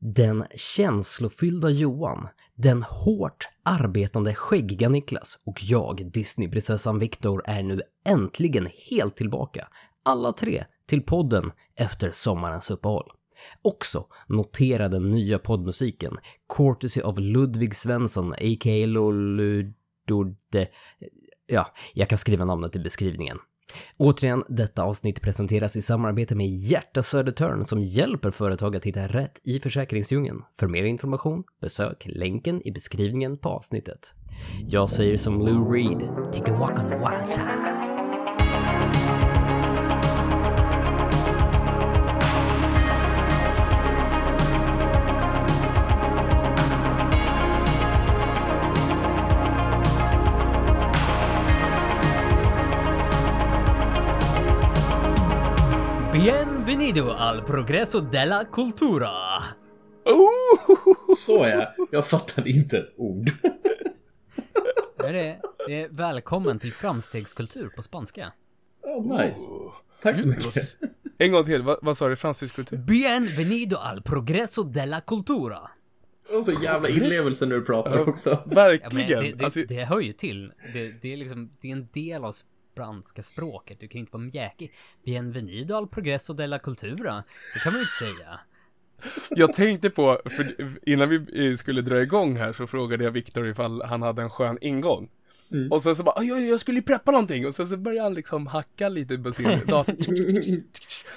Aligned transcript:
Den 0.00 0.44
känslofyllda 0.54 1.70
Johan, 1.70 2.28
den 2.54 2.82
hårt 2.82 3.48
arbetande 3.62 4.34
skäggiga 4.34 4.88
Niklas 4.88 5.38
och 5.46 5.58
jag, 5.62 6.10
Disneyprinsessan 6.12 6.98
Viktor, 6.98 7.42
är 7.46 7.62
nu 7.62 7.82
äntligen 8.04 8.68
helt 8.90 9.16
tillbaka. 9.16 9.68
Alla 10.02 10.32
tre 10.32 10.64
till 10.86 11.02
podden 11.02 11.52
efter 11.76 12.10
sommarens 12.12 12.70
uppehåll. 12.70 13.08
Också 13.62 14.06
notera 14.26 14.88
den 14.88 15.10
nya 15.10 15.38
poddmusiken, 15.38 16.16
courtesy 16.56 17.00
av 17.00 17.20
Ludvig 17.20 17.74
Svensson, 17.74 18.32
a.k.a. 18.32 18.86
Loludode. 18.86 20.68
Ja, 21.46 21.66
jag 21.94 22.08
kan 22.08 22.18
skriva 22.18 22.44
namnet 22.44 22.76
i 22.76 22.78
beskrivningen. 22.78 23.38
Återigen, 23.96 24.44
detta 24.48 24.82
avsnitt 24.82 25.22
presenteras 25.22 25.76
i 25.76 25.82
samarbete 25.82 26.34
med 26.34 26.46
Hjärta 26.46 27.02
Södertörn 27.02 27.64
som 27.64 27.80
hjälper 27.80 28.30
företag 28.30 28.76
att 28.76 28.84
hitta 28.84 29.08
rätt 29.08 29.40
i 29.44 29.60
försäkringsdjungeln. 29.60 30.42
För 30.58 30.66
mer 30.66 30.84
information, 30.84 31.44
besök 31.60 32.06
länken 32.06 32.66
i 32.66 32.72
beskrivningen 32.72 33.36
på 33.36 33.48
avsnittet. 33.48 34.14
Jag 34.68 34.90
säger 34.90 35.16
som 35.16 35.40
Lou 35.40 35.72
Reed, 35.72 36.00
take 36.32 36.52
a 36.52 36.56
walk 36.58 36.78
on 36.78 36.90
the 36.90 36.96
wild 36.96 37.28
side. 37.28 37.67
Bienvenido 56.88 57.14
al 57.14 57.44
progresso 57.44 58.00
della 58.00 58.46
cultura. 58.46 59.10
Oh! 60.04 61.14
Så 61.16 61.46
ja, 61.46 61.74
jag 61.90 62.06
fattade 62.06 62.50
inte 62.50 62.78
ett 62.78 62.94
ord. 62.96 63.30
Är 65.04 65.12
det, 65.12 65.40
det 65.66 65.82
är 65.82 65.88
välkommen 65.88 66.58
till 66.58 66.72
framstegskultur 66.72 67.68
på 67.76 67.82
spanska. 67.82 68.32
Oh, 68.82 69.18
nice. 69.18 69.40
Tack 70.02 70.18
så 70.18 70.28
mycket. 70.28 70.54
En 71.18 71.32
gång 71.32 71.44
till, 71.44 71.62
vad, 71.62 71.78
vad 71.82 71.96
sa 71.96 72.08
du? 72.08 72.16
Framstegskultur? 72.16 72.76
Bienvenido 72.76 73.76
al 73.76 74.02
progresso 74.02 74.62
della 74.62 75.00
cultura. 75.00 75.58
Och 76.38 76.44
så 76.44 76.52
jävla 76.52 76.88
inlevelse 76.88 77.46
när 77.46 77.56
du 77.56 77.64
pratar 77.64 78.08
också. 78.08 78.30
Ja, 78.30 78.42
Verkligen. 78.46 79.22
det, 79.22 79.32
det, 79.32 79.44
alltså, 79.44 79.60
det 79.68 79.84
hör 79.84 80.00
ju 80.00 80.12
till. 80.12 80.52
Det, 80.72 81.02
det 81.02 81.12
är 81.12 81.16
liksom, 81.16 81.50
det 81.60 81.68
är 81.68 81.72
en 81.72 81.88
del 81.92 82.24
av 82.24 82.34
spanska 82.78 83.22
språket. 83.22 83.80
Du 83.80 83.88
kan 83.88 83.98
ju 83.98 84.00
inte 84.00 84.12
vara 84.12 84.22
mjäkig. 84.22 84.72
Bienvenido 85.04 85.74
al 85.74 85.88
progresso 85.88 86.32
della 86.32 86.58
cultura. 86.58 87.24
Det 87.54 87.60
kan 87.62 87.72
man 87.72 87.80
ju 87.80 87.84
inte 87.84 88.16
säga. 88.16 88.40
jag 89.30 89.52
tänkte 89.52 89.90
på, 89.90 90.20
för 90.30 90.54
innan 90.88 91.08
vi 91.08 91.46
eh, 91.48 91.54
skulle 91.54 91.82
dra 91.82 92.02
igång 92.02 92.36
här 92.36 92.52
så 92.52 92.66
frågade 92.66 93.04
jag 93.04 93.10
Viktor 93.10 93.48
ifall 93.48 93.82
han 93.82 94.02
hade 94.02 94.22
en 94.22 94.30
skön 94.30 94.58
ingång. 94.60 95.08
Mm. 95.52 95.72
Och 95.72 95.82
sen 95.82 95.96
så 95.96 96.02
bara, 96.02 96.14
"Aj, 96.18 96.28
jag, 96.28 96.40
jag 96.40 96.60
skulle 96.60 96.78
ju 96.78 96.82
preppa 96.82 97.10
någonting 97.10 97.46
och 97.46 97.54
sen 97.54 97.66
så 97.66 97.76
började 97.76 98.02
han 98.02 98.14
liksom 98.14 98.46
hacka 98.46 98.88
lite 98.88 99.18
på 99.18 99.32
sin 99.32 99.44
dator. 99.66 99.96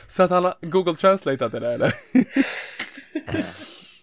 så 0.07 0.23
att 0.23 0.29
han 0.29 0.43
har 0.43 0.55
Google 0.61 0.95
translateat 0.95 1.51
det 1.51 1.59
där 1.59 1.71
eller? 1.71 1.93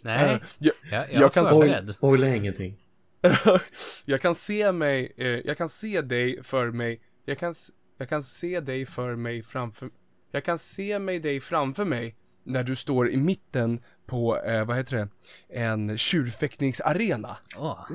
Nej, 0.03 0.41
jag, 0.59 0.75
jag, 0.91 1.01
jag, 1.01 1.13
jag 1.13 1.21
var 1.21 1.29
kan 1.29 1.47
förberedd. 1.47 1.89
Spoila 1.89 2.35
ingenting. 2.35 2.77
jag 4.07 4.21
kan 4.21 4.35
se 4.35 4.73
mig, 4.73 5.13
eh, 5.17 5.27
jag 5.27 5.57
kan 5.57 5.69
se 5.69 6.01
dig 6.01 6.43
för 6.43 6.71
mig, 6.71 7.01
jag 7.29 7.39
kan, 7.39 7.55
jag 7.99 8.09
kan 8.09 8.23
se 8.23 8.61
dig 8.61 8.87
för 8.87 9.17
mig 9.17 9.43
framför, 9.43 9.91
jag 10.33 10.45
kan 10.45 10.59
se 10.59 10.99
mig 10.99 11.21
dig 11.21 11.41
framför 11.41 11.85
mig 11.85 12.17
när 12.45 12.63
du 12.63 12.77
står 12.77 13.11
i 13.11 13.17
mitten 13.17 13.81
på, 14.07 14.39
eh, 14.43 14.65
vad 14.65 14.77
heter 14.77 14.97
det, 14.97 15.09
en 15.49 15.99
tjurfäktningsarena. 15.99 17.37
Åh, 17.57 17.87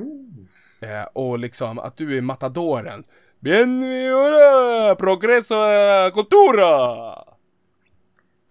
Eh, 0.82 1.04
och 1.14 1.40
liksom 1.40 1.80
att 1.80 1.98
du 1.98 2.18
är 2.18 2.22
matadoren. 2.22 3.04
Bienvenido, 3.40 4.96
progresso 4.96 5.56
eh, 5.56 6.12
cultura! 6.12 7.16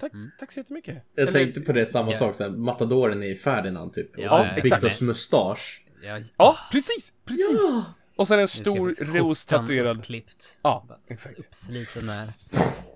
Tack, 0.01 0.13
tack 0.39 0.53
så 0.53 0.61
jättemycket. 0.61 1.05
Jag 1.15 1.23
Eller- 1.23 1.33
tänkte 1.33 1.61
på 1.61 1.73
det, 1.73 1.87
samma 1.87 2.11
Ja. 2.11 2.17
sak 2.17 2.35
sen. 2.35 2.61
Matadoren 2.61 3.23
i 3.23 3.35
Ferdinand 3.35 3.93
typ. 3.93 4.11
Ja, 4.19 4.25
och 4.25 4.31
så 4.31 4.37
ja, 4.37 4.45
exakt. 4.57 4.85
Viktors 4.85 5.01
mustasch. 5.01 5.85
jag, 6.03 6.23
Ja, 6.37 6.57
precis, 6.73 7.13
precis. 7.25 7.69
Ja. 7.71 7.85
Och 8.17 8.29
sen 8.29 8.39
en 8.41 8.49
stor 8.49 9.05
ros 9.19 9.47
tatuerad. 9.47 9.97
uppklippt. 9.97 10.59
Ja, 10.63 10.87
exakt. 11.11 11.39
Uppsliten 11.39 12.07
där. 12.07 12.29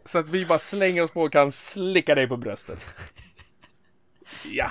Så 0.05 0.19
att 0.19 0.29
vi 0.29 0.47
bara 0.47 0.59
slänger 0.59 1.03
oss 1.03 1.11
på 1.11 1.23
och 1.23 1.33
kan 1.33 1.53
slicka 1.53 2.15
dig 2.15 2.29
på 2.29 2.37
bröstet. 2.37 2.87
Ja. 4.45 4.71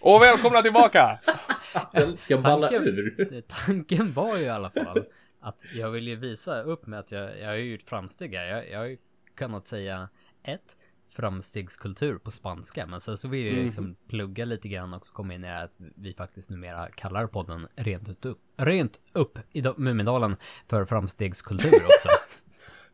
Och 0.00 0.22
välkomna 0.22 0.62
tillbaka! 0.62 1.18
Den 1.92 2.16
ska 2.16 2.38
balla 2.38 2.68
Tanken- 2.68 2.84
ur. 2.84 3.42
Tanken 3.48 4.12
var 4.12 4.36
ju 4.36 4.42
i 4.44 4.48
alla 4.48 4.70
fall 4.70 5.04
att 5.40 5.64
jag 5.74 5.90
vill 5.90 6.08
ju 6.08 6.16
visa 6.16 6.62
upp 6.62 6.86
med 6.86 6.98
att 6.98 7.12
jag, 7.12 7.38
jag 7.40 7.46
har 7.48 7.54
ju 7.54 7.72
gjort 7.72 7.82
framsteg 7.82 8.34
här. 8.34 8.44
Jag, 8.46 8.70
jag 8.70 8.78
har 8.78 8.86
ju 8.86 8.98
kunnat 9.34 9.66
säga 9.66 10.08
ett 10.42 10.76
framstegskultur 11.10 12.18
på 12.18 12.30
spanska, 12.30 12.86
men 12.86 13.00
sen 13.00 13.16
så 13.16 13.28
vill 13.28 13.46
jag 13.46 13.54
ju 13.54 13.64
liksom 13.64 13.96
plugga 14.08 14.44
lite 14.44 14.68
grann 14.68 14.94
och 14.94 15.06
så 15.06 15.12
komma 15.12 15.34
in 15.34 15.44
i 15.44 15.48
att 15.48 15.76
vi 15.78 16.14
faktiskt 16.14 16.50
numera 16.50 16.90
kallar 16.90 17.26
podden 17.26 17.68
rent 17.76 18.08
ut 18.08 18.24
upp, 18.24 18.38
rent 18.56 19.00
upp 19.12 19.38
i 19.52 19.62
Mumindalen 19.76 20.36
för 20.66 20.84
framstegskultur 20.84 21.74
också. 21.74 22.08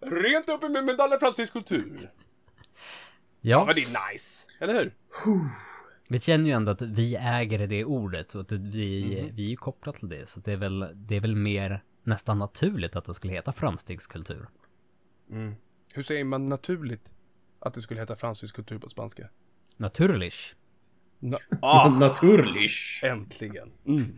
Rent 0.01 0.49
upp 0.49 0.65
i 0.65 0.69
Mumindalen 0.69 1.21
framstegskultur. 1.21 2.11
Ja, 3.41 3.65
Men 3.65 3.75
det 3.75 3.81
är 3.81 4.13
nice, 4.13 4.49
eller 4.61 4.75
hur? 4.75 4.95
vi 6.09 6.21
känner 6.21 6.47
ju 6.47 6.53
ändå 6.53 6.73
att 6.73 6.83
vi 6.83 7.17
äger 7.17 7.67
det 7.67 7.85
ordet 7.85 8.35
och 8.35 8.41
att 8.41 8.53
vi, 8.53 9.31
vi 9.35 9.45
är 9.45 9.51
ju 9.51 9.57
kopplat 9.57 9.97
till 9.97 10.09
det, 10.09 10.29
så 10.29 10.41
det 10.41 10.53
är 10.53 10.57
väl, 10.57 10.87
det 10.95 11.17
är 11.17 11.21
väl 11.21 11.37
mer 11.37 11.83
nästan 12.03 12.39
naturligt 12.39 12.97
att 12.97 13.05
det 13.05 13.15
skulle 13.15 13.33
heta 13.33 13.53
framstegskultur. 13.53 14.49
Hur 15.95 16.03
säger 16.03 16.25
man 16.25 16.49
naturligt 16.49 17.15
att 17.67 17.75
det 17.75 17.81
skulle 17.81 18.01
heta 18.01 18.17
framstegskultur 18.17 18.79
på 18.79 18.89
spanska? 18.89 19.29
Naturlich. 19.77 20.55
Na- 21.21 21.39
ah, 21.63 21.89
Naturlich. 22.01 23.01
äntligen. 23.05 23.69
Mm. 23.87 24.17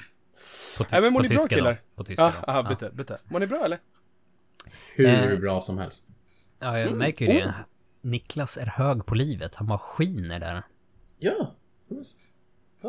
På, 0.78 0.84
Nej 0.91 1.00
men 1.00 1.12
mår 1.12 1.20
på 1.20 1.22
ni 1.22 1.28
bra 1.28 1.36
tyska 1.36 1.54
då. 1.54 1.58
killar? 1.60 1.82
På 1.94 2.04
tyska 2.04 2.22
Ja, 2.25 2.32
då. 2.47 2.53
aha, 2.53 2.62
Ja. 2.62 2.69
bytte, 2.69 2.91
bytte. 2.91 3.19
Mår 3.25 3.41
ni 3.41 3.47
bra 3.47 3.64
eller? 3.64 3.78
Hur 4.94 5.32
Eh. 5.32 5.38
bra 5.38 5.60
som 5.60 5.78
helst. 5.78 6.12
Ja, 6.58 6.78
jag 6.78 6.97
märker 6.97 7.26
ju 7.26 7.32
det. 7.32 7.54
Niklas 8.03 8.56
är 8.56 8.66
hög 8.66 9.06
på 9.06 9.14
livet. 9.14 9.54
Han 9.54 9.66
bara 9.66 9.78
skiner 9.78 10.41
där. 10.41 10.62
Ja. 11.19 11.54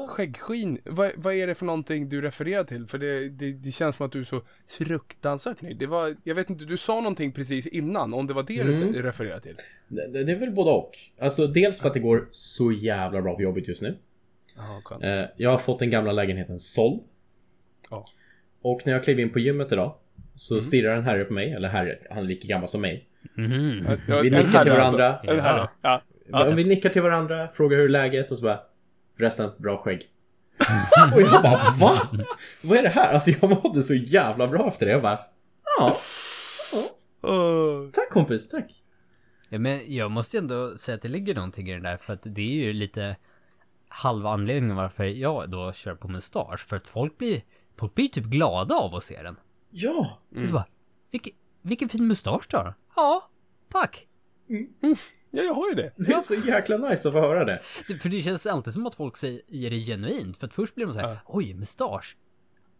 Skäggskinn, 0.08 0.78
vad, 0.86 1.12
vad 1.16 1.34
är 1.34 1.48
det 1.48 1.56
för 1.56 1.66
någonting 1.66 2.10
du 2.10 2.22
refererar 2.22 2.64
till? 2.64 2.88
För 2.88 2.98
det, 2.98 3.30
det, 3.30 3.52
det 3.52 3.72
känns 3.72 3.96
som 3.96 4.06
att 4.06 4.12
du 4.12 4.20
är 4.20 4.24
så 4.24 4.42
fruktansvärt 4.68 5.62
nöjd. 5.62 5.78
Det 5.78 5.88
var, 5.88 6.16
jag 6.24 6.36
vet 6.36 6.50
inte, 6.50 6.66
du 6.66 6.78
sa 6.78 6.96
någonting 6.96 7.32
precis 7.32 7.68
innan, 7.68 8.14
om 8.14 8.28
det 8.28 8.34
var 8.34 8.44
det 8.44 8.60
Mm. 8.60 8.92
du 8.94 9.02
refererade 9.02 9.42
till. 9.42 9.56
Det, 9.88 10.24
det 10.24 10.32
är 10.32 10.40
väl 10.40 10.52
både 10.52 10.72
och. 10.72 10.92
Alltså 11.22 11.48
dels 11.48 11.82
för 11.82 11.88
att 11.88 11.94
det 11.94 12.00
går 12.00 12.28
så 12.32 12.72
jävla 12.72 13.22
bra 13.22 13.36
på 13.36 13.42
jobbet 13.42 13.68
just 13.68 13.82
nu. 13.82 13.98
Ja, 14.58 14.82
skönt. 14.86 15.04
Eh, 15.04 15.24
Jag 15.38 15.50
har 15.50 15.58
fått 15.58 15.80
den 15.80 15.90
gamla 15.90 16.12
lägenheten 16.12 16.60
såld. 16.60 17.02
Ja. 17.90 18.06
Och 18.62 18.82
när 18.86 18.94
jag 18.94 19.04
klev 19.04 19.20
in 19.20 19.30
på 19.30 19.40
gymmet 19.40 19.72
idag 19.72 19.96
så 20.36 20.62
stirrar 20.62 20.96
en 20.96 21.04
herre 21.04 21.24
på 21.26 21.34
mig, 21.34 21.52
eller 21.52 21.68
herre, 21.70 21.98
han 22.10 22.18
är 22.24 22.24
lika 22.28 22.48
gammal 22.48 22.68
som 22.68 22.82
mig. 22.82 23.06
Ja, 24.08 24.22
Vi 24.22 24.30
nickar 24.30 24.64
till 24.64 24.72
alltså. 24.72 24.98
varandra. 24.98 25.20
En 25.24 25.40
herre. 25.40 25.70
Ja. 25.82 26.02
Ja. 26.32 26.50
Vi 26.56 26.64
nickar 26.64 26.90
till 26.90 27.02
varandra, 27.02 27.48
frågar 27.48 27.78
hur 27.78 27.90
läget 27.90 28.32
och 28.32 28.38
så 28.38 28.44
bara 28.44 28.60
Förresten, 29.20 29.52
bra 29.58 29.78
skägg. 29.78 30.02
och 31.16 31.22
jag 31.22 31.44
bara 31.44 31.70
va? 31.80 32.00
Vad 32.64 32.78
är 32.78 32.84
det 32.84 32.90
här? 32.90 33.14
Alltså 33.14 33.32
jag 33.32 33.64
mådde 33.64 33.82
så 33.84 33.94
jävla 33.94 34.48
bra 34.48 34.68
efter 34.68 34.86
det. 34.86 34.92
Jag 34.92 35.02
bara 35.02 35.20
ja, 35.80 35.98
tack 37.94 38.10
kompis, 38.10 38.48
tack. 38.50 38.84
Ja, 39.50 39.60
men 39.60 39.82
jag 39.94 40.12
måste 40.12 40.38
ändå 40.38 40.78
säga 40.78 40.96
att 40.96 41.02
det 41.02 41.08
ligger 41.08 41.36
någonting 41.36 41.70
i 41.70 41.74
det 41.74 41.80
där, 41.80 41.98
för 41.98 42.14
att 42.14 42.22
det 42.24 42.42
är 42.42 42.66
ju 42.66 42.74
lite 42.74 43.16
halva 43.88 44.30
anledningen 44.30 44.76
varför 44.76 45.04
jag 45.04 45.50
då 45.50 45.74
kör 45.74 45.96
på 45.96 46.08
mustasch, 46.08 46.60
för 46.68 46.76
att 46.78 46.88
folk 46.88 47.18
blir, 47.18 47.42
folk 47.78 47.96
blir 47.96 48.08
typ 48.08 48.26
glada 48.26 48.76
av 48.76 48.96
att 48.96 49.04
se 49.04 49.24
den. 49.24 49.36
Ja, 49.70 50.20
Och 50.42 50.48
så 50.48 50.54
bara, 50.54 50.66
vilken, 51.12 51.34
vilken 51.62 51.90
fin 51.90 52.08
mustasch 52.08 52.46
du 52.50 52.58
har. 52.58 52.74
Ja, 52.96 53.30
tack. 53.72 54.08
Ja, 55.32 55.44
jag 55.44 55.54
har 55.54 55.70
ju 55.70 55.76
det. 55.76 55.92
det 55.96 56.14
är 56.14 56.22
så 56.22 56.36
jäkla 56.36 56.78
nice 56.78 57.08
att 57.08 57.14
få 57.14 57.20
höra 57.20 57.46
det. 57.46 57.60
För 58.02 58.10
det 58.10 58.22
känns 58.22 58.46
alltid 58.46 58.74
som 58.74 58.88
att 58.88 58.96
folk 58.96 59.18
säger 59.18 59.70
det 59.70 59.80
genuint, 59.80 60.38
för 60.38 60.48
att 60.48 60.54
först 60.54 60.76
blir 60.76 60.86
de 60.86 60.94
så 60.94 61.00
här, 61.00 61.18
oj, 61.26 61.54
mustasch. 61.54 62.18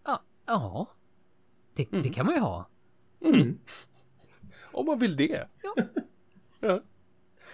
Ja, 0.06 0.24
ja. 0.46 0.88
Det, 1.76 1.88
det 2.04 2.10
kan 2.10 2.26
man 2.26 2.36
ju 2.36 2.42
ha. 2.42 2.70
Om 4.72 4.86
man 4.86 5.00
vill 5.00 5.16
det. 5.16 5.48
Ja. 5.64 5.76
ja. 6.60 6.84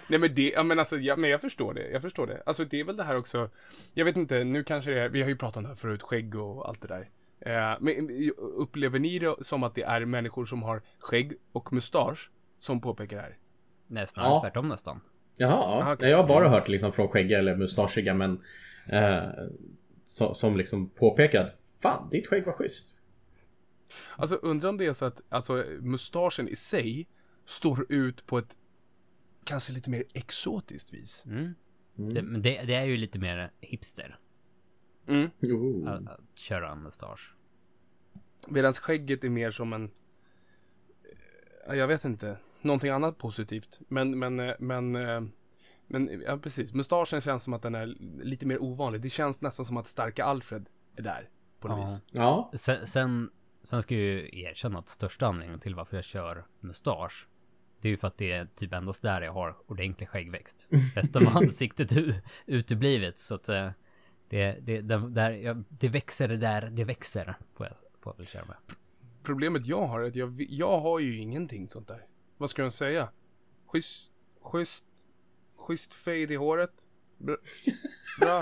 Nej 0.09 0.19
men 0.19 0.35
det, 0.35 0.49
ja 0.49 0.63
men 0.63 0.79
alltså, 0.79 0.97
ja, 0.97 1.15
men 1.15 1.29
jag 1.29 1.41
förstår 1.41 1.73
det, 1.73 1.89
jag 1.89 2.01
förstår 2.01 2.27
det. 2.27 2.43
Alltså 2.45 2.65
det 2.65 2.79
är 2.79 2.83
väl 2.83 2.97
det 2.97 3.03
här 3.03 3.17
också, 3.17 3.49
jag 3.93 4.05
vet 4.05 4.17
inte, 4.17 4.43
nu 4.43 4.63
kanske 4.63 4.91
det 4.91 5.01
är, 5.01 5.09
vi 5.09 5.21
har 5.21 5.29
ju 5.29 5.35
pratat 5.35 5.57
om 5.57 5.63
det 5.63 5.69
här 5.69 5.75
förut, 5.75 6.03
skägg 6.03 6.35
och 6.35 6.69
allt 6.69 6.81
det 6.81 6.87
där. 6.87 7.09
Eh, 7.39 7.77
men 7.79 8.31
upplever 8.37 8.99
ni 8.99 9.19
det 9.19 9.35
som 9.41 9.63
att 9.63 9.75
det 9.75 9.83
är 9.83 10.05
människor 10.05 10.45
som 10.45 10.63
har 10.63 10.81
skägg 10.99 11.33
och 11.51 11.73
mustasch 11.73 12.31
som 12.59 12.81
påpekar 12.81 13.17
det 13.17 13.23
här? 13.23 13.37
Nej, 13.87 14.07
snarare 14.07 14.29
Ja. 14.31 14.41
tvärtom 14.41 14.67
nästan. 14.67 15.01
Jaha, 15.37 15.53
Ah, 15.53 15.79
ja. 15.87 15.93
okej. 15.93 16.09
jag 16.09 16.17
har 16.17 16.27
bara 16.27 16.49
hört 16.49 16.67
liksom 16.67 16.91
från 16.91 17.07
skäggiga 17.07 17.39
eller 17.39 17.55
mustaschiga 17.55 18.13
men 18.13 18.41
eh, 18.89 19.23
so, 20.03 20.33
som 20.33 20.57
liksom 20.57 20.89
påpekar 20.89 21.41
att 21.45 21.57
fan, 21.79 22.09
ditt 22.09 22.27
skägg 22.27 22.45
var 22.45 22.53
schysst. 22.53 23.01
Alltså 24.17 24.35
undrar 24.35 24.69
om 24.69 24.77
det 24.77 24.85
är 24.85 24.93
så 24.93 25.05
att 25.05 25.21
alltså, 25.29 25.65
mustaschen 25.81 26.47
i 26.47 26.55
sig 26.55 27.07
står 27.45 27.85
ut 27.89 28.25
på 28.25 28.37
ett 28.37 28.57
kanske 29.43 29.73
lite 29.73 29.89
mer 29.89 30.03
exotiskt 30.13 30.93
vis. 30.93 31.23
Det, 31.93 32.21
men 32.21 32.41
det, 32.41 32.61
det 32.63 32.73
är 32.75 32.85
ju 32.85 32.97
lite 32.97 33.19
mer 33.19 33.51
hipster 33.61 34.17
Mm. 35.07 35.29
Jo. 35.39 35.87
att, 35.87 36.07
att 36.07 36.19
köra 36.35 36.71
en 36.71 36.83
mustasch. 36.83 37.35
Medan 38.47 38.73
skägget 38.73 39.23
är 39.23 39.29
mer 39.29 39.51
som 39.51 39.73
en... 39.73 39.91
Jag 41.67 41.87
vet 41.87 42.05
inte. 42.05 42.37
Någonting 42.61 42.89
annat 42.89 43.17
positivt. 43.17 43.79
Men, 43.87 44.19
men, 44.19 44.39
eh, 44.39 44.53
men... 44.59 44.95
eh, 44.95 45.21
Men, 45.87 46.21
ja 46.25 46.37
precis. 46.37 46.73
Mustaschen 46.73 47.21
känns 47.21 47.43
som 47.43 47.53
att 47.53 47.61
den 47.61 47.75
är 47.75 47.85
lite 48.23 48.45
mer 48.45 48.61
ovanlig. 48.63 49.01
Det 49.01 49.09
känns 49.09 49.41
nästan 49.41 49.65
som 49.65 49.77
att 49.77 49.87
starka 49.87 50.25
Alfred 50.25 50.69
är 50.95 51.01
där. 51.01 51.29
På 51.59 51.67
något 51.67 51.79
Ja. 51.79 51.85
vis. 51.85 52.01
Ja, 52.11 52.51
Sen, 52.53 52.87
sen, 52.87 53.29
sen 53.63 53.81
ska 53.81 53.95
jag 53.95 54.03
ju 54.03 54.29
erkänna 54.43 54.79
att 54.79 54.89
största 54.89 55.27
anledningen 55.27 55.59
till 55.59 55.75
varför 55.75 55.97
jag 55.97 56.03
kör 56.03 56.45
mustasch 56.59 57.27
det 57.81 57.87
är 57.87 57.89
ju 57.89 57.97
för 57.97 58.07
att 58.07 58.17
det 58.17 58.31
är 58.31 58.45
typ 58.55 58.73
endast 58.73 59.01
där 59.01 59.21
jag 59.21 59.31
har 59.33 59.57
ordentlig 59.67 60.09
skäggväxt. 60.09 60.69
Resten 60.95 61.27
av 61.27 61.37
ansiktet 61.37 61.91
är 61.91 62.15
uteblivet 62.45 63.17
så 63.17 63.35
att 63.35 63.49
eh, 63.49 63.69
det, 64.29 64.51
det, 64.61 64.81
det, 64.81 65.09
där, 65.09 65.63
det 65.69 65.89
växer 65.89 66.27
där 66.27 66.69
det 66.71 66.83
växer. 66.83 67.35
Får 67.55 67.65
jag, 67.65 67.75
får 67.99 68.13
jag 68.13 68.17
väl 68.17 68.27
köra 68.27 68.45
med. 68.45 68.55
Problemet 69.23 69.65
jag 69.65 69.87
har 69.87 70.01
är 70.01 70.07
att 70.07 70.15
jag, 70.15 70.45
jag 70.49 70.79
har 70.79 70.99
ju 70.99 71.17
ingenting 71.17 71.67
sånt 71.67 71.87
där 71.87 72.05
vad 72.37 72.49
ska 72.49 72.61
man 72.61 72.71
säga? 72.71 73.09
Schysst, 73.71 74.09
schysst, 74.41 74.85
schysst 75.67 75.93
fade 75.93 76.33
i 76.33 76.35
håret. 76.35 76.87
Bra. 77.17 77.37
Bra. 78.19 78.41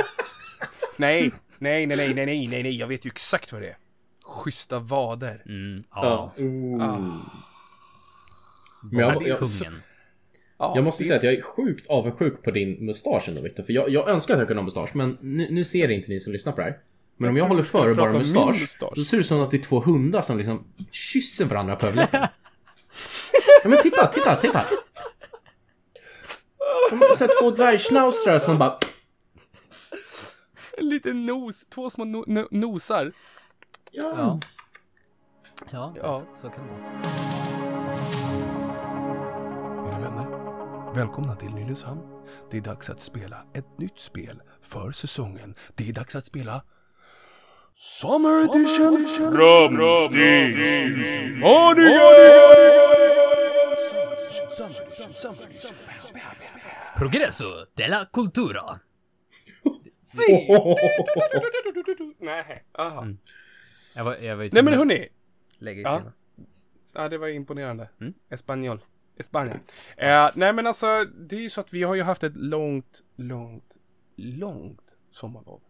nej, 0.97 1.31
nej, 1.59 1.85
nej, 1.85 1.97
nej, 1.97 2.13
nej, 2.13 2.47
nej, 2.47 2.63
nej, 2.63 2.77
jag 2.77 2.87
vet 2.87 3.05
ju 3.05 3.07
exakt 3.07 3.53
vad 3.53 3.61
det 3.61 3.69
är. 3.69 3.77
Schyssta 4.25 4.79
vader. 4.79 5.43
Mm, 5.45 5.83
ja. 5.91 6.33
ja. 6.37 6.43
Oh. 6.43 7.19
Jag, 8.91 9.23
ja, 10.57 10.73
jag 10.75 10.83
måste 10.83 11.03
säga 11.03 11.17
att 11.17 11.23
jag 11.23 11.33
är 11.33 11.41
sjukt 11.41 11.87
avundsjuk 11.87 12.43
på 12.43 12.51
din 12.51 12.85
mustasch 12.85 13.29
ändå 13.29 13.41
Victor, 13.41 13.63
för 13.63 13.73
jag, 13.73 13.89
jag 13.89 14.09
önskar 14.09 14.33
att 14.33 14.39
jag 14.39 14.47
kunde 14.47 14.61
ha 14.61 14.65
mustasch, 14.65 14.95
men 14.95 15.17
nu, 15.21 15.47
nu 15.51 15.65
ser 15.65 15.87
det 15.87 15.93
inte 15.93 16.09
ni 16.11 16.19
som 16.19 16.33
lyssnar 16.33 16.53
på 16.53 16.61
det 16.61 16.63
här. 16.63 16.77
Men 17.17 17.29
om 17.29 17.35
jag, 17.35 17.43
jag 17.43 17.49
håller 17.49 17.63
för 17.63 17.93
bara 17.93 18.13
mustasch, 18.13 18.61
mustasch, 18.61 18.97
så 18.97 19.03
ser 19.03 19.17
det 19.17 19.21
ut 19.21 19.27
som 19.27 19.41
att 19.41 19.51
det 19.51 19.57
är 19.57 19.61
två 19.61 19.79
hundar 19.79 20.21
som 20.21 20.37
liksom 20.37 20.63
kysser 20.91 21.45
varandra 21.45 21.75
på 21.75 21.87
överläppen. 21.87 22.21
ja 23.63 23.69
men 23.69 23.81
titta, 23.81 24.07
titta, 24.07 24.35
titta! 24.35 24.63
Som 26.89 27.01
så 27.15 27.27
två 27.41 27.51
dvärgschnauzrar 27.51 28.39
som 28.39 28.57
bara... 28.57 28.77
En 30.77 30.89
liten 30.89 31.25
nos, 31.25 31.65
två 31.65 31.89
små 31.89 32.05
no, 32.05 32.23
no, 32.27 32.47
nosar. 32.51 33.13
Ja. 33.91 34.13
Ja. 34.17 34.39
Ja, 35.71 35.93
Ja. 35.95 36.19
Så, 36.19 36.25
så 36.35 36.49
kan 36.49 36.67
det 36.67 36.71
vara. 36.71 36.81
Mina 39.83 39.99
vänner, 39.99 40.93
välkomna 40.95 41.35
till 41.35 41.53
Nynäshamn. 41.53 42.01
Det 42.51 42.57
är 42.57 42.61
dags 42.61 42.89
att 42.89 43.01
spela 43.01 43.45
ett 43.53 43.79
nytt 43.79 43.99
spel 43.99 44.41
för 44.61 44.91
säsongen. 44.91 45.55
Det 45.75 45.89
är 45.89 45.93
dags 45.93 46.15
att 46.15 46.25
spela 46.25 46.63
Summer 47.73 48.43
Edition 48.43 48.97
Progresso 56.97 57.45
della 57.73 58.05
cultura. 58.05 58.79
Nej, 62.19 62.63
aha. 62.77 63.07
Jag 63.95 64.03
var, 64.03 64.15
jag 64.15 64.37
var 64.37 64.49
Nej 64.51 64.63
men 64.63 64.73
hörni. 64.73 65.09
Ja. 65.59 66.01
Ja, 66.93 67.09
det 67.09 67.17
var 67.17 67.27
imponerande. 67.27 67.89
Mm. 68.01 68.13
Espanol. 68.29 68.79
Spanien. 69.19 69.59
Eh, 69.97 70.29
nej 70.35 70.53
men 70.53 70.67
alltså, 70.67 71.05
det 71.05 71.35
är 71.35 71.39
ju 71.39 71.49
så 71.49 71.61
att 71.61 71.73
vi 71.73 71.83
har 71.83 71.95
ju 71.95 72.01
haft 72.01 72.23
ett 72.23 72.35
långt, 72.35 73.01
långt, 73.15 73.77
långt 74.15 74.97
sommarlov. 75.11 75.61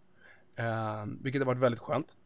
Eh, 0.56 1.06
vilket 1.22 1.42
har 1.42 1.46
varit 1.46 1.62
väldigt 1.62 1.82
skönt. 1.82 2.18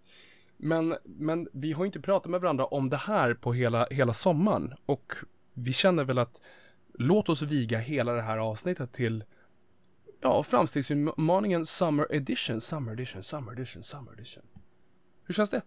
Men, 0.58 0.98
men 1.04 1.48
vi 1.54 1.74
har 1.74 1.84
ju 1.84 1.86
inte 1.86 2.02
pratat 2.02 2.32
med 2.32 2.42
varandra 2.42 2.66
om 2.66 2.90
det 2.90 2.98
här 2.98 3.34
på 3.34 3.54
hela, 3.54 3.88
hela 3.92 4.14
sommaren. 4.14 4.74
Och 4.86 5.14
vi 5.58 5.74
känner 5.74 6.04
väl 6.04 6.18
att 6.18 6.42
låt 6.94 7.30
oss 7.30 7.42
viga 7.42 7.80
hela 7.80 8.14
det 8.14 8.22
här 8.22 8.38
avsnittet 8.38 8.94
till 8.94 9.24
Ja, 10.22 10.44
framstegsutmaningen 10.44 11.66
Summer 11.66 12.08
Edition, 12.16 12.62
Summer 12.62 12.92
Edition, 12.92 13.24
Summer 13.24 13.52
Edition, 13.54 13.84
Summer 13.84 14.14
Edition. 14.14 14.44
Hur 15.24 15.34
känns 15.34 15.50
det? 15.50 15.62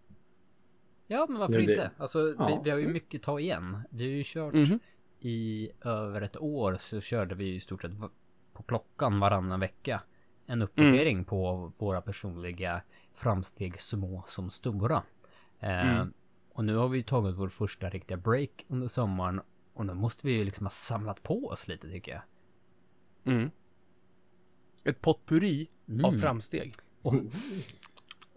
Ja, 1.07 1.27
men 1.29 1.39
varför 1.39 1.55
det- 1.55 1.63
inte? 1.63 1.91
Alltså, 1.99 2.23
vi, 2.23 2.35
Ja. 2.39 2.61
vi 2.65 2.71
har 2.71 2.79
ju 2.79 2.89
mycket 2.89 3.19
att 3.19 3.23
ta 3.25 3.41
igen. 3.41 3.79
Vi 3.91 4.05
har 4.05 4.11
ju 4.11 4.23
kört 4.25 4.55
Mhm. 4.55 4.79
i 5.21 5.71
över 5.85 6.23
ett 6.23 6.37
år 6.37 6.77
så 6.81 7.01
körde 7.01 7.35
vi 7.35 7.55
i 7.55 7.61
stort 7.61 7.83
sett 7.83 7.93
på 8.53 8.63
klockan 8.63 9.21
varannan 9.21 9.61
vecka. 9.61 10.03
En 10.47 10.63
uppdatering 10.63 11.13
Mm. 11.15 11.25
på 11.25 11.73
våra 11.79 12.01
personliga 12.01 12.83
framsteg 13.15 13.81
små 13.81 14.25
som 14.27 14.51
stora. 14.51 15.03
Eh, 15.61 15.91
Mm. 15.97 16.13
Och 16.55 16.65
nu 16.65 16.77
har 16.77 16.89
vi 16.89 17.03
tagit 17.03 17.37
vår 17.37 17.49
första 17.49 17.91
riktiga 17.91 18.17
break 18.17 18.65
under 18.69 18.87
sommaren 18.89 19.41
och 19.81 19.87
nu 19.87 19.94
måste 19.94 20.27
vi 20.27 20.32
ju 20.32 20.44
liksom 20.44 20.67
ha 20.67 20.71
samlat 20.71 21.23
på 21.23 21.47
oss 21.47 21.69
lite 21.69 21.91
tycker 21.91 22.12
jag. 22.12 22.23
Mm. 23.35 23.50
Ett 24.85 25.00
potpurri 25.00 25.69
Mm. 25.88 26.05
av 26.05 26.12
framsteg. 26.12 26.73
Och- 27.03 27.15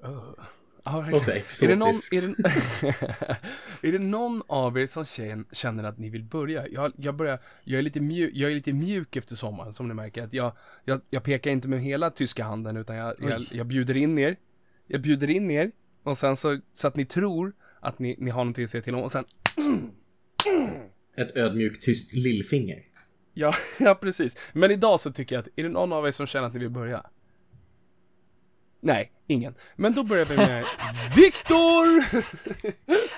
Oh. 0.03 0.33
Ja, 0.85 1.07
Också 1.13 1.31
är 1.31 1.67
det, 1.67 1.75
någon, 1.75 1.89
är, 1.89 2.21
det, 2.27 3.87
är 3.87 3.91
det 3.91 3.99
någon 3.99 4.43
av 4.47 4.77
er 4.79 4.85
som 4.85 5.03
kän- 5.03 5.45
känner 5.51 5.83
att 5.83 5.97
ni 5.97 6.09
vill 6.09 6.23
börja? 6.23 6.67
Jag, 6.67 6.93
jag, 6.97 7.15
börjar, 7.15 7.39
jag, 7.63 7.79
är 7.79 7.81
lite 7.83 7.99
mjuk, 7.99 8.31
jag 8.35 8.51
är 8.51 8.55
lite 8.55 8.73
mjuk 8.73 9.15
efter 9.15 9.35
sommaren, 9.35 9.73
som 9.73 9.87
ni 9.87 9.93
märker. 9.93 10.23
Att 10.23 10.33
jag, 10.33 10.53
jag, 10.85 11.01
jag 11.09 11.23
pekar 11.23 11.51
inte 11.51 11.67
med 11.67 11.81
hela 11.81 12.09
tyska 12.09 12.43
handen, 12.43 12.77
utan 12.77 12.95
jag, 12.95 13.13
jag, 13.21 13.41
jag 13.51 13.67
bjuder 13.67 13.97
in 13.97 14.17
er. 14.17 14.35
Jag 14.87 15.01
bjuder 15.01 15.29
in 15.29 15.51
er, 15.51 15.71
och 16.03 16.17
sen 16.17 16.35
så, 16.35 16.59
så 16.69 16.87
att 16.87 16.95
ni 16.95 17.05
tror 17.05 17.53
att 17.79 17.99
ni, 17.99 18.15
ni 18.19 18.29
har 18.31 18.39
någonting 18.39 18.63
att 18.63 18.69
säga 18.71 18.83
till 18.83 18.95
om, 18.95 19.03
och 19.03 19.11
sen 19.11 19.25
Ett 21.17 21.37
ödmjukt 21.37 21.83
tyst 21.83 22.13
lillfinger. 22.13 22.79
Ja, 23.33 23.53
ja, 23.79 23.95
precis. 23.95 24.49
Men 24.53 24.71
idag 24.71 24.99
så 24.99 25.11
tycker 25.11 25.35
jag 25.35 25.41
att, 25.41 25.47
är 25.55 25.63
det 25.63 25.69
någon 25.69 25.93
av 25.93 26.07
er 26.07 26.11
som 26.11 26.27
känner 26.27 26.47
att 26.47 26.53
ni 26.53 26.59
vill 26.59 26.69
börja? 26.69 27.05
Nej, 28.81 29.11
ingen. 29.27 29.55
Men 29.75 29.93
då 29.93 30.03
börjar 30.03 30.25
vi 30.25 30.37
med 30.37 30.65
Viktor! 31.15 31.85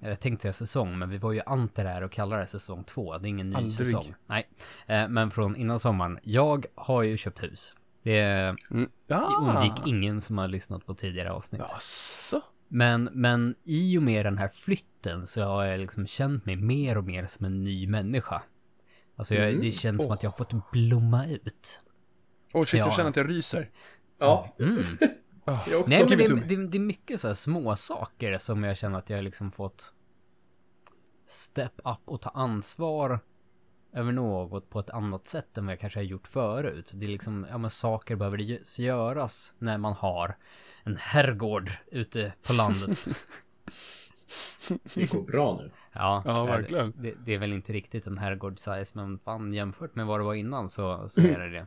jag 0.00 0.20
tänkte 0.20 0.42
säga 0.42 0.52
säsong, 0.52 0.98
men 0.98 1.10
vi 1.10 1.18
var 1.18 1.32
ju 1.32 1.40
anti 1.46 1.82
det 1.82 1.88
här 1.88 2.02
och 2.02 2.12
kallar 2.12 2.38
det 2.38 2.46
säsong 2.46 2.84
två. 2.84 3.18
Det 3.18 3.26
är 3.26 3.30
ingen 3.30 3.50
ny 3.50 3.56
Aldrig. 3.56 3.72
säsong. 3.72 4.14
Nej, 4.26 4.48
eh, 4.86 5.08
men 5.08 5.30
från 5.30 5.56
innan 5.56 5.78
sommaren. 5.78 6.18
Jag 6.22 6.66
har 6.74 7.02
ju 7.02 7.16
köpt 7.16 7.42
hus. 7.42 7.76
Det 8.02 8.20
Mm. 8.70 8.88
Undgick 9.40 9.86
ingen 9.86 10.20
som 10.20 10.38
har 10.38 10.48
lyssnat 10.48 10.86
på 10.86 10.94
tidigare 10.94 11.32
avsnitt. 11.32 11.62
Jaså? 11.68 12.40
Men, 12.74 13.04
men 13.12 13.54
i 13.64 13.98
och 13.98 14.02
med 14.02 14.26
den 14.26 14.38
här 14.38 14.48
flytten 14.48 15.26
så 15.26 15.42
har 15.42 15.64
jag 15.64 15.80
liksom 15.80 16.06
känt 16.06 16.46
mig 16.46 16.56
mer 16.56 16.98
och 16.98 17.04
mer 17.04 17.26
som 17.26 17.46
en 17.46 17.64
ny 17.64 17.86
människa. 17.86 18.42
Alltså 19.16 19.34
jag, 19.34 19.60
det 19.60 19.72
känns 19.72 20.02
som 20.02 20.12
att 20.12 20.22
jag 20.22 20.30
har 20.30 20.36
fått 20.36 20.70
blomma 20.70 21.26
ut. 21.26 21.80
Åh 22.54 22.64
shit, 22.64 22.78
Ja. 22.78 22.86
jag 22.86 22.94
känner 22.94 23.10
att 23.10 23.16
jag 23.16 23.30
ryser. 23.30 23.70
Ja, 24.18 24.46
Mm. 24.58 24.82
jag 25.44 25.80
också. 25.80 25.84
Nej 25.88 26.06
men 26.08 26.18
det, 26.18 26.54
det, 26.56 26.66
det 26.66 26.76
är 26.76 26.80
mycket 26.80 27.20
så 27.20 27.26
här 27.26 27.34
små 27.34 27.76
saker 27.76 28.38
som 28.38 28.64
jag 28.64 28.76
känner 28.76 28.98
att 28.98 29.10
jag 29.10 29.24
liksom 29.24 29.50
fått 29.50 29.94
step 31.26 31.72
up 31.84 32.00
och 32.04 32.20
ta 32.20 32.30
ansvar 32.30 33.18
över 33.94 34.12
något 34.12 34.70
på 34.70 34.80
ett 34.80 34.90
annat 34.90 35.26
sätt 35.26 35.58
än 35.58 35.66
vad 35.66 35.72
jag 35.72 35.80
kanske 35.80 35.98
har 35.98 36.04
gjort 36.04 36.26
förut. 36.26 36.92
Det 36.96 37.04
är 37.04 37.08
liksom, 37.08 37.46
ja 37.50 37.58
men 37.58 37.70
saker 37.70 38.16
behöver 38.16 38.38
göras 38.80 39.54
när 39.58 39.78
man 39.78 39.92
har 39.92 40.36
en 40.84 40.96
herrgård 40.96 41.70
ute 41.90 42.32
på 42.46 42.52
landet. 42.52 43.08
Det 44.94 45.12
går 45.12 45.22
bra 45.22 45.58
nu. 45.62 45.70
Ja, 45.92 46.22
Ja, 46.24 46.44
verkligen. 46.44 46.94
Det, 46.98 47.12
det 47.24 47.34
är 47.34 47.38
väl 47.38 47.52
inte 47.52 47.72
riktigt 47.72 48.06
en 48.06 48.18
herrgård-size, 48.18 48.92
men 48.96 49.18
fan 49.18 49.52
jämfört 49.52 49.94
med 49.94 50.06
vad 50.06 50.20
det 50.20 50.24
var 50.24 50.34
innan 50.34 50.68
så, 50.68 51.04
så 51.08 51.20
är 51.20 51.38
det 51.38 51.50
det. 51.50 51.66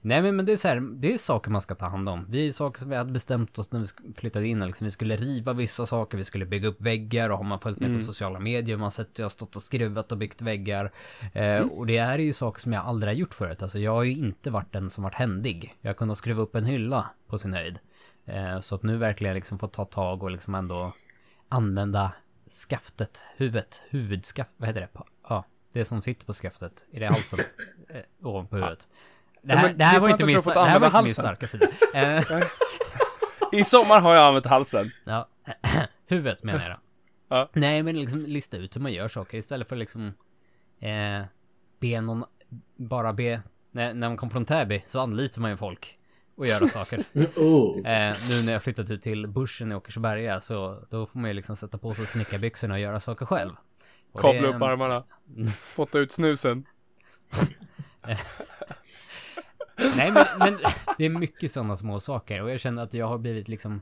Nej, 0.00 0.22
men, 0.22 0.36
men 0.36 0.46
det 0.46 0.52
är 0.52 0.56
så 0.56 0.68
här, 0.68 0.80
det 0.80 1.12
är 1.12 1.18
saker 1.18 1.50
man 1.50 1.60
ska 1.60 1.74
ta 1.74 1.86
hand 1.86 2.08
om. 2.08 2.26
Vi 2.28 2.46
är 2.46 2.50
saker 2.50 2.80
som 2.80 2.90
vi 2.90 2.96
hade 2.96 3.12
bestämt 3.12 3.58
oss 3.58 3.72
när 3.72 3.80
vi 3.80 4.14
flyttade 4.16 4.48
in. 4.48 4.66
Liksom, 4.66 4.84
vi 4.84 4.90
skulle 4.90 5.16
riva 5.16 5.52
vissa 5.52 5.86
saker, 5.86 6.18
vi 6.18 6.24
skulle 6.24 6.46
bygga 6.46 6.68
upp 6.68 6.80
väggar 6.80 7.30
och 7.30 7.36
har 7.36 7.44
man 7.44 7.60
följt 7.60 7.80
med 7.80 7.98
på 7.98 8.04
sociala 8.04 8.38
medier, 8.38 8.76
man 8.76 8.82
har 8.82 8.90
sett 8.90 9.10
att 9.10 9.18
jag 9.18 9.24
har 9.24 9.30
stått 9.30 9.56
och 9.56 9.62
skruvat 9.62 10.12
och 10.12 10.18
byggt 10.18 10.42
väggar. 10.42 10.92
Eh, 11.32 11.60
och 11.60 11.86
det 11.86 11.96
är 11.96 12.18
ju 12.18 12.32
saker 12.32 12.60
som 12.60 12.72
jag 12.72 12.84
aldrig 12.84 13.10
har 13.10 13.16
gjort 13.16 13.34
förut. 13.34 13.62
Alltså, 13.62 13.78
jag 13.78 13.92
har 13.92 14.02
ju 14.02 14.12
inte 14.12 14.50
varit 14.50 14.72
den 14.72 14.90
som 14.90 15.04
varit 15.04 15.14
händig. 15.14 15.74
Jag 15.80 15.96
kunnat 15.96 16.18
skruva 16.18 16.42
upp 16.42 16.54
en 16.54 16.64
hylla 16.64 17.10
på 17.26 17.38
sin 17.38 17.52
höjd. 17.52 17.78
Eh, 18.26 18.60
så 18.60 18.74
att 18.74 18.82
nu 18.82 18.96
verkligen 18.96 19.34
liksom 19.34 19.58
få 19.58 19.66
ta 19.66 19.84
tag 19.84 20.22
och 20.22 20.30
liksom 20.30 20.54
ändå 20.54 20.92
använda 21.48 22.12
skaftet, 22.68 23.24
huvudet, 23.36 23.82
huvudskaft, 23.88 24.50
vad 24.56 24.68
heter 24.68 24.80
det? 24.80 24.88
Ja, 25.28 25.44
det 25.72 25.84
som 25.84 26.02
sitter 26.02 26.26
på 26.26 26.32
skaftet. 26.32 26.86
Är 26.92 27.00
det 27.00 27.06
halsen? 27.06 27.38
eh, 27.88 28.28
ovanpå 28.28 28.56
huvudet. 28.56 28.88
Det 29.42 29.56
här, 29.56 29.74
det 29.74 29.84
här 29.84 30.00
var 30.00 30.08
inte 30.08 30.24
min, 30.24 30.40
det 30.44 30.60
här 30.60 30.78
var 30.78 30.86
inte 30.86 31.02
min 31.02 31.14
starka 31.14 31.46
sida. 31.46 31.66
Eh, 31.94 32.24
I 33.60 33.64
sommar 33.64 34.00
har 34.00 34.14
jag 34.14 34.24
använt 34.26 34.46
halsen. 34.46 34.86
ja, 35.04 35.28
huvudet 36.08 36.42
menar 36.42 36.60
jag 36.60 36.70
då. 36.70 36.78
Ja. 37.28 37.50
Nej, 37.52 37.82
men 37.82 38.00
liksom 38.00 38.26
lista 38.26 38.56
ut 38.56 38.76
hur 38.76 38.80
man 38.80 38.92
gör 38.92 39.08
saker 39.08 39.38
istället 39.38 39.68
för 39.68 39.76
liksom 39.76 40.14
eh, 40.80 41.22
be 41.80 42.00
någon, 42.00 42.24
bara 42.76 43.12
be, 43.12 43.42
när, 43.70 43.94
när 43.94 44.08
man 44.08 44.16
kom 44.16 44.30
från 44.30 44.44
Täby 44.44 44.82
så 44.86 45.00
anlitar 45.00 45.40
man 45.40 45.50
ju 45.50 45.56
folk 45.56 45.98
och 46.36 46.46
göra 46.46 46.66
saker. 46.66 47.04
Oh. 47.36 47.76
Eh, 47.78 48.16
nu 48.30 48.42
när 48.44 48.52
jag 48.52 48.62
flyttat 48.62 48.90
ut 48.90 49.02
till 49.02 49.28
börsen 49.28 49.72
i 49.72 49.74
Åkersberga 49.74 50.40
så 50.40 50.84
då 50.90 51.06
får 51.06 51.18
man 51.18 51.30
ju 51.30 51.34
liksom 51.34 51.56
sätta 51.56 51.78
på 51.78 51.90
sig 51.90 52.06
snickarbyxorna 52.06 52.74
och 52.74 52.80
göra 52.80 53.00
saker 53.00 53.26
själv. 53.26 53.52
Och 54.12 54.20
Kavla 54.20 54.40
det- 54.42 54.48
upp 54.48 54.62
armarna. 54.62 55.04
Spotta 55.58 55.98
ut 55.98 56.12
snusen. 56.12 56.64
Nej 59.98 60.12
men, 60.12 60.24
men 60.38 60.58
det 60.98 61.04
är 61.04 61.08
mycket 61.08 61.50
sådana 61.52 61.76
små 61.76 62.00
saker 62.00 62.42
och 62.42 62.50
jag 62.50 62.60
känner 62.60 62.82
att 62.82 62.94
jag 62.94 63.06
har 63.06 63.18
blivit 63.18 63.48
liksom 63.48 63.80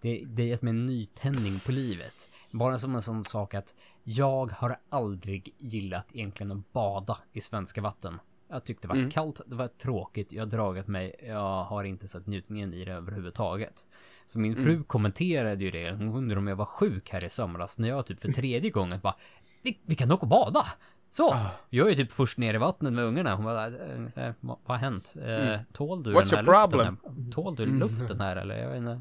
det, 0.00 0.24
det 0.26 0.42
har 0.42 0.48
gett 0.48 0.62
mig 0.62 0.70
en 0.70 0.86
nytändning 0.86 1.60
på 1.60 1.72
livet. 1.72 2.30
Bara 2.50 2.78
som 2.78 2.94
en 2.94 3.02
sån 3.02 3.24
sak 3.24 3.54
att 3.54 3.74
jag 4.04 4.52
har 4.52 4.76
aldrig 4.88 5.54
gillat 5.58 6.06
egentligen 6.14 6.52
att 6.52 6.72
bada 6.72 7.18
i 7.32 7.40
svenska 7.40 7.80
vatten. 7.80 8.18
Jag 8.52 8.64
tyckte 8.64 8.88
det 8.88 8.94
var 9.02 9.10
kallt, 9.10 9.40
det 9.46 9.56
var 9.56 9.68
tråkigt, 9.68 10.32
jag 10.32 10.42
har 10.42 10.50
dragit 10.50 10.86
mig, 10.86 11.14
jag 11.28 11.64
har 11.64 11.84
inte 11.84 12.08
sett 12.08 12.26
njutningen 12.26 12.74
i 12.74 12.84
det 12.84 12.92
överhuvudtaget. 12.92 13.86
Så 14.26 14.38
min 14.38 14.56
fru 14.56 14.84
kommenterade 14.84 15.64
ju 15.64 15.70
det, 15.70 15.90
hon 15.92 16.08
undrade 16.08 16.38
om 16.38 16.46
jag 16.48 16.56
var 16.56 16.64
sjuk 16.64 17.10
här 17.10 17.24
i 17.24 17.30
somras 17.30 17.78
när 17.78 17.88
jag 17.88 18.06
typ 18.06 18.20
för 18.20 18.32
tredje 18.32 18.70
gången 18.70 19.00
bara 19.02 19.16
vi, 19.64 19.78
vi 19.86 19.94
kan 19.94 20.12
åka 20.12 20.22
och 20.22 20.28
bada! 20.28 20.66
Så! 21.10 21.36
Jag 21.70 21.90
är 21.90 21.94
typ 21.94 22.12
först 22.12 22.38
ner 22.38 22.54
i 22.54 22.58
vattnet 22.58 22.92
med 22.92 23.04
ungarna. 23.04 23.34
Hon 23.34 23.44
bara, 23.44 23.66
eh, 23.66 24.32
vad 24.40 24.58
har 24.64 24.76
hänt? 24.76 25.16
Eh, 25.26 25.60
Tål 25.72 26.02
du 26.02 26.12
What's 26.14 26.30
den 26.30 26.46
här 26.46 26.62
luften? 26.62 26.80
Här? 26.80 27.30
Tål 27.30 27.54
du 27.54 27.66
luften 27.66 28.20
här 28.20 28.36
eller? 28.36 28.56
Jag 28.56 28.68
vet 28.68 28.78
inte. 28.78 29.00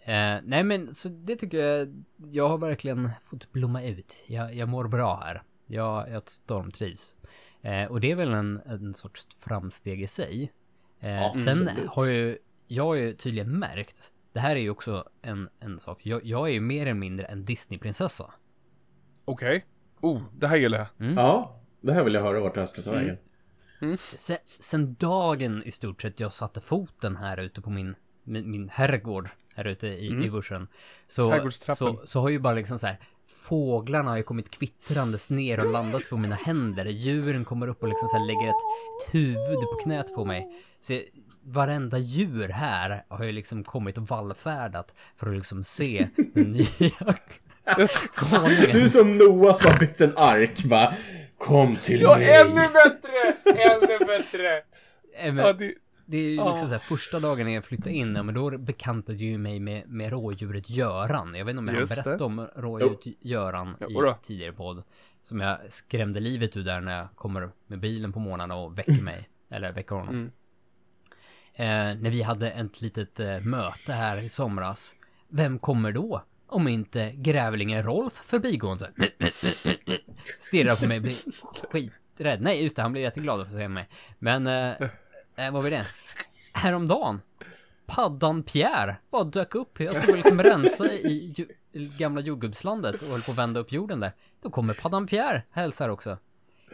Eh, 0.00 0.40
nej 0.44 0.62
men 0.64 0.94
så 0.94 1.08
det 1.08 1.36
tycker 1.36 1.66
jag, 1.66 2.04
jag 2.16 2.48
har 2.48 2.58
verkligen 2.58 3.10
fått 3.22 3.52
blomma 3.52 3.82
ut. 3.82 4.24
Jag, 4.26 4.54
jag 4.54 4.68
mår 4.68 4.88
bra 4.88 5.20
här. 5.24 5.42
Jag, 5.66 6.10
jag 6.10 6.28
stormtrivs. 6.28 7.16
Eh, 7.66 7.86
och 7.86 8.00
det 8.00 8.10
är 8.10 8.16
väl 8.16 8.32
en, 8.32 8.60
en 8.66 8.94
sorts 8.94 9.26
framsteg 9.38 10.02
i 10.02 10.06
sig. 10.06 10.52
Eh, 11.00 11.32
sen 11.32 11.68
Absolut. 11.68 11.88
har 11.88 12.06
ju, 12.06 12.38
jag 12.66 12.84
har 12.84 12.94
ju 12.94 13.12
tydligen 13.12 13.58
märkt, 13.58 14.12
det 14.32 14.40
här 14.40 14.56
är 14.56 14.60
ju 14.60 14.70
också 14.70 15.08
en, 15.22 15.48
en 15.60 15.78
sak, 15.78 16.06
jag, 16.06 16.24
jag 16.24 16.48
är 16.48 16.52
ju 16.52 16.60
mer 16.60 16.82
eller 16.82 16.94
mindre 16.94 17.26
en 17.26 17.44
Disneyprinsessa. 17.44 18.34
Okej. 19.24 19.64
Oh, 20.00 20.22
det 20.38 20.46
här 20.46 20.56
gillar 20.56 20.78
jag. 20.78 21.10
Ja, 21.16 21.60
det 21.80 21.92
här 21.92 22.04
vill 22.04 22.14
jag 22.14 22.22
höra 22.22 22.40
vart 22.40 22.54
det 22.54 22.60
här 22.60 22.66
ska 22.66 22.82
ta 22.82 22.92
vägen. 22.92 23.18
Sen, 23.98 24.36
sen 24.44 24.94
dagen 24.94 25.62
i 25.62 25.70
stort 25.70 26.02
sett 26.02 26.20
jag 26.20 26.32
satte 26.32 26.60
foten 26.60 27.16
här 27.16 27.40
ute 27.40 27.60
på 27.60 27.70
min, 27.70 27.94
min, 28.24 28.50
min 28.50 28.68
herrgård 28.68 29.28
här 29.56 29.64
ute 29.64 29.86
i, 29.86 30.24
i 30.24 30.30
bushen. 30.30 30.68
Så, 31.06 31.50
så, 31.50 32.00
så 32.04 32.20
har 32.20 32.28
ju 32.28 32.38
bara 32.38 32.54
liksom 32.54 32.78
så 32.78 32.86
här 32.86 32.98
Fåglarna 33.28 34.10
har 34.10 34.16
ju 34.16 34.22
kommit 34.22 34.50
kvittrandes 34.50 35.30
ner 35.30 35.64
och 35.64 35.72
landat 35.72 36.02
på 36.10 36.16
mina 36.16 36.34
händer. 36.34 36.84
Djuren 36.84 37.44
kommer 37.44 37.68
upp 37.68 37.82
och 37.82 37.88
liksom 37.88 38.08
så 38.08 38.16
här 38.16 38.26
lägger 38.26 38.48
ett, 38.48 38.54
ett 39.08 39.14
huvud 39.14 39.60
på 39.60 39.78
knät 39.82 40.14
på 40.14 40.24
mig. 40.24 40.48
Så 40.80 40.92
jag- 40.92 41.02
varenda 41.48 41.98
djur 41.98 42.48
här 42.48 43.04
har 43.08 43.24
ju 43.24 43.32
liksom 43.32 43.64
kommit 43.64 43.98
och 43.98 44.08
vallfärdat 44.08 44.94
för 45.16 45.26
att 45.26 45.34
liksom 45.34 45.64
se 45.64 46.06
den 46.34 46.50
nya 46.52 46.90
konungen. 48.14 48.66
Du 48.72 48.88
som 48.88 49.18
Noah 49.18 49.54
som 49.54 49.70
har 49.72 49.78
byggt 49.78 50.00
en 50.00 50.12
ark, 50.16 50.64
va? 50.64 50.92
Kom 51.38 51.76
till 51.76 52.00
Ja, 52.00 52.16
mig. 52.16 52.30
ännu 52.30 52.54
bättre! 52.54 53.52
Ännu 53.62 53.98
bättre! 54.06 54.56
Eh, 55.18 55.32
men- 55.34 55.46
Ja, 55.46 55.52
det, 56.06 56.16
är 56.16 56.30
ju 56.30 56.36
liksom 56.36 56.56
så 56.56 56.66
här, 56.66 56.78
första 56.78 57.20
dagen 57.20 57.46
när 57.46 57.54
jag 57.54 57.64
flyttade 57.64 57.92
in, 57.92 58.14
ja, 58.16 58.22
men 58.22 58.34
då 58.34 58.58
bekantade 58.58 59.18
ju 59.18 59.38
mig 59.38 59.60
med, 59.60 59.88
med 59.88 60.10
rådjuret 60.10 60.70
Göran. 60.70 61.34
Jag 61.34 61.44
vet 61.44 61.52
inte 61.52 61.58
om 61.58 61.68
jag 61.68 61.74
har 61.74 61.80
berättat 61.80 62.18
det. 62.18 62.24
om 62.24 62.48
rådjuret 62.56 63.06
Göran 63.20 63.76
Jo 63.80 63.88
i 63.90 63.94
då. 63.94 64.16
tidigare 64.22 64.52
podd. 64.52 64.82
Som 65.22 65.40
jag 65.40 65.58
skrämde 65.68 66.20
livet 66.20 66.56
ur 66.56 66.64
där 66.64 66.80
när 66.80 66.96
jag 66.96 67.08
kommer 67.14 67.50
med 67.66 67.80
bilen 67.80 68.12
på 68.12 68.18
morgnarna 68.18 68.56
och 68.56 68.78
väcker 68.78 69.02
mig. 69.02 69.28
Eller 69.50 69.72
väcker 69.72 69.96
honom. 69.96 70.14
Mm. 70.14 70.30
Eh, 71.54 72.02
när 72.02 72.10
vi 72.10 72.22
hade 72.22 72.50
ett 72.50 72.82
litet 72.82 73.20
eh, 73.20 73.26
möte 73.26 73.92
här 73.92 74.24
i 74.24 74.28
somras. 74.28 74.94
Vem 75.28 75.58
kommer 75.58 75.92
då? 75.92 76.22
Om 76.46 76.68
inte 76.68 77.12
grävlingen 77.14 77.82
Rolf 77.82 78.12
förbigående. 78.12 78.90
Stirrar 80.38 80.76
på 80.76 80.86
mig, 80.86 81.00
blir 81.00 81.16
skiträdd. 81.72 82.42
Nej, 82.42 82.62
just 82.62 82.76
det, 82.76 82.82
han 82.82 82.92
blev 82.92 83.04
jätteglad 83.04 83.40
att 83.40 83.46
få 83.48 83.52
se 83.52 83.68
mig. 83.68 83.88
Men, 84.18 84.46
eh, 84.46 84.88
eh, 85.36 85.52
vad 85.52 85.62
var 85.62 85.70
det? 85.70 85.84
Häromdagen, 86.54 87.20
paddan 87.86 88.42
Pierre 88.42 88.96
bara 89.10 89.24
dök 89.24 89.54
upp. 89.54 89.80
Jag 89.80 89.96
stod 89.96 90.10
och 90.10 90.16
liksom 90.16 90.42
rensade 90.42 90.92
i 90.92 91.34
ju, 91.36 91.48
gamla 91.72 92.20
jordgubbslandet 92.20 93.02
och 93.02 93.08
höll 93.08 93.22
på 93.22 93.30
att 93.30 93.38
vända 93.38 93.60
upp 93.60 93.72
jorden 93.72 94.00
där. 94.00 94.12
Då 94.42 94.50
kommer 94.50 94.74
paddan 94.74 95.06
Pierre, 95.06 95.42
hälsar 95.50 95.88
också. 95.88 96.18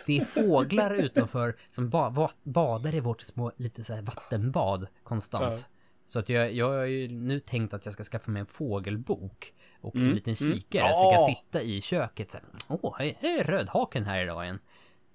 Det 0.07 0.19
är 0.19 0.25
fåglar 0.25 0.95
utanför 0.95 1.57
som 1.71 1.90
ba 1.90 2.11
va 2.11 2.31
badar 2.42 2.95
i 2.95 3.00
vårt 3.00 3.21
små, 3.21 3.52
lite 3.57 3.85
så 3.85 3.95
här 3.95 4.02
vattenbad 4.02 4.87
konstant. 5.02 5.69
Ja. 5.71 5.78
Så 6.04 6.19
att 6.19 6.28
jag, 6.28 6.52
jag 6.52 6.69
har 6.69 6.85
ju 6.85 7.09
nu 7.09 7.40
tänkt 7.40 7.75
att 7.75 7.85
jag 7.85 7.92
ska 7.92 8.02
skaffa 8.02 8.31
mig 8.31 8.40
en 8.40 8.47
fågelbok 8.47 9.54
och 9.81 9.97
en 9.97 10.11
liten 10.11 10.35
mm. 10.40 10.54
kikare 10.54 10.97
så 10.97 11.04
jag 11.04 11.14
kan 11.14 11.35
sitta 11.35 11.62
i 11.62 11.81
köket 11.81 12.31
så 12.31 12.38
här. 12.38 12.47
Åh, 12.69 12.97
här 12.99 13.14
är 13.21 13.45
rödhaken 13.45 14.04
här 14.04 14.23
idag 14.23 14.45
igen. 14.45 14.59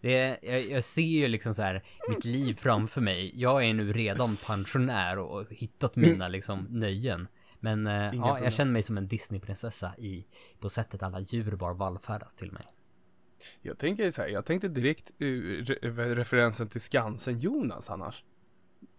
Det 0.08 0.38
jag, 0.42 0.62
jag 0.62 0.84
ser 0.84 1.02
ju 1.02 1.28
liksom 1.28 1.54
så 1.54 1.62
här 1.62 1.84
mitt 2.10 2.26
liv 2.26 2.54
framför 2.54 3.02
mig. 3.02 3.32
Jag 3.36 3.66
är 3.66 3.74
nu 3.74 3.94
redan 3.94 4.36
pensionär 4.36 5.18
och, 5.18 5.46
hittat 5.50 5.96
mina 5.96 6.28
liksom 6.28 6.68
nöjen. 6.70 7.28
Men 7.60 7.88
eh, 7.88 8.16
ja, 8.16 8.40
jag 8.40 8.54
känner 8.54 8.72
mig 8.72 8.84
som 8.84 8.98
en 8.98 9.08
Disneyprinsessa 9.08 9.96
i, 9.98 10.26
på 10.60 10.70
sättet 10.70 11.04
alla 11.04 11.20
djur 11.20 11.56
bara 11.56 11.74
vallfärdas 11.74 12.34
till 12.34 12.52
mig. 12.52 12.66
jag 13.62 13.78
tänker 13.78 14.12
så 14.12 14.22
här, 14.22 14.30
jag 14.30 14.46
tänkte 14.46 14.68
direkt 14.68 15.22
uh, 15.22 15.64
re 15.66 16.16
referensen 16.16 16.68
till 16.68 16.82
Skansen-Jonas 16.82 17.92
annars. 17.92 18.24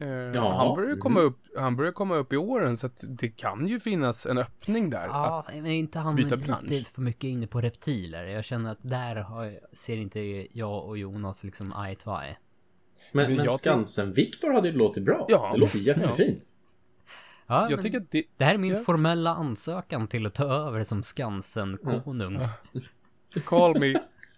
Eh, 0.00 0.08
Ja. 0.08 0.54
Han 0.56 0.76
börjar 0.76 0.90
ju 0.90 0.96
komma 0.96 1.20
upp, 1.20 1.38
han 1.56 1.76
börjar 1.76 1.92
komma 1.92 2.16
upp 2.16 2.32
i 2.32 2.36
åren 2.36 2.76
så 2.76 2.86
att 2.86 3.04
det 3.08 3.28
kan 3.28 3.66
ju 3.66 3.80
finnas 3.80 4.26
en 4.26 4.38
öppning 4.38 4.90
där. 4.90 5.06
Ja, 5.06 5.38
att, 5.38 5.54
men 5.54 5.66
är 5.66 5.70
inte 5.74 5.98
han 5.98 6.16
byta 6.16 6.36
lite 6.62 6.90
för 6.90 7.00
mycket 7.02 7.24
inne 7.24 7.46
på 7.46 7.60
reptiler? 7.60 8.24
Jag 8.24 8.44
känner 8.44 8.70
att 8.70 8.78
där 8.82 9.16
har, 9.16 9.52
ser 9.72 9.96
inte 9.96 10.20
jag 10.58 10.84
och 10.84 10.98
Jonas 10.98 11.44
liksom 11.44 11.72
eye 11.86 11.94
to 11.94 12.10
eye. 12.10 12.36
Men, 13.12 13.36
Men 13.36 13.50
Skansen-Viktor 13.50 14.52
hade 14.52 14.68
ju 14.68 14.74
låtit 14.74 15.04
bra. 15.04 15.26
Ja. 15.28 15.50
Det 15.54 15.58
låter 15.58 15.78
jättefint. 15.78 16.42
Ja, 17.46 17.70
jag 17.70 17.82
tycker 17.82 17.98
att 18.00 18.10
det, 18.10 18.24
det 18.36 18.44
här 18.44 18.54
är 18.54 18.58
min 18.58 18.72
Ja. 18.74 18.78
formella 18.78 19.34
ansökan 19.34 20.08
till 20.08 20.26
att 20.26 20.34
ta 20.34 20.44
över 20.44 20.84
som 20.84 21.02
Skansen-konung. 21.02 22.40
call 23.44 23.80
me, 23.80 23.94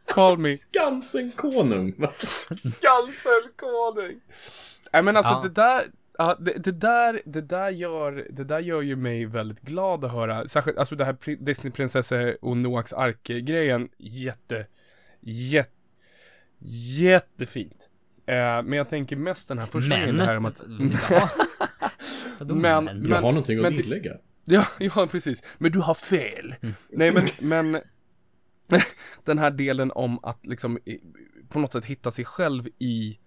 call 0.07 0.39
me. 0.39 0.45
Skansen-konung. 0.57 1.95
Skansen-konung! 2.57 4.21
Nej 4.93 5.03
men 5.03 5.17
alltså 5.17 5.35
Ja. 5.35 5.41
det 5.43 5.49
där, 5.49 5.85
ja, 6.19 6.37
det, 6.41 6.53
det 6.53 6.73
där, 6.73 7.21
det 7.27 7.41
där 7.41 7.71
gör, 7.71 8.27
det 8.31 8.45
där 8.45 8.59
gör 8.59 8.83
ju 8.83 8.97
mig 8.97 9.27
väldigt 9.27 9.61
glad 9.61 10.05
att 10.05 10.13
höra. 10.13 10.49
Särskilt, 10.49 10.79
alltså 10.79 10.97
det 10.97 11.05
här 11.05 11.13
pri- 11.13 11.45
Disneyprinsessor 11.45 12.37
och 12.45 12.57
Noaks 12.57 12.93
ark-grejen, 12.93 13.89
jätte, 13.99 14.67
jätte, 15.21 15.73
jättefint. 16.99 17.91
Eh, 18.27 18.35
men 18.35 18.73
jag 18.73 18.89
tänker 18.89 19.17
mest 19.17 19.49
den 19.49 19.59
här 19.59 19.67
första 19.67 19.97
grejen, 19.99 20.17
det 20.17 20.25
här 20.25 20.37
om 20.37 20.45
att... 20.45 20.63
Vadå 22.39 22.55
Men- 22.55 22.85
men? 22.85 22.97
Jag 22.97 23.03
Men- 23.09 23.13
har 23.13 23.33
någonting 23.33 23.57
att 23.59 23.63
men- 23.63 23.77
tillägga. 23.77 24.13
Ja, 24.45 24.65
ja, 24.79 25.07
precis. 25.11 25.57
Men 25.59 25.73
du 25.73 25.79
har 25.81 25.95
fel. 25.95 26.55
Nej, 26.91 27.13
men, 27.15 27.23
men 27.71 27.83
den 29.25 29.39
här 29.39 29.51
delen 29.51 29.91
om 29.93 30.19
att 30.25 30.47
liksom 30.47 30.79
på 31.49 31.59
något 31.59 31.73
sätt 31.73 31.85
hitta 31.85 32.11
sig 32.11 32.25
själv 32.25 32.69
i 32.79 33.19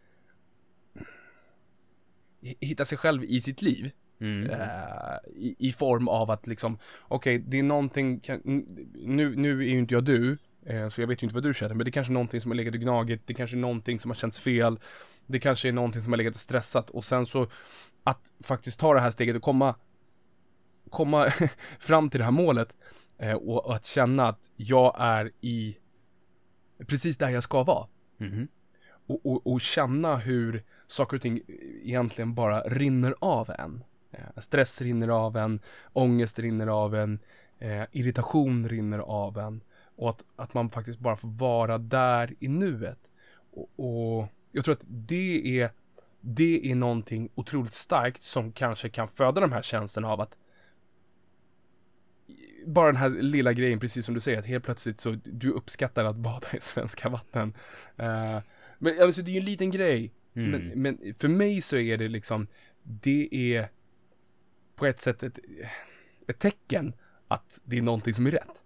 hitta 2.62 2.86
sig 2.86 2.98
själv 2.98 3.24
i 3.24 3.40
sitt 3.40 3.62
liv. 3.62 3.92
Eh, 4.24 5.32
i, 5.36 5.56
I 5.60 5.72
form 5.72 6.08
av 6.08 6.32
att 6.32 6.48
liksom, 6.48 6.78
okej, 7.08 7.44
det 7.48 7.60
är 7.60 7.64
någonting, 7.64 8.22
nu, 8.94 9.36
nu 9.36 9.60
är 9.60 9.70
ju 9.70 9.80
inte 9.80 9.94
jag 9.94 10.04
du, 10.04 10.38
eh, 10.66 10.88
så 10.88 11.02
jag 11.02 11.08
vet 11.08 11.24
ju 11.24 11.26
inte 11.26 11.36
vad 11.36 11.44
du 11.44 11.54
känner, 11.54 11.76
men 11.76 11.86
det 11.86 11.90
är 11.90 11.92
kanske 11.92 12.12
är 12.12 12.14
någonting 12.14 12.42
som 12.42 12.52
har 12.52 12.56
legat 12.56 12.76
och 12.76 12.82
gnagit, 12.82 13.28
det 13.28 13.34
kanske 13.34 13.58
är 13.58 13.60
någonting 13.60 14.00
som 14.00 14.12
har 14.12 14.16
känts 14.16 14.40
fel, 14.40 14.80
det 15.28 15.40
kanske 15.40 15.68
är 15.68 15.74
någonting 15.74 16.02
som 16.02 16.14
har 16.14 16.18
legat 16.18 16.36
och 16.36 16.42
stressat 16.42 16.90
och 16.90 17.04
sen 17.04 17.26
så 17.26 17.48
att 18.04 18.34
faktiskt 18.44 18.80
ta 18.80 18.94
det 18.94 19.00
här 19.00 19.12
steget 19.12 19.36
och 19.36 19.42
komma, 19.42 19.76
komma 20.90 21.32
fram 21.80 22.10
till 22.10 22.20
det 22.20 22.26
här 22.26 22.32
målet 22.32 22.78
eh, 23.18 23.34
och, 23.34 23.66
och 23.66 23.76
att 23.76 23.86
känna 23.86 24.28
att 24.28 24.52
jag 24.56 24.96
är 25.00 25.32
i 25.42 25.78
precis 26.88 27.18
där 27.18 27.30
jag 27.30 27.44
ska 27.44 27.64
vara. 27.64 27.88
Mhm. 28.18 28.48
Och, 29.08 29.26
och, 29.26 29.48
och 29.48 29.62
känna 29.62 30.18
hur 30.18 30.64
saker 30.88 31.16
och 31.18 31.22
ting 31.22 31.42
egentligen 31.84 32.34
bara 32.34 32.62
rinner 32.62 33.16
av 33.20 33.50
en. 33.50 33.84
Eh, 34.12 34.20
stress 34.38 34.82
rinner 34.82 35.08
av 35.08 35.38
en, 35.38 35.60
ångest 35.94 36.40
rinner 36.40 36.68
av 36.68 36.96
en, 36.96 37.20
eh, 37.60 37.84
irritation 37.92 38.70
rinner 38.70 39.00
av 39.00 39.38
en. 39.38 39.62
Och 39.96 40.10
att, 40.10 40.26
att 40.36 40.54
man 40.54 40.70
faktiskt 40.70 41.00
bara 41.00 41.16
får 41.16 41.28
vara 41.28 41.78
där 41.78 42.34
i 42.40 42.48
nuet. 42.48 43.12
Och, 43.54 43.70
och 43.76 44.28
jag 44.52 44.66
tror 44.66 44.74
att 44.74 44.86
det 44.88 45.62
är, 45.62 45.70
det 46.22 46.72
är 46.72 46.76
någonting 46.76 47.30
otroligt 47.36 47.74
starkt 47.74 48.22
som 48.22 48.52
kanske 48.52 48.90
kan 48.90 49.08
föda 49.08 49.42
de 49.42 49.52
här 49.52 49.62
känslorna 49.62 50.10
av 50.10 50.22
att 50.22 50.38
bara 52.66 52.88
den 52.88 52.96
här 52.96 53.10
lilla 53.10 53.54
grejen, 53.54 53.80
precis 53.80 54.06
som 54.06 54.14
du 54.14 54.20
säger, 54.20 54.40
att 54.40 54.46
helt 54.46 54.64
plötsligt 54.64 55.00
så 55.00 55.18
du 55.24 55.52
uppskattar 55.52 56.06
att 56.06 56.18
bada 56.18 56.48
i 56.54 56.58
svenska 56.62 57.10
vatten. 57.10 57.54
Eh, 57.98 58.40
men 58.80 59.02
alltså, 59.02 59.22
det 59.22 59.32
är 59.32 59.34
ju 59.34 59.40
en 59.40 59.46
liten 59.46 59.72
grej. 59.72 60.12
Mm. 60.36 60.52
Men, 60.52 60.82
men 60.82 61.16
för 61.16 61.28
mig 61.28 61.62
så 61.62 61.78
är 61.78 61.98
det 61.98 62.08
liksom, 62.08 62.48
det 62.84 63.30
är 63.32 63.70
på 64.76 64.86
ett 64.86 65.02
sätt 65.02 65.24
ett, 65.24 65.40
ett 66.28 66.40
tecken 66.40 66.94
att 67.28 67.62
det 67.66 67.78
är 67.78 67.82
någonting 67.82 68.14
som 68.14 68.28
är 68.28 68.32
rätt. 68.32 68.64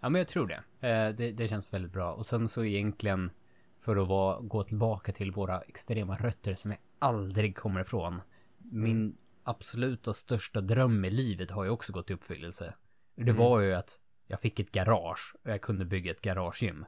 Ja, 0.00 0.08
men 0.08 0.18
jag 0.18 0.28
tror 0.28 0.46
det. 0.46 0.88
Eh, 0.88 1.14
det. 1.14 1.32
Det 1.32 1.48
känns 1.48 1.74
väldigt 1.74 1.92
bra. 1.92 2.12
Och 2.12 2.26
sen 2.26 2.48
så 2.48 2.64
egentligen 2.64 3.30
för 3.78 3.96
att 3.96 4.08
vara, 4.08 4.40
gå 4.40 4.64
tillbaka 4.64 5.12
till 5.12 5.32
våra 5.32 5.60
extrema 5.60 6.16
rötter 6.16 6.54
som 6.54 6.70
jag 6.70 6.80
aldrig 6.98 7.56
kommer 7.56 7.80
ifrån. 7.80 8.20
Min 8.58 9.16
absoluta 9.42 10.14
största 10.14 10.60
dröm 10.60 11.04
i 11.04 11.10
livet 11.10 11.50
har 11.50 11.64
ju 11.64 11.70
också 11.70 11.92
gått 11.92 12.10
i 12.10 12.14
uppfyllelse. 12.14 12.74
Det 13.14 13.32
var 13.32 13.60
ju 13.60 13.74
att 13.74 14.00
jag 14.26 14.40
fick 14.40 14.60
ett 14.60 14.72
garage 14.72 15.34
och 15.44 15.50
jag 15.50 15.60
kunde 15.60 15.84
bygga 15.84 16.10
ett 16.10 16.20
garagegym. 16.20 16.84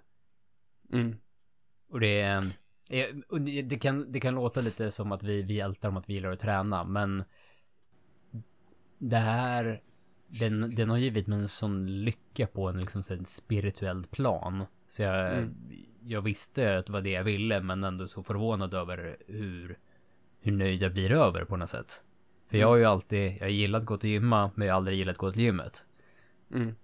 Mm. 0.92 1.16
Och 1.88 2.00
det 2.00 2.20
är... 2.20 2.50
eh, 2.92 3.06
det- 3.62 3.78
kan, 3.78 4.12
det 4.12 4.20
kan 4.20 4.34
låta 4.34 4.60
lite 4.60 4.90
som 4.90 5.12
att 5.12 5.22
vi, 5.22 5.42
vi 5.42 5.60
ältar 5.60 5.88
om 5.88 5.96
att 5.96 6.08
vi 6.08 6.14
gillar 6.14 6.32
att 6.32 6.38
träna, 6.38 6.84
men 6.84 7.24
det 8.98 9.16
här, 9.16 9.80
den, 10.28 10.74
den 10.74 10.90
har 10.90 10.96
givit 10.98 11.26
mig 11.26 11.38
en 11.38 11.48
sån 11.48 12.04
lycka 12.04 12.46
på 12.46 12.68
en 12.68 12.80
liksom 12.80 13.02
så 13.02 13.24
spirituell 13.24 14.04
plan. 14.04 14.64
Så 14.86 15.02
jag, 15.02 15.48
jag 16.04 16.22
visste 16.22 16.76
att 16.78 16.86
det 16.86 16.92
var 16.92 17.00
det 17.00 17.10
jag 17.10 17.24
ville, 17.24 17.60
men 17.60 17.84
ändå 17.84 18.06
så 18.06 18.22
förvånad 18.22 18.74
över 18.74 19.16
hur, 19.26 19.78
hur 20.40 20.52
nöjd 20.52 20.82
jag 20.82 20.92
blir 20.92 21.12
över 21.12 21.44
på 21.44 21.56
något 21.56 21.70
sätt. 21.70 22.02
För 22.50 22.58
jag 22.58 22.66
har 22.68 22.76
ju 22.76 22.84
alltid, 22.84 23.32
jag 23.32 23.40
har 23.40 23.48
gillat 23.48 23.80
att 23.80 23.86
gå 23.86 23.96
till 23.96 24.10
gymma, 24.10 24.50
men 24.54 24.66
jag 24.66 24.74
har 24.74 24.76
aldrig 24.76 24.96
gillat 24.96 25.12
att 25.12 25.18
gå 25.18 25.32
till 25.32 25.42
gymmet. 25.42 25.86
Mm. 26.54 26.74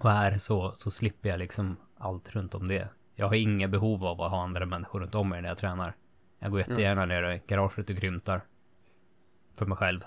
Och 0.00 0.10
här 0.10 0.38
så, 0.38 0.72
så 0.72 0.90
slipper 0.90 1.28
jag 1.28 1.38
liksom 1.38 1.76
allt 1.98 2.30
runt 2.34 2.54
om 2.54 2.68
det. 2.68 2.88
Jag 3.20 3.28
har 3.28 3.34
inga 3.34 3.68
behov 3.68 4.04
av 4.04 4.20
att 4.20 4.30
ha 4.30 4.42
andra 4.42 4.66
människor 4.66 5.00
runt 5.00 5.14
om 5.14 5.28
mig 5.28 5.42
när 5.42 5.48
jag 5.48 5.58
tränar. 5.58 5.96
Jag 6.38 6.50
går 6.50 6.60
jättegärna 6.60 7.04
ner 7.04 7.30
i 7.30 7.42
garaget 7.46 7.90
och 7.90 7.96
grymtar. 7.96 8.40
För 9.54 9.66
mig 9.66 9.76
själv. 9.76 10.00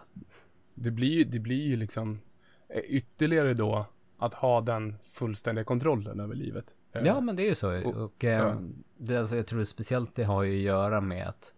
Det 0.76 0.92
blir 0.92 1.10
ju, 1.18 1.24
det 1.24 1.40
blir 1.40 1.62
ju 1.68 1.76
liksom 1.78 2.20
eh, 2.70 2.80
ytterligare 2.88 3.54
då 3.54 3.86
att 4.18 4.34
ha 4.34 4.62
den 4.62 4.96
fullständiga 5.00 5.66
kontrollen 5.66 6.20
över 6.20 6.36
livet. 6.36 6.76
Eh, 6.94 7.02
Ja, 7.06 7.22
men 7.22 7.36
det 7.36 7.44
är 7.44 7.48
ju 7.48 7.56
så. 7.56 7.84
och- 7.84 7.96
Och, 7.96 8.24
eh, 8.24 8.32
ja. 8.40 8.56
det, 8.98 9.18
alltså, 9.18 9.36
jag 9.36 9.48
tror 9.48 9.64
speciellt 9.64 10.16
det 10.16 10.24
har 10.24 10.44
ju 10.44 10.58
att 10.58 10.64
göra 10.64 11.02
med 11.02 11.28
att 11.28 11.54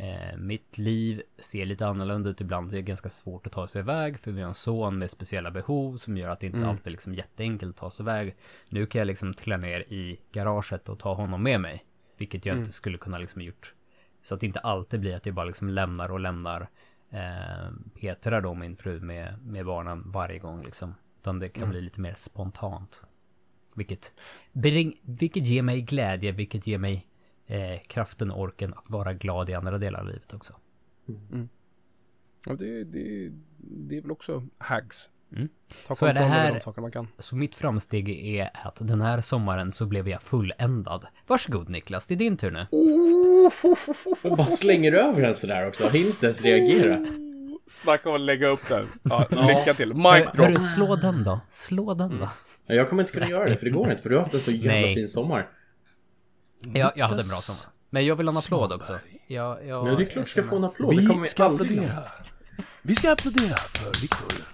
eh, 0.00 0.36
mitt 0.36 0.78
liv 0.78 1.22
ser 1.38 1.66
lite 1.66 1.86
annorlunda 1.86 2.30
ut 2.30 2.40
ibland. 2.40 2.70
Det 2.70 2.78
är 2.78 2.82
ganska 2.82 3.08
svårt 3.08 3.46
att 3.46 3.52
ta 3.52 3.66
sig 3.66 3.80
iväg 3.80 4.18
för 4.20 4.30
vi 4.32 4.40
har 4.40 4.48
en 4.48 4.54
son 4.54 4.98
med 4.98 5.10
speciella 5.10 5.50
behov 5.50 5.96
som 5.96 6.16
gör 6.16 6.30
att 6.30 6.40
det 6.40 6.46
inte 6.46 6.58
Mm. 6.58 6.68
alltid 6.70 6.86
är 6.86 6.90
liksom 6.90 7.14
jätteenkelt 7.14 7.70
att 7.70 7.80
ta 7.80 7.90
sig 7.90 8.04
iväg. 8.04 8.36
Nu 8.68 8.86
kan 8.86 8.98
jag 8.98 9.06
liksom 9.06 9.34
trilla 9.34 9.56
ner 9.56 9.80
i 9.80 10.20
garaget 10.32 10.88
och 10.88 10.98
ta 10.98 11.14
honom 11.14 11.42
med 11.42 11.60
mig. 11.60 11.84
Vilket 12.18 12.46
jag 12.46 12.52
Mm. 12.52 12.62
inte 12.62 12.72
skulle 12.72 12.98
kunna 12.98 13.18
liksom 13.18 13.42
gjort. 13.42 13.74
Så 14.22 14.34
att 14.34 14.40
det 14.40 14.46
inte 14.46 14.58
alltid 14.60 15.00
blir 15.00 15.16
att 15.16 15.26
jag 15.26 15.34
bara 15.34 15.46
liksom 15.46 15.68
lämnar 15.68 16.10
och 16.10 16.20
lämnar 16.20 16.68
eh, 17.12 17.70
Petra 18.00 18.40
då, 18.40 18.54
min 18.54 18.76
fru, 18.76 19.00
med, 19.00 19.34
med 19.46 19.64
barnen 19.66 20.10
varje 20.10 20.38
gång 20.38 20.62
liksom. 20.64 20.94
Utan 21.20 21.38
det 21.38 21.48
kan 21.48 21.62
Mm. 21.62 21.70
bli 21.72 21.80
lite 21.80 22.00
mer 22.00 22.14
spontant. 22.14 23.04
Vilket, 23.74 24.20
bring, 24.52 25.00
vilket 25.02 25.46
ger 25.46 25.62
mig 25.62 25.80
glädje, 25.80 26.32
vilket 26.32 26.66
ger 26.66 26.78
mig 26.78 27.06
eh, 27.50 27.80
kraften 27.86 28.30
och 28.30 28.40
orken 28.40 28.70
att 28.76 28.90
vara 28.90 29.12
glad 29.14 29.50
i 29.50 29.54
andra 29.54 29.78
delar 29.78 30.00
av 30.00 30.06
livet 30.06 30.34
också. 30.34 30.54
Ja, 32.46 32.52
det, 32.58 32.84
det, 32.84 33.30
det 33.58 33.96
är 33.96 34.02
väl 34.02 34.10
också 34.10 34.46
hags. 34.58 35.10
Mm. 35.36 35.48
Ta 35.86 35.94
Så 35.94 36.06
är 36.06 36.14
det 36.14 36.20
här- 36.20 36.52
de 36.52 36.60
saker 36.60 36.80
man 36.82 36.90
kan. 36.92 37.08
Så 37.18 37.36
mitt 37.36 37.54
framsteg 37.54 38.10
är 38.10 38.50
att 38.54 38.76
den 38.80 39.00
här 39.00 39.20
sommaren 39.20 39.72
så 39.72 39.86
blev 39.86 40.08
jag 40.08 40.22
fulländad. 40.22 41.06
Varsågod 41.26 41.68
Niklas, 41.68 42.06
det 42.06 42.14
är 42.14 42.18
din 42.18 42.36
tur 42.36 42.50
nu. 42.50 42.66
Och 44.30 44.36
bara 44.36 44.46
slänger 44.46 44.92
över 44.92 45.22
den 45.22 45.34
sådär 45.34 45.68
också. 45.68 45.96
Inte 45.96 46.26
ens 46.26 46.42
reagera. 46.42 47.06
Snacka 47.66 48.08
om 48.08 48.14
att 48.14 48.20
lägga 48.20 48.48
upp 48.48 48.68
den. 48.68 48.86
Ja, 49.02 49.26
lycka 49.30 49.74
till. 49.74 49.94
Mic 49.94 50.04
Hör, 50.04 50.24
drop. 50.34 50.46
hörru, 50.46 50.56
slå 50.56 50.96
den 50.96 51.24
då. 51.24 51.40
Slå 51.48 51.94
den 51.94 52.18
då. 52.18 52.28
Ja, 52.66 52.74
Jag 52.74 52.88
kommer 52.88 53.02
inte 53.02 53.12
kunna 53.12 53.28
göra 53.28 53.48
det, 53.48 53.56
för 53.56 53.64
det 53.64 53.70
går 53.70 53.90
inte, 53.90 54.02
för 54.02 54.10
du 54.10 54.16
har 54.16 54.22
haft 54.22 54.34
en 54.34 54.40
så 54.40 54.50
jävla 54.50 54.70
Nej. 54.72 54.94
fin 54.94 55.08
sommar. 55.08 55.48
Jag, 56.60 56.92
jag 56.96 57.06
hade 57.06 57.22
en 57.22 57.28
bra 57.28 57.36
sommar. 57.36 57.74
Men 57.90 58.06
jag 58.06 58.16
vill 58.16 58.28
ha 58.28 58.32
en 58.32 58.38
applåd 58.38 58.72
också. 58.72 58.98
Jag, 59.26 59.66
jag, 59.66 59.84
Men 59.84 59.96
det 59.96 60.02
är 60.02 60.06
klart 60.10 60.24
du 60.24 60.30
ska 60.30 60.42
få 60.42 60.56
en 60.56 60.64
applåd, 60.64 60.96
det 60.96 61.06
kommer 61.06 61.22
vi 61.22 61.28
ska 61.28 61.44
applådera. 61.44 62.02
Vi 62.82 62.94
ska 62.94 63.12
applådera 63.12 63.56
för 63.56 64.00
Viktor. 64.00 64.46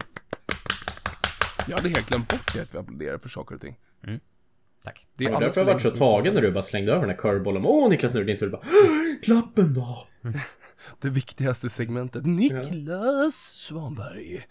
Jag 1.69 1.77
hade 1.77 1.89
helt 1.89 2.09
glömt 2.09 2.29
bort 2.29 2.55
det, 2.55 2.61
att 2.61 2.75
vi 2.75 2.79
applåderar 2.79 3.19
för 3.19 3.29
saker 3.29 3.55
och 3.55 3.61
ting. 3.61 3.77
Tack. 4.85 5.07
Det 5.17 5.27
alldeles 5.27 5.55
därför 5.55 5.61
jag 5.61 5.75
varit 5.75 5.83
så 5.83 5.91
tagen 5.91 6.35
när 6.35 6.43
du 6.43 6.53
bara 6.53 6.63
slängde 6.63 6.93
över 6.93 7.01
den 7.01 7.11
här 7.11 7.17
curvebollen. 7.17 7.63
Åh 7.67 7.91
Niklas, 7.91 8.15
nu 8.15 8.21
är 8.21 8.25
det 8.25 8.33
din 8.33 8.39
tur. 8.41 8.51
Bara, 8.51 8.63
klappen 9.23 9.75
då! 9.75 10.07
Det 11.01 11.09
viktigaste 11.09 11.69
segmentet. 11.69 12.27
Niklas 12.27 13.35
Svanberg. 13.35 14.47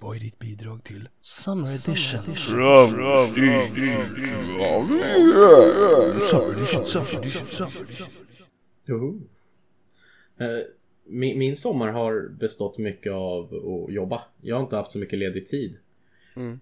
Vad 0.00 0.16
är 0.16 0.20
ditt 0.20 0.38
bidrag 0.38 0.84
till 0.84 1.08
Summer 1.20 1.68
Edition? 1.74 2.34
Summer 2.34 3.28
Edition, 3.28 3.58
Summer 6.20 7.18
Edition, 7.18 7.46
Summer 7.46 7.82
Edition. 7.82 9.28
Min, 11.08 11.38
min 11.38 11.56
sommar 11.56 11.88
har 11.88 12.28
bestått 12.28 12.78
mycket 12.78 13.12
av 13.12 13.44
att 13.54 13.94
jobba. 13.94 14.22
Jag 14.40 14.56
har 14.56 14.62
inte 14.62 14.76
haft 14.76 14.90
så 14.92 14.98
mycket 14.98 15.18
ledig 15.18 15.46
tid. 15.46 15.78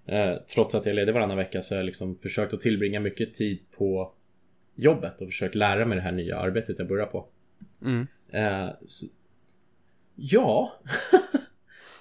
Eh, 0.07 0.35
Trots 0.55 0.75
att 0.75 0.87
jag 0.87 0.90
är 0.90 0.97
ledig 0.97 1.12
varannan 1.12 1.37
vecka 1.37 1.62
så 1.62 1.75
har 1.75 1.79
jag 1.79 1.87
liksom 1.87 2.16
försökt 2.16 2.55
att 2.55 2.61
tillbringa 2.61 3.01
mycket 3.01 3.35
tid 3.35 3.59
på 3.77 4.12
jobbet 4.75 5.20
och 5.20 5.27
försökt 5.29 5.55
lära 5.55 5.87
mig 5.87 5.97
det 5.97 6.03
här 6.03 6.12
nya 6.12 6.38
arbetet 6.38 6.79
jag 6.79 6.88
börjar 6.88 7.07
på. 7.07 7.27
Mm. 7.83 8.07
Eh, 8.29 8.70
så, 8.87 9.07
ja. 10.14 10.73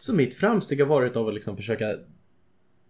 så 0.03 0.15
mitt 0.15 0.33
framsteg 0.33 0.79
har 0.79 0.87
varit 0.87 1.15
av 1.15 1.27
att 1.27 1.33
liksom 1.33 1.57
försöka 1.57 1.97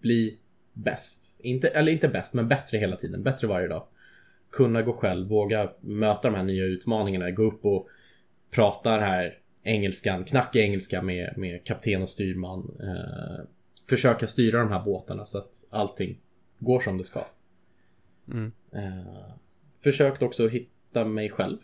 bli 0.01 0.39
bäst. 0.73 1.39
Inte, 1.39 1.67
eller 1.67 1.91
inte 1.91 2.07
bäst, 2.07 2.33
men 2.33 2.47
bättre 2.47 2.77
hela 2.77 2.95
tiden. 2.95 3.23
Bättre 3.23 3.47
varje 3.47 3.67
dag. 3.67 3.87
Kunna 4.51 4.81
gå 4.81 4.93
själv, 4.93 5.27
våga 5.27 5.69
möta 5.81 6.29
de 6.29 6.35
här 6.35 6.43
nya 6.43 6.63
utmaningarna, 6.63 7.31
gå 7.31 7.43
upp 7.43 7.65
och 7.65 7.87
prata 8.51 8.91
den 8.91 9.03
här 9.03 9.39
engelskan, 9.63 10.23
knacka 10.23 10.59
engelska 10.59 11.01
med, 11.01 11.33
med 11.37 11.63
kapten 11.63 12.01
och 12.01 12.09
styrman. 12.09 12.77
Eh, 12.79 13.45
försöka 13.89 14.27
styra 14.27 14.59
de 14.59 14.71
här 14.71 14.83
båtarna 14.83 15.25
så 15.25 15.37
att 15.37 15.65
allting 15.69 16.19
går 16.59 16.79
som 16.79 16.97
det 16.97 17.03
ska. 17.03 17.21
Mm. 18.27 18.51
Eh, 18.71 19.33
försökt 19.79 20.21
också 20.21 20.47
hitta 20.47 21.05
mig 21.05 21.29
själv. 21.29 21.57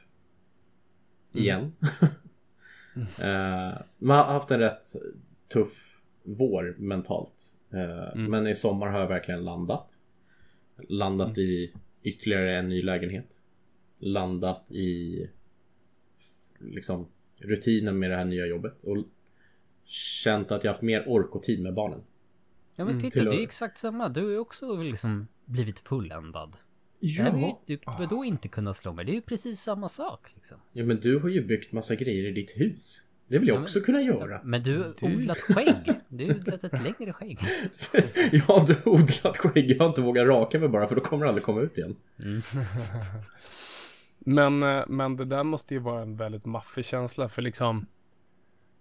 Igen. 1.34 1.76
eh, 3.22 3.82
man 3.98 4.18
har 4.18 4.34
haft 4.34 4.52
en 4.52 4.60
rätt 4.60 4.86
tuff 5.54 6.02
vår 6.24 6.76
mentalt. 6.78 7.56
Eh, 7.74 8.16
Men 8.16 8.48
i 8.48 8.56
sommar 8.56 8.88
har 8.88 9.00
jag 9.00 9.08
verkligen 9.08 9.44
landat. 9.44 10.00
Landat 10.90 11.38
i 11.38 11.74
ytterligare 12.04 12.60
en 12.60 12.70
ny 12.70 12.82
lägenhet. 12.82 13.36
Landat 14.00 14.72
i 14.72 15.30
liksom 16.60 17.08
rutinen 17.38 18.00
med 18.00 18.12
det 18.12 18.16
här 18.16 18.26
nya 18.26 18.46
jobbet. 18.46 18.84
Och 18.84 18.98
känt 19.86 20.52
att 20.52 20.64
jag 20.64 20.72
haft 20.72 20.82
mer 20.82 21.04
ork 21.08 21.36
och 21.36 21.44
tid 21.44 21.64
med 21.64 21.74
barnen. 21.74 22.02
Ja 22.76 22.86
men 22.86 23.00
titta, 23.00 23.12
till 23.12 23.26
det 23.26 23.36
är 23.36 23.44
exakt 23.44 23.78
samma. 23.78 24.10
Du 24.10 24.24
har 24.24 24.30
ju 24.30 24.38
också 24.38 24.76
liksom 24.76 25.28
blivit 25.46 25.80
fulländad. 25.80 26.56
Ju, 27.00 27.24
du, 27.66 27.80
vadå 27.86 28.26
inte 28.26 28.48
kunna 28.48 28.74
slå 28.74 28.94
mig? 28.94 29.06
Det 29.06 29.12
är 29.12 29.16
ju 29.16 29.22
precis 29.22 29.60
samma 29.60 29.90
sak 29.90 30.32
liksom. 30.36 30.58
Ja 30.74 30.86
men 30.86 31.00
du 31.00 31.20
har 31.20 31.30
ju 31.30 31.46
byggt 31.46 31.72
massa 31.72 31.96
grejer 31.96 32.26
i 32.26 32.32
ditt 32.32 32.52
hus. 32.58 33.09
Det 33.30 33.40
vill 33.40 33.48
jag 33.48 33.62
också 33.62 33.80
kunna 33.80 34.02
göra. 34.02 34.42
Men 34.44 34.64
du 34.64 34.78
har 34.78 34.94
odlat 35.04 35.38
skägg. 35.38 36.00
Du 36.10 36.26
har 36.26 36.36
odlat 36.36 36.64
ett 36.64 36.84
längre 36.84 37.14
skägg. 37.14 37.40
Jag 38.32 38.42
har 38.42 38.60
inte 38.60 38.90
odlat 38.90 39.38
skägg, 39.38 39.72
jag 39.72 39.80
har 39.80 39.88
inte 39.88 40.02
vågat 40.02 40.28
raka 40.28 40.60
mig 40.60 40.70
bara 40.70 40.88
för 40.88 40.96
då 40.96 41.02
kommer 41.02 41.24
det 41.24 41.30
aldrig 41.30 41.44
komma 41.44 41.62
ut 41.62 41.78
igen. 41.78 41.96
Men, 44.20 44.64
eh, 44.64 44.84
men 44.88 45.18
det 45.18 45.26
där 45.26 45.44
måste 45.44 45.74
ju 45.74 45.80
vara 45.80 46.02
en 46.02 46.18
väldigt 46.18 46.46
maffig 46.46 46.86
känsla 46.86 47.30
för 47.30 47.42
liksom 47.42 47.86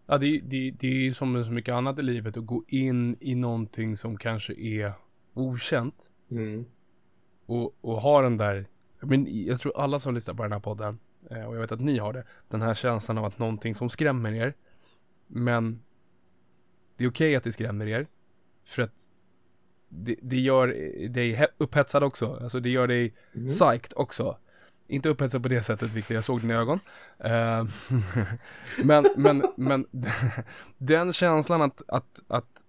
Ja, 0.07 0.19
det, 0.19 0.39
det, 0.39 0.71
det 0.71 0.87
är 0.87 0.93
ju 0.93 1.13
som 1.13 1.33
med 1.33 1.47
så 1.47 1.53
mycket 1.53 1.73
annat 1.73 1.99
i 1.99 2.03
livet 2.03 2.37
att 2.37 2.47
gå 2.47 2.65
in 2.69 3.17
i 3.21 3.35
någonting 3.35 3.97
som 3.97 4.17
kanske 4.17 4.55
är 4.55 4.93
okänt 5.35 5.95
Mm. 6.31 6.65
och, 7.47 7.79
och 7.81 8.01
ha 8.01 8.23
den 8.23 8.37
där 8.37 8.67
men 9.01 9.27
jag 9.47 9.59
tror 9.59 9.81
alla 9.81 9.99
som 9.99 10.15
lyssnar 10.15 10.35
på 10.35 10.43
den 10.43 10.53
här 10.53 10.61
podden 10.61 10.99
och 11.31 11.57
jag 11.57 11.61
vet 11.61 11.73
att 11.73 11.81
ni 11.81 11.99
har 11.99 12.13
det. 12.13 12.25
Den 12.49 12.63
här 12.63 12.75
känslan 12.75 13.19
av 13.19 13.25
att 13.25 13.39
någonting 13.39 13.75
som 13.75 13.89
skrämmer 13.89 14.33
er. 14.33 14.55
Men 15.27 15.83
det 16.97 17.05
är 17.05 17.11
okej 17.11 17.37
att 17.37 17.43
det 17.43 17.53
skrämmer 17.53 17.87
er. 17.87 18.07
För 18.65 18.83
att 18.83 19.11
det, 19.89 20.17
det 20.23 20.37
gör 20.37 20.67
dig 21.09 21.35
he- 21.35 21.53
upphetsad 21.59 22.05
också. 22.05 22.39
Alltså 22.43 22.61
det 22.61 22.71
gör 22.71 22.87
dig 22.87 23.15
psyched 23.49 23.93
också. 23.97 24.39
Inte 24.87 25.09
upphetsad 25.09 25.43
på 25.43 25.49
det 25.49 25.63
sättet, 25.63 25.95
Victor, 25.95 26.15
jag 26.15 26.25
såg 26.25 26.41
dina 26.41 26.55
ögon. 26.55 26.79
Eh, 27.19 27.65
men, 28.85 29.07
men, 29.17 29.45
men 29.57 29.87
den 30.79 31.13
känslan 31.13 31.63
att, 31.63 31.83
att, 31.89 32.23
att, 32.29 32.65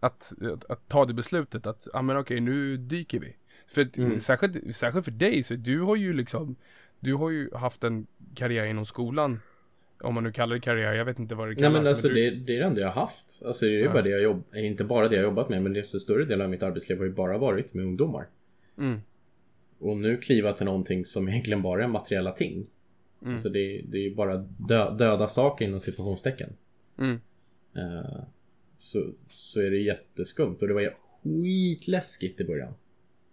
att, 0.00 0.32
att, 0.52 0.70
att 0.70 0.88
ta 0.88 1.04
det 1.04 1.14
beslutet 1.14 1.66
att, 1.66 1.88
ja 1.92 2.02
men 2.02 2.16
okej, 2.16 2.40
nu 2.40 2.76
dyker 2.76 3.20
vi. 3.20 3.36
För 3.66 3.88
Mm. 3.98 4.20
särskilt, 4.20 4.74
särskilt 4.76 5.04
för 5.04 5.12
dig, 5.12 5.42
så 5.42 5.54
du 5.54 5.80
har 5.80 5.96
ju 5.96 6.12
liksom, 6.12 6.56
du 7.00 7.14
har 7.14 7.30
ju 7.30 7.54
haft 7.54 7.84
en 7.84 8.06
karriär 8.34 8.64
inom 8.66 8.84
skolan. 8.84 9.40
Om 10.00 10.14
man 10.14 10.24
nu 10.24 10.32
kallar 10.32 10.54
det 10.54 10.60
karriär, 10.60 10.92
jag 10.92 11.04
vet 11.04 11.18
inte 11.18 11.34
vad 11.34 11.48
det 11.48 11.54
Nej 11.54 11.62
kallas. 11.62 11.78
men 11.78 11.86
alltså 11.86 12.08
du, 12.08 12.14
det, 12.14 12.30
det 12.30 12.54
är 12.56 12.58
det 12.60 12.64
enda 12.66 12.80
jag 12.80 12.88
har 12.88 13.00
haft. 13.00 13.42
Alltså 13.44 13.66
det 13.66 13.72
är 13.72 13.78
ju 13.78 13.84
Ja. 13.84 13.92
bara 13.92 14.02
det 14.02 14.10
jag 14.10 14.22
jobb, 14.22 14.44
inte 14.54 14.84
bara 14.84 15.08
det 15.08 15.14
jag 15.16 15.22
jobbat 15.24 15.48
med, 15.48 15.62
men 15.62 15.72
det 15.72 15.80
är 15.80 15.84
så 15.84 15.98
större 15.98 16.24
del 16.24 16.40
av 16.40 16.50
mitt 16.50 16.62
arbetsliv 16.62 16.98
har 16.98 17.04
ju 17.04 17.12
bara 17.12 17.38
varit 17.38 17.74
med 17.74 17.84
ungdomar. 17.84 18.26
Mm, 18.78 19.00
Och 19.78 19.96
nu 19.96 20.16
kliva 20.16 20.52
till 20.52 20.66
någonting 20.66 21.04
som 21.04 21.28
egentligen 21.28 21.62
bara 21.62 21.84
är 21.84 21.88
materiella 21.88 22.32
ting. 22.32 22.66
Mm. 23.22 23.32
Alltså 23.32 23.48
det, 23.48 23.82
det 23.88 23.98
är 23.98 24.02
ju 24.02 24.14
bara 24.14 24.36
dö, 24.58 24.90
döda 24.96 25.28
saker 25.28 25.64
inom 25.64 25.80
situationstecken. 25.80 26.50
mm, 26.98 27.20
Eh, 27.76 28.22
så, 28.76 29.12
så 29.28 29.60
är 29.60 29.70
det 29.70 29.78
jätteskumt 29.78 30.56
och 30.62 30.68
det 30.68 30.74
var 30.74 30.92
skitläskigt 31.24 32.40
i 32.40 32.44
början. 32.44 32.74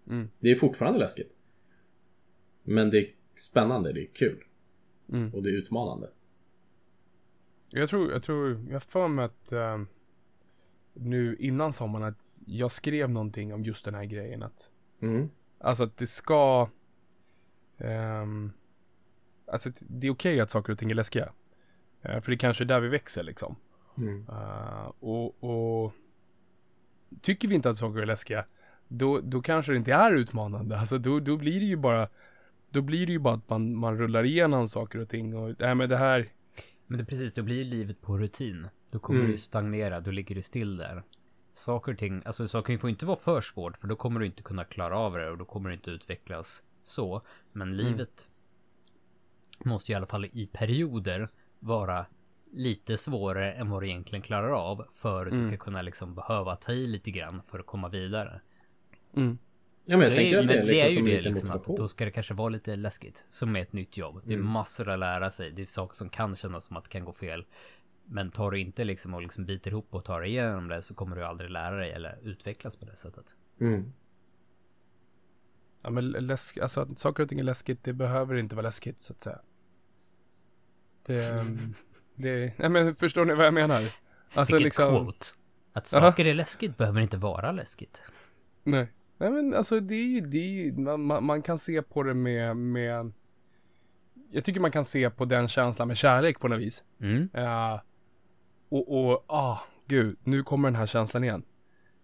Mm. 0.10 0.30
Det 0.39 0.52
är 0.52 0.56
fortfarande 0.56 1.00
läskigt. 1.00 1.36
Men 2.63 2.89
det 2.89 2.98
är 2.98 3.13
spännande, 3.36 3.94
det 3.94 4.02
är 4.02 4.10
kul. 4.13 4.44
mm. 5.12 5.34
Och 5.34 5.44
det 5.44 5.50
är 5.50 5.54
utmanande. 5.54 6.10
Jag 7.70 7.89
tror, 7.89 8.12
jag 8.12 8.24
tror, 8.24 8.66
jag 8.70 8.84
för 8.84 9.08
mig 9.08 9.26
att 9.26 9.52
eh, 9.52 9.82
nu 10.94 11.36
innan 11.39 11.74
sommaren 11.74 12.08
att 12.08 12.18
jag 12.46 12.72
skrev 12.72 13.10
någonting 13.10 13.54
om 13.54 13.63
just 13.63 13.86
den 13.86 13.96
här 13.96 14.06
grejen 14.06 14.44
att 14.44 14.72
Mm. 15.04 15.30
Alltså 15.58 15.84
att 15.84 15.98
det 15.98 16.08
ska... 16.08 16.70
ehm, 17.78 18.52
alltså 19.48 19.70
det 19.80 20.08
är 20.08 20.12
okej 20.12 20.39
att 20.39 20.50
saker 20.50 20.74
och 20.74 20.80
ting 20.80 20.92
är 20.92 20.96
läskiga. 20.96 21.34
Eh, 22.02 22.22
för 22.22 22.32
det 22.32 22.38
kanske 22.38 22.63
är 22.63 22.66
där 22.66 22.80
vi 22.80 22.88
växer 22.88 23.24
liksom. 23.24 23.56
Mm. 23.98 24.26
Eh, 24.30 24.92
och, 25.00 25.44
och 25.44 25.94
tycker 27.22 27.48
vi 27.48 27.56
inte 27.56 27.70
att 27.70 27.78
saker 27.78 28.02
är 28.02 28.06
läskiga, 28.06 28.46
då, 28.93 29.19
då 29.19 29.41
kanske 29.41 29.71
det 29.71 29.77
inte 29.77 29.93
är 29.93 30.12
utmanande. 30.15 30.77
Alltså 30.79 30.97
då, 30.97 31.19
då 31.19 31.38
blir 31.38 31.60
det 31.60 31.65
ju 31.65 31.75
bara 31.77 32.08
då 32.69 32.82
blir 32.82 33.06
det 33.06 33.12
ju 33.12 33.19
bara 33.19 33.34
att 33.34 33.49
man, 33.49 33.75
man 33.75 33.97
rullar 33.97 34.23
igenom 34.23 34.67
saker 34.67 34.99
och 34.99 35.10
ting 35.10 35.36
och, 35.38 35.56
nej 35.60 35.75
men 35.75 35.89
det 35.89 35.97
här, 35.97 36.29
Men 36.88 36.97
det 36.97 37.06
precis, 37.06 37.34
då 37.34 37.43
blir 37.43 37.63
livet 37.63 38.01
på 38.01 38.17
rutin. 38.17 38.67
Då 38.91 38.99
kommer 38.99 39.19
Mm. 39.19 39.32
du 39.32 39.38
stagnera, 39.38 39.99
då 39.99 40.12
ligger 40.12 40.36
du 40.36 40.41
still 40.41 40.77
där. 40.77 41.03
Saker 41.53 41.91
och 41.91 41.97
ting, 41.97 42.21
alltså 42.25 42.47
saker 42.47 42.77
får 42.77 42.89
inte 42.89 43.06
vara 43.06 43.17
för 43.17 43.41
svårt 43.41 43.77
för 43.77 43.88
då 43.88 43.95
kommer 43.95 44.19
du 44.19 44.25
inte 44.25 44.43
kunna 44.43 44.63
klara 44.63 44.97
av 44.97 45.13
det 45.13 45.29
och 45.29 45.38
då 45.38 45.45
kommer 45.45 45.69
du 45.69 45.75
inte 45.75 45.91
utvecklas 45.91 46.63
så. 46.84 47.21
Men 47.51 47.77
livet 47.77 48.29
måste 49.63 49.91
i 49.91 49.95
alla 49.95 50.06
fall 50.06 50.25
i 50.25 50.49
perioder 50.53 51.29
vara 51.60 52.06
lite 52.53 52.97
svårare 52.97 53.51
än 53.53 53.69
vad 53.69 53.82
du 53.84 53.88
egentligen 53.88 54.21
klarar 54.21 54.49
av 54.49 54.86
för 54.93 55.25
att 55.25 55.34
du 55.34 55.43
ska 55.43 55.58
kunna 55.58 55.82
liksom 55.82 56.15
behöva 56.15 56.56
ta 56.56 56.71
i 56.71 56.88
lite 56.88 57.12
grann 57.12 57.41
för 57.47 57.60
att 57.60 57.65
komma 57.65 57.89
vidare. 57.89 58.41
Mm, 59.15 59.38
Ja 59.86 59.97
men 59.97 60.02
jag 60.02 60.12
Det 60.12 60.15
tänker 60.15 60.38
är, 60.38 60.41
att 60.41 60.47
det 60.47 60.54
är 60.54 60.89
liksom 60.89 61.06
det 61.06 61.12
är 61.12 61.15
ju 61.15 61.17
det 61.17 61.17
liten 61.17 61.32
liksom 61.34 61.49
att 61.49 61.56
motivation. 61.56 61.76
då 61.76 61.88
ska 61.88 62.06
det 62.06 62.12
kanske 62.12 62.34
vara 62.34 62.49
lite 62.49 62.76
läskigt. 62.76 63.23
Som 63.28 63.52
med 63.52 63.62
ett 63.62 63.73
nytt 63.73 63.97
jobb. 63.97 64.21
Det 64.26 64.34
är 64.34 64.38
massor 64.38 64.89
att 64.89 64.99
lära 64.99 65.32
sig. 65.32 65.52
Det 65.52 65.62
är 65.62 65.65
saker 65.65 65.95
som 65.95 66.10
kan 66.10 66.36
kännas 66.36 66.65
som 66.65 66.78
att 66.78 66.84
det 66.84 66.89
kan 66.89 67.06
gå 67.06 67.13
fel. 67.13 67.45
Men 68.06 68.32
tar 68.32 68.52
du 68.52 68.60
inte 68.60 68.84
liksom 68.84 69.13
och 69.13 69.21
liksom 69.21 69.45
biter 69.45 69.71
ihop 69.71 69.88
och 69.89 70.06
tar 70.06 70.21
igenom 70.23 70.67
det 70.67 70.82
så 70.82 70.93
kommer 70.93 71.15
du 71.15 71.23
aldrig 71.23 71.49
lära 71.49 71.78
dig 71.78 71.91
eller 71.91 72.19
utvecklas 72.21 72.76
på 72.78 72.86
det 72.86 72.95
sättet. 72.95 73.36
Mm. 73.62 73.93
ja 75.84 75.89
men 75.89 76.12
läsk, 76.12 76.58
alltså 76.58 76.82
att 76.82 76.97
saker 76.97 77.23
och 77.23 77.30
ting 77.30 77.39
är 77.39 77.43
läskigt, 77.43 77.84
det 77.84 77.93
behöver 77.93 78.36
inte 78.36 78.56
vara 78.56 78.65
läskigt 78.65 78.99
så 78.99 79.13
att 79.13 79.21
säga. 79.21 79.39
Det, 81.06 81.32
ehm, 81.32 81.58
det, 82.15 82.60
nej 82.60 82.69
men 82.69 82.95
förstår 82.95 83.26
ni 83.26 83.34
vad 83.36 83.45
jag 83.45 83.54
menar? 83.54 83.82
Alltså 84.34 84.56
Vilket 84.56 84.63
liksom, 84.63 85.04
quote. 85.04 85.26
Att 85.73 85.88
saker 85.88 86.26
är 86.26 86.34
läskigt 86.34 86.78
behöver 86.78 87.02
inte 87.02 87.17
vara 87.17 87.52
läskigt. 87.52 88.12
Nej. 88.63 88.88
Nej 89.17 89.32
men 89.32 89.54
alltså 89.54 89.80
det 89.80 89.95
är 89.95 90.08
ju, 90.08 90.21
det 90.21 90.38
är 90.38 90.49
ju 90.49 90.78
man, 90.97 91.26
man, 91.26 91.41
kan 91.41 91.58
se 91.58 91.82
på 91.82 92.04
det 92.04 92.13
med, 92.13 92.58
med 92.58 93.12
Jag 94.32 94.43
tycker 94.43 94.60
man 94.60 94.71
kan 94.71 94.86
se 94.86 95.10
på 95.10 95.26
den 95.26 95.47
känslan 95.47 95.88
med 95.88 95.97
kärlek 95.97 96.39
på 96.39 96.47
något 96.47 96.60
vis. 96.60 96.86
Mm. 97.02 97.30
Eh, 97.34 97.80
och, 98.69 99.12
och, 99.12 99.26
ah, 99.28 99.58
gud, 99.88 100.17
nu 100.23 100.43
kommer 100.43 100.67
den 100.67 100.76
här 100.76 100.86
känslan 100.86 101.23
igen. 101.23 101.43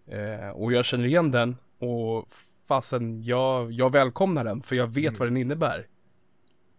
Eh, 0.06 0.48
och 0.48 0.72
jag 0.72 0.84
känner 0.84 1.06
igen 1.06 1.30
den 1.30 1.56
och 1.78 2.28
fasen, 2.68 3.22
jag, 3.22 3.72
jag 3.72 3.92
välkomnar 3.92 4.44
den 4.44 4.62
för 4.62 4.76
jag 4.76 4.86
vet 4.86 5.18
vad 5.18 5.28
den 5.28 5.36
innebär. 5.36 5.86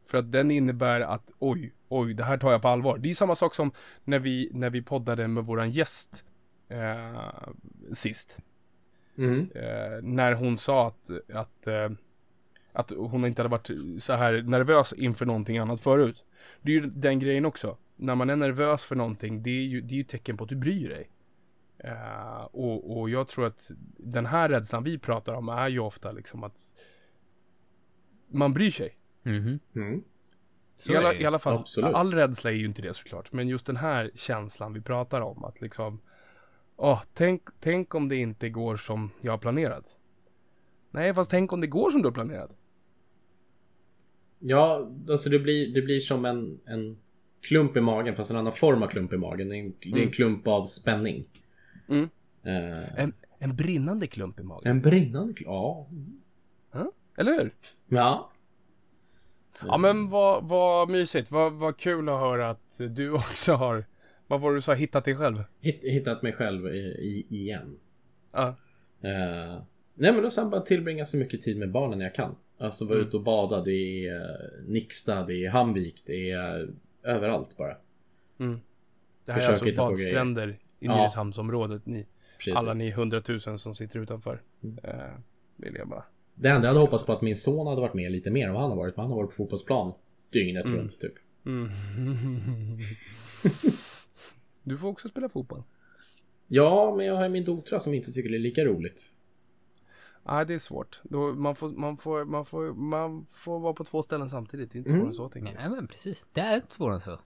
För 0.06 0.18
att 0.18 0.32
den 0.32 0.52
innebär 0.52 1.02
att, 1.02 1.32
oj, 1.40 1.74
oj, 1.90 2.14
det 2.14 2.24
här 2.24 2.38
tar 2.38 2.52
jag 2.52 2.62
på 2.62 2.68
allvar. 2.68 2.98
Det 2.98 3.10
är 3.10 3.14
samma 3.14 3.36
sak 3.36 3.56
som 3.56 3.72
när 4.04 4.20
vi, 4.20 4.50
när 4.54 4.70
vi 4.70 4.82
poddade 4.82 5.28
med 5.28 5.46
våran 5.46 5.70
gäst 5.70 6.26
eh, 6.70 7.50
sist. 7.94 8.40
Mm. 9.22 9.50
Eh, 9.56 10.02
när 10.02 10.34
hon 10.34 10.58
sa 10.58 10.88
att, 10.88 11.12
att, 11.34 11.68
eh, 11.68 11.90
att 12.74 12.92
hon 12.92 13.26
inte 13.26 13.42
hade 13.42 13.52
varit 13.52 13.70
så 14.00 14.14
här 14.14 14.42
nervös 14.42 14.94
inför 14.94 15.26
någonting 15.26 15.58
annat 15.58 15.82
förut. 15.82 16.26
Det 16.62 16.72
är 16.72 16.76
ju 16.82 16.90
den 16.90 17.20
grejen 17.20 17.46
också. 17.46 17.78
När 17.96 18.16
man 18.16 18.30
är 18.30 18.36
nervös 18.36 18.86
för 18.86 18.96
någonting, 18.96 19.44
det 19.44 19.50
är 19.50 19.64
ju, 19.64 19.82
det 19.82 19.94
är 19.94 19.98
ju 19.98 20.04
tecken 20.04 20.38
på 20.38 20.44
att 20.44 20.50
du 20.50 20.56
bryr 20.56 20.90
dig. 20.90 21.10
Eh, 21.78 22.44
och, 22.52 22.98
och 22.98 23.10
jag 23.10 23.28
tror 23.28 23.46
att 23.46 23.72
den 23.98 24.26
här 24.26 24.50
rädslan 24.50 24.84
vi 24.84 24.98
pratar 24.98 25.34
om 25.34 25.50
är 25.50 25.68
ju 25.68 25.80
ofta 25.80 26.12
liksom 26.12 26.44
att 26.44 26.60
man 28.28 28.54
bryr 28.54 28.72
sig. 28.72 28.98
Mhm. 29.24 29.60
Mm. 29.76 30.04
Så 30.76 30.94
I 30.94 30.98
alla. 30.98 31.14
I 31.14 31.26
alla 31.26 31.40
fall, 31.40 31.58
Absolut. 31.58 31.96
all 31.96 32.14
rädsla 32.14 32.52
är 32.52 32.56
ju 32.56 32.66
inte 32.66 32.82
det 32.82 32.94
såklart. 32.94 33.32
Men 33.32 33.48
just 33.48 33.66
den 33.66 33.78
här 33.78 34.12
känslan 34.16 34.74
vi 34.74 34.82
pratar 34.82 35.22
om, 35.22 35.46
att 35.46 35.62
liksom... 35.62 36.00
Åh, 36.84 37.02
tänk, 37.14 37.42
tänk 37.60 37.96
om 37.96 38.08
det 38.10 38.16
inte 38.16 38.50
går 38.50 38.76
som 38.76 39.12
jag 39.22 39.34
har 39.34 39.38
planerat. 39.38 39.98
Nej, 40.92 41.14
fast 41.14 41.32
tänk 41.32 41.54
om 41.54 41.62
det 41.62 41.68
går 41.68 41.90
som 41.90 42.02
du 42.02 42.08
har 42.08 42.14
planerat. 42.14 42.52
Ja, 44.40 44.90
alltså 45.10 45.30
det 45.30 45.40
blir, 45.40 45.74
det 45.74 45.82
blir 45.82 46.00
som 46.00 46.26
en, 46.26 46.60
en 46.66 46.98
klump 47.48 47.78
i 47.78 47.82
magen 47.82 48.16
fast 48.16 48.32
en 48.32 48.38
annan 48.38 48.54
form 48.54 48.84
av 48.84 48.88
klump 48.88 49.14
i 49.14 49.18
magen. 49.18 49.50
Det 49.50 49.56
är 49.56 49.60
en, 49.60 49.74
det 49.80 50.02
är 50.02 50.06
en 50.06 50.12
klump 50.12 50.48
av 50.48 50.66
spänning. 50.66 51.26
Mm. 51.90 52.10
Eh, 52.44 53.04
En, 53.04 53.14
en 53.40 53.56
brinnande 53.56 54.08
klump 54.08 54.40
i 54.40 54.44
magen. 54.44 54.72
en 54.72 54.82
brinnande 54.82 55.34
klump, 55.34 55.48
ja. 55.52 55.88
Eller 57.18 57.32
hur? 57.32 57.54
Ja. 57.88 58.30
Ja, 59.66 59.78
men 59.78 60.10
vad, 60.10 60.48
vad 60.48 60.90
mysigt. 60.90 61.32
Vad, 61.32 61.54
vad 61.54 61.78
kul 61.78 62.10
att 62.10 62.20
höra 62.20 62.50
att 62.50 62.78
du 62.90 63.12
också 63.14 63.54
har... 63.54 63.86
Vad 64.32 64.42
var 64.42 64.52
det 64.52 64.58
du 64.58 64.62
sa? 64.62 64.74
Hittat 64.74 65.06
dig 65.06 65.16
själv? 65.16 65.44
Hitt, 65.60 65.84
hittat 65.84 66.22
mig 66.22 66.34
själv 66.34 66.68
i, 66.68 66.80
i, 66.80 67.26
igen. 67.30 67.78
Ja. 68.34 68.48
Eh, 69.02 69.62
nej 69.94 70.14
men 70.14 70.24
då 70.24 70.30
sen 70.30 70.50
bara 70.50 70.62
tillbringa 70.62 71.06
så 71.06 71.18
mycket 71.18 71.42
tid 71.42 71.58
med 71.58 71.72
barnen 71.72 72.00
jag 72.00 72.16
kan. 72.16 72.36
Alltså 72.60 72.86
vara 72.86 73.00
ute 73.00 73.18
och 73.18 73.24
bada. 73.24 73.62
Det 73.62 73.72
är 73.72 74.16
uh, 74.16 74.22
Nixta, 74.68 75.26
det 75.26 75.46
är 75.46 75.50
Hamvik, 75.50 76.04
det 76.06 76.32
är 76.32 76.62
eh, 76.62 77.16
överallt 77.16 77.58
bara. 77.58 77.78
Det 79.26 79.32
här 79.32 79.40
Försök 79.40 79.62
är 79.62 79.64
alltså 79.68 79.76
badstränder 79.76 80.58
i. 80.80 80.88
Nynäshamnsområdet. 80.88 81.86
Ni, 81.86 82.08
Precis. 82.38 82.56
alla 82.56 82.74
ni 82.74 82.92
hundratusen 82.92 83.60
som 83.60 83.76
sitter 83.76 84.00
utanför. 84.00 84.42
Eh, 84.84 84.94
vill 85.58 85.76
jag 85.76 85.88
bara. 85.88 86.04
Det 86.36 86.50
enda 86.50 86.68
jag 86.68 86.74
hade 86.74 86.80
hoppats 86.80 87.06
på 87.06 87.14
att 87.14 87.22
min 87.22 87.36
son 87.36 87.68
hade 87.68 87.82
varit 87.82 87.94
med 87.94 88.12
lite 88.12 88.32
mer 88.32 88.48
än 88.48 88.54
vad 88.54 88.62
han 88.62 88.72
har 88.72 88.78
varit. 88.78 88.98
Han 88.98 89.10
har 89.10 89.16
varit 89.16 89.30
på 89.30 89.36
fotbollsplan 89.36 89.94
dygnet 90.30 90.66
runt 90.66 91.00
typ. 91.00 91.14
Du 94.64 94.78
får 94.78 94.88
också 94.88 95.08
spela 95.08 95.30
fotboll. 95.30 95.64
Ja, 96.48 96.96
men 96.98 97.06
jag 97.06 97.16
har 97.16 97.30
min 97.30 97.46
dotra 97.46 97.80
som 97.80 97.94
inte 97.94 98.12
tycker 98.12 98.30
det 98.30 98.38
är 98.38 98.40
lika 98.40 98.66
roligt. 98.66 99.14
Nej, 100.26 100.46
det 100.46 100.54
är 100.54 100.60
svårt. 100.60 101.00
Då, 101.04 101.34
man, 101.34 101.56
får, 101.56 101.70
man, 101.70 101.98
får, 101.98 102.26
man, 102.26 102.46
får, 102.46 102.74
man 102.74 103.26
får 103.26 103.60
vara 103.60 103.74
på 103.74 103.84
två 103.84 104.04
ställen 104.04 104.30
samtidigt. 104.30 104.72
Det 104.72 104.78
är 104.78 104.80
inte 104.80 104.92
svårare 104.92 105.08
än 105.08 105.14
så, 105.14 105.30
tänker 105.30 105.54
jag. 105.54 105.62
Nej 105.62 105.70
men 105.70 105.88
precis. 105.88 106.26
Det 106.34 106.42
är 106.42 106.56
inte 106.56 106.74
svårare 106.76 106.94
än 106.94 107.00
så. 107.00 107.20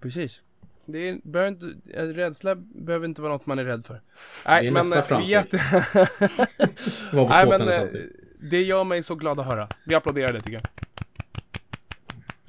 Precis. 0.00 0.42
Det 0.86 1.08
är, 1.08 1.20
behöver 1.24 1.48
inte, 1.52 1.74
eh, 1.94 2.04
rädsla 2.06 2.54
behöver 2.54 3.06
inte 3.06 3.22
vara 3.22 3.32
något 3.32 3.46
man 3.46 3.58
är 3.58 3.64
rädd 3.64 3.86
för. 3.86 4.02
Nej, 4.46 4.62
Det 4.62 4.68
är 4.68 4.72
men... 4.72 4.80
nästa 4.80 4.98
eh, 4.98 5.04
framsteg. 5.04 5.32
jätte- 5.34 5.56
Var 7.12 7.24
på 7.24 7.28
Nej, 7.28 7.44
två 7.44 7.48
men 7.50 7.54
ställen 7.54 7.68
eh, 7.74 7.78
samtidigt. 7.78 8.16
det 8.50 8.62
gör 8.62 8.84
mig 8.84 9.02
så 9.02 9.14
glad 9.14 9.40
att 9.40 9.46
höra. 9.46 9.68
Vi 9.86 9.94
applåderar 9.94 10.32
det 10.32 10.40
tycker 10.40 10.52
jag. 10.52 10.62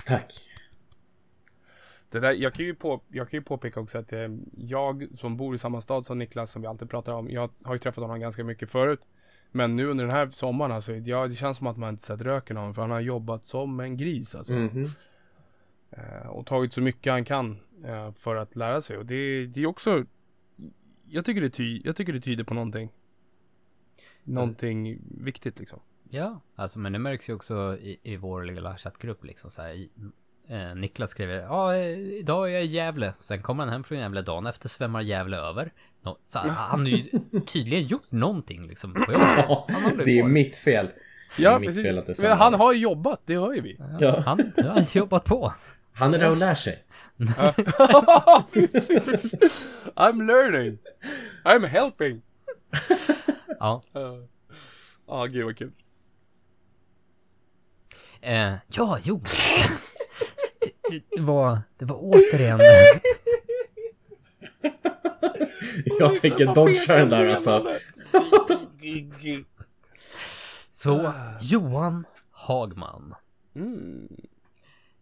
Tack. 0.06 0.34
Det 2.12 2.20
där, 2.20 2.34
jag, 2.34 2.54
kan 2.54 2.66
ju 2.66 2.76
på, 2.76 3.02
jag 3.08 3.30
kan 3.30 3.38
ju 3.38 3.44
påpeka 3.44 3.80
också 3.80 3.98
att 3.98 4.14
eh, 4.14 4.28
jag 4.58 5.08
som 5.16 5.38
bor 5.38 5.56
i 5.56 5.58
samma 5.58 5.82
stad 5.82 6.06
som 6.06 6.18
Niklas, 6.18 6.52
som 6.52 6.62
vi 6.62 6.68
alltid 6.68 6.90
pratar 6.90 7.14
om, 7.14 7.30
jag 7.30 7.50
har 7.64 7.74
ju 7.74 7.80
träffat 7.80 8.02
honom 8.02 8.20
ganska 8.20 8.44
mycket 8.44 8.72
förut. 8.72 9.08
Men 9.52 9.76
nu 9.76 9.88
under 9.88 10.06
den 10.06 10.16
här 10.16 10.30
sommaren, 10.30 10.72
alltså, 10.72 10.94
ja, 10.96 11.28
det 11.28 11.36
känns 11.36 11.58
som 11.58 11.68
att 11.68 11.78
man 11.78 11.90
inte 11.90 12.04
sett 12.04 12.22
röken 12.22 12.58
av 12.58 12.62
honom, 12.62 12.74
för 12.74 12.82
han 12.82 12.92
har 12.92 13.00
jobbat 13.00 13.46
som 13.46 13.80
en 13.80 13.98
gris 13.98 14.36
alltså. 14.36 14.54
Mhm. 14.54 14.86
Eh, 15.90 16.28
och 16.28 16.46
tagit 16.46 16.74
så 16.74 16.82
mycket 16.82 17.14
han 17.14 17.26
kan 17.26 17.60
eh, 17.86 18.12
för 18.12 18.36
att 18.36 18.56
lära 18.56 18.82
sig. 18.82 18.98
Och 18.98 19.06
det, 19.06 19.46
det 19.46 19.62
är 19.62 19.66
också, 19.66 20.06
jag 21.08 21.26
tycker 21.26 21.42
det, 21.42 21.50
ty, 21.50 21.82
jag 21.86 21.96
tycker 21.96 22.14
det 22.14 22.20
tyder 22.20 22.44
på 22.44 22.54
någonting. 22.54 22.92
Någonting 24.24 25.02
viktigt 25.24 25.60
liksom. 25.60 25.80
Ja, 26.10 26.42
alltså 26.56 26.80
men 26.80 26.94
det 26.94 27.00
märks 27.00 27.30
ju 27.30 27.34
också 27.34 27.78
i, 27.82 28.00
i 28.04 28.18
vår 28.18 28.44
lilla 28.44 28.78
chattgrupp 28.78 29.24
liksom 29.24 29.52
så 29.52 29.62
här. 29.62 29.88
Eh, 30.50 30.76
Niklas 30.76 31.10
skriver, 31.10 31.34
ja 31.34 31.76
eh, 31.76 32.00
idag 32.00 32.50
är 32.50 32.54
jag 32.54 32.64
i 32.64 32.66
Gävle. 32.66 33.14
Sen 33.20 33.42
kommer 33.42 33.64
han 33.64 33.74
hem 33.74 33.84
från 33.84 33.98
Gävle 33.98 34.22
dagen 34.22 34.46
efter 34.46 34.70
svämmar 34.70 35.02
Gävle 35.02 35.38
över. 35.38 35.72
Så 36.24 36.40
han 36.40 36.80
har 36.80 36.88
ju 36.88 37.04
tydligen 37.46 37.86
gjort 37.86 38.12
någonting 38.12 38.68
liksom 38.68 38.94
på 38.94 39.14
jobbet. 39.14 40.06
Det 40.06 40.20
är 40.20 40.24
mitt 40.24 40.56
fel. 40.56 40.86
Det 41.38 41.44
Ja, 41.44 41.60
mitt 41.60 41.70
precis. 41.70 41.84
fel 41.86 41.98
att 41.98 42.06
det 42.06 42.22
Men 42.22 42.38
han 42.38 42.54
har 42.54 42.74
ju 42.74 42.80
jobbat, 42.80 43.22
det 43.26 43.36
hör 43.36 43.54
ju 43.54 43.62
vi. 43.62 43.80
Ja. 44.00 44.20
Han 44.26 44.52
han 44.58 44.66
har 44.66 44.98
jobbat 44.98 45.26
på. 45.26 45.54
Han 45.94 46.14
är 46.14 46.20
där 46.20 46.32
och 46.32 46.38
lär 46.38 46.56
sig. 46.56 46.84
Precis. 48.54 49.68
I'm 49.96 50.28
learning. 50.28 50.78
I'm 51.44 51.68
helping. 51.68 52.22
Ja. 53.60 53.82
Ja, 53.94 54.18
ah, 55.08 55.26
gud 55.26 55.46
vad 55.46 55.58
kul. 55.58 55.72
Eh, 58.22 58.54
ja, 58.68 59.00
jo. 59.02 59.22
Det, 60.92 61.22
var, 61.22 61.60
det 61.78 61.86
var 61.86 61.98
återigen... 62.00 62.60
Jag 66.00 66.16
tänker 66.16 66.46
dodga 66.46 66.96
den 66.96 67.10
där 67.10 67.30
alltså. 67.30 67.74
Så, 70.72 71.14
Johan 71.42 72.06
Hagman. 72.32 73.16
Mm. 73.56 74.08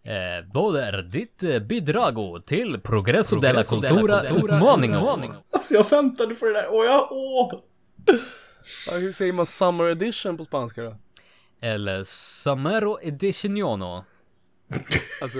Eh, 0.03 0.45
vad 0.53 0.75
är 0.75 1.01
ditt 1.01 1.43
eh, 1.43 1.59
bidrag 1.59 2.45
till 2.45 2.79
Progresso 2.79 3.39
della 3.39 3.63
Cultura 3.63 4.23
utmaningen? 4.23 5.35
Alltså 5.51 5.73
jag 5.73 5.89
väntade 5.89 6.35
på 6.35 6.45
det 6.45 6.53
där. 6.53 6.67
Åh, 6.69 6.85
jag, 6.85 7.07
åh. 7.11 7.53
Ja, 8.91 8.97
hur 8.97 9.11
säger 9.11 9.33
man 9.33 9.45
summer 9.45 9.89
edition 9.89 10.37
på 10.37 10.45
spanska 10.45 10.81
då? 10.83 10.95
Eller 11.61 12.03
Samero 12.03 12.99
Ediciono. 13.01 14.03
Alltså, 15.21 15.39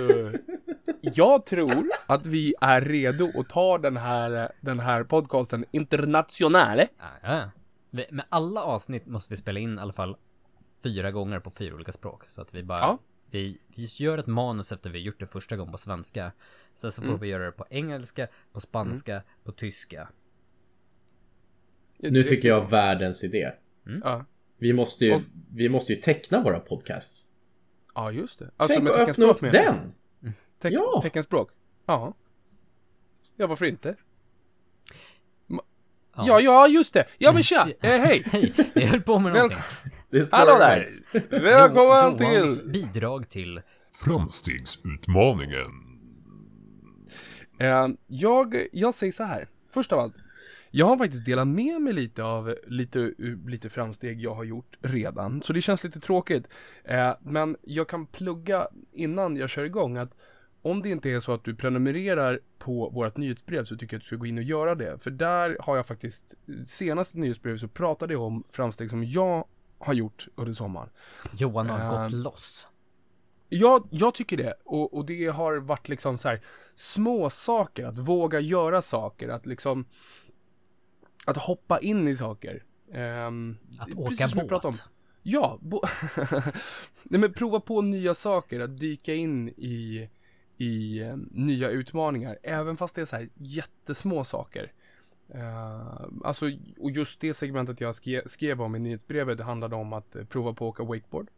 jag 1.00 1.46
tror 1.46 1.88
att 2.06 2.26
vi 2.26 2.54
är 2.60 2.80
redo 2.80 3.40
att 3.40 3.48
ta 3.48 3.78
den 3.78 3.96
här, 3.96 4.52
den 4.60 4.80
här 4.80 5.04
podcasten 5.04 5.64
internationale. 5.70 6.88
Ja, 7.22 7.50
Med 8.10 8.24
alla 8.28 8.62
avsnitt 8.62 9.06
måste 9.06 9.32
vi 9.32 9.36
spela 9.36 9.60
in 9.60 9.78
i 9.78 9.80
alla 9.80 9.92
fall 9.92 10.16
fyra 10.82 11.10
gånger 11.10 11.40
på 11.40 11.50
fyra 11.50 11.74
olika 11.74 11.92
språk. 11.92 12.26
Så 12.26 12.42
att 12.42 12.54
vi 12.54 12.62
bara... 12.62 12.78
Ja. 12.78 12.98
Vi, 13.30 13.58
vi 13.76 13.84
gör 13.84 14.18
ett 14.18 14.26
manus 14.26 14.72
efter 14.72 14.90
vi 14.90 14.98
gjort 14.98 15.20
det 15.20 15.26
första 15.26 15.56
gången 15.56 15.72
på 15.72 15.78
svenska. 15.78 16.32
Sen 16.74 16.92
så 16.92 17.02
får 17.02 17.18
vi 17.18 17.28
göra 17.28 17.44
det 17.44 17.52
på 17.52 17.66
engelska, 17.70 18.28
på 18.52 18.60
spanska, 18.60 19.22
på 19.44 19.52
tyska. 19.52 20.08
Nu 21.98 22.24
fick 22.24 22.44
jag 22.44 22.70
världens 22.70 23.24
idé. 23.24 23.52
Ja, 24.04 24.24
Vi 24.58 24.72
måste 24.72 25.04
ju, 25.04 25.18
vi 25.52 25.68
måste 25.68 25.92
ju 25.92 26.00
teckna 26.00 26.42
våra 26.42 26.60
podcasts. 26.60 27.29
Ja 27.94 28.12
just 28.12 28.38
det. 28.38 28.50
Alltså 28.56 28.74
Tänk 28.74 28.84
med 28.84 29.02
att 29.02 29.08
öppna 29.08 29.26
upp 29.26 29.40
den! 29.40 29.92
Teck, 30.62 30.72
Ja. 30.72 31.00
Teckenspråk. 31.02 31.50
Ja. 31.86 32.14
Ja, 33.36 33.46
varför 33.46 33.66
inte? 33.66 33.94
Ja. 36.16 36.24
Ja, 36.26 36.40
ja, 36.40 36.68
just 36.68 36.94
det. 36.94 37.04
Ja, 37.18 37.32
men 37.32 37.42
tja. 37.42 37.68
Eh, 37.80 37.90
hej. 38.00 38.22
Hej, 38.32 38.52
jag 38.74 38.86
höll 38.86 39.00
på 39.02 39.18
med 39.18 39.32
någonting. 39.32 39.58
Hallå 40.32 40.58
där. 40.58 41.00
Välkommen 41.30 42.16
Jo- 42.18 42.26
Johans 42.34 42.60
till... 42.60 42.70
bidrag 42.70 43.28
till... 43.28 43.60
Framstegsutmaningen. 43.92 45.70
Eh, 47.60 47.88
jag, 48.08 48.66
jag 48.72 48.94
säger 48.94 49.12
så 49.12 49.24
här. 49.24 49.48
Först 49.70 49.92
av 49.92 49.98
allt. 49.98 50.14
Jag 50.70 50.86
har 50.86 50.98
faktiskt 50.98 51.24
delat 51.24 51.48
med 51.48 51.82
mig 51.82 51.92
lite 51.92 52.24
av 52.24 52.54
lite, 52.66 53.14
lite 53.46 53.70
framsteg 53.70 54.20
jag 54.20 54.34
har 54.34 54.44
gjort 54.44 54.78
redan, 54.80 55.42
så 55.42 55.52
det 55.52 55.60
känns 55.60 55.84
lite 55.84 56.00
tråkigt. 56.00 56.54
Eh, 56.84 57.12
men 57.20 57.56
jag 57.62 57.88
kan 57.88 58.06
plugga 58.06 58.68
innan 58.92 59.36
jag 59.36 59.50
kör 59.50 59.64
igång 59.64 59.96
att 59.96 60.10
om 60.62 60.82
det 60.82 60.88
inte 60.88 61.10
är 61.10 61.20
så 61.20 61.32
att 61.32 61.44
du 61.44 61.54
prenumererar 61.54 62.40
på 62.58 62.90
vårt 62.90 63.16
nyhetsbrev 63.16 63.64
så 63.64 63.76
tycker 63.76 63.94
jag 63.94 63.98
att 63.98 64.02
du 64.02 64.06
ska 64.06 64.16
gå 64.16 64.26
in 64.26 64.38
och 64.38 64.44
göra 64.44 64.74
det. 64.74 65.02
För 65.02 65.10
där 65.10 65.56
har 65.60 65.76
jag 65.76 65.86
faktiskt, 65.86 66.38
senaste 66.64 67.18
nyhetsbrevet 67.18 67.60
så 67.60 67.68
pratade 67.68 68.12
jag 68.12 68.22
om 68.22 68.44
framsteg 68.50 68.90
som 68.90 69.04
jag 69.04 69.44
har 69.78 69.94
gjort 69.94 70.28
under 70.34 70.52
sommaren. 70.52 70.88
Johan 71.38 71.70
har 71.70 71.80
Eh, 71.80 72.02
gått 72.02 72.12
loss. 72.12 72.68
Jag, 73.52 73.88
jag 73.90 74.14
tycker 74.14 74.36
det. 74.36 74.54
Och, 74.64 74.94
och 74.94 75.06
det 75.06 75.26
har 75.26 75.56
varit 75.56 75.88
liksom 75.88 76.18
så 76.18 76.28
här 76.28 76.40
små 76.74 77.30
saker, 77.30 77.84
att 77.84 77.98
våga 77.98 78.40
göra 78.40 78.82
saker, 78.82 79.28
att 79.28 79.46
liksom 79.46 79.84
att 81.26 81.36
hoppa 81.36 81.78
in 81.78 82.08
i 82.08 82.14
saker. 82.16 82.64
Ehm, 82.92 83.56
Att 83.80 83.88
åka 83.96 84.28
pratade 84.28 84.56
om. 84.68 84.72
båt. 84.72 84.84
Ja, 85.22 85.58
bo- 85.60 85.82
Nej, 87.02 87.20
men 87.20 87.32
prova 87.32 87.60
på 87.60 87.82
nya 87.82 88.14
saker, 88.14 88.60
att 88.60 88.78
dyka 88.78 89.14
in 89.14 89.48
i, 89.48 90.08
i 90.56 91.00
eh, 91.00 91.16
nya 91.30 91.68
utmaningar, 91.68 92.38
även 92.42 92.76
fast 92.76 92.94
det 92.94 93.00
är 93.00 93.04
så 93.04 93.16
här 93.16 93.28
jättesmå 93.34 94.24
saker. 94.24 94.72
Eh, 95.34 96.00
alltså, 96.24 96.46
och 96.80 96.90
just 96.90 97.20
det 97.20 97.34
segmentet 97.34 97.80
jag 97.80 97.94
skrev, 97.94 98.22
skrev 98.26 98.62
om 98.62 98.76
i 98.76 98.78
nyhetsbrevet, 98.78 99.38
det 99.38 99.44
handlade 99.44 99.76
om 99.76 99.92
att 99.92 100.16
eh, 100.16 100.24
prova 100.24 100.52
på 100.52 100.64
att 100.68 100.70
åka 100.70 100.84
wakeboard. 100.84 101.28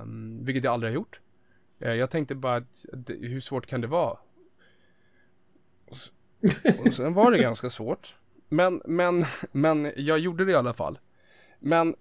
Um, 0.00 0.44
vilket 0.44 0.64
jag 0.64 0.72
aldrig 0.72 0.90
har 0.92 0.94
gjort. 0.94 1.20
Eh, 1.78 1.92
jag 1.92 2.10
tänkte 2.10 2.34
bara 2.34 2.56
att, 2.56 2.86
att 2.92 3.10
hur 3.10 3.40
svårt 3.40 3.66
kan 3.66 3.80
det 3.80 3.86
vara? 3.86 4.18
Och, 5.84 5.96
och 6.86 6.92
sen 6.94 7.14
var 7.14 7.30
det 7.30 7.38
ganska 7.42 7.70
svårt. 7.70 8.14
Men, 8.48 8.82
men, 8.84 9.24
men 9.52 9.92
jag 9.96 10.18
gjorde 10.18 10.44
det 10.44 10.52
i 10.52 10.54
alla 10.54 10.74
fall. 10.74 10.98
Men 11.58 11.94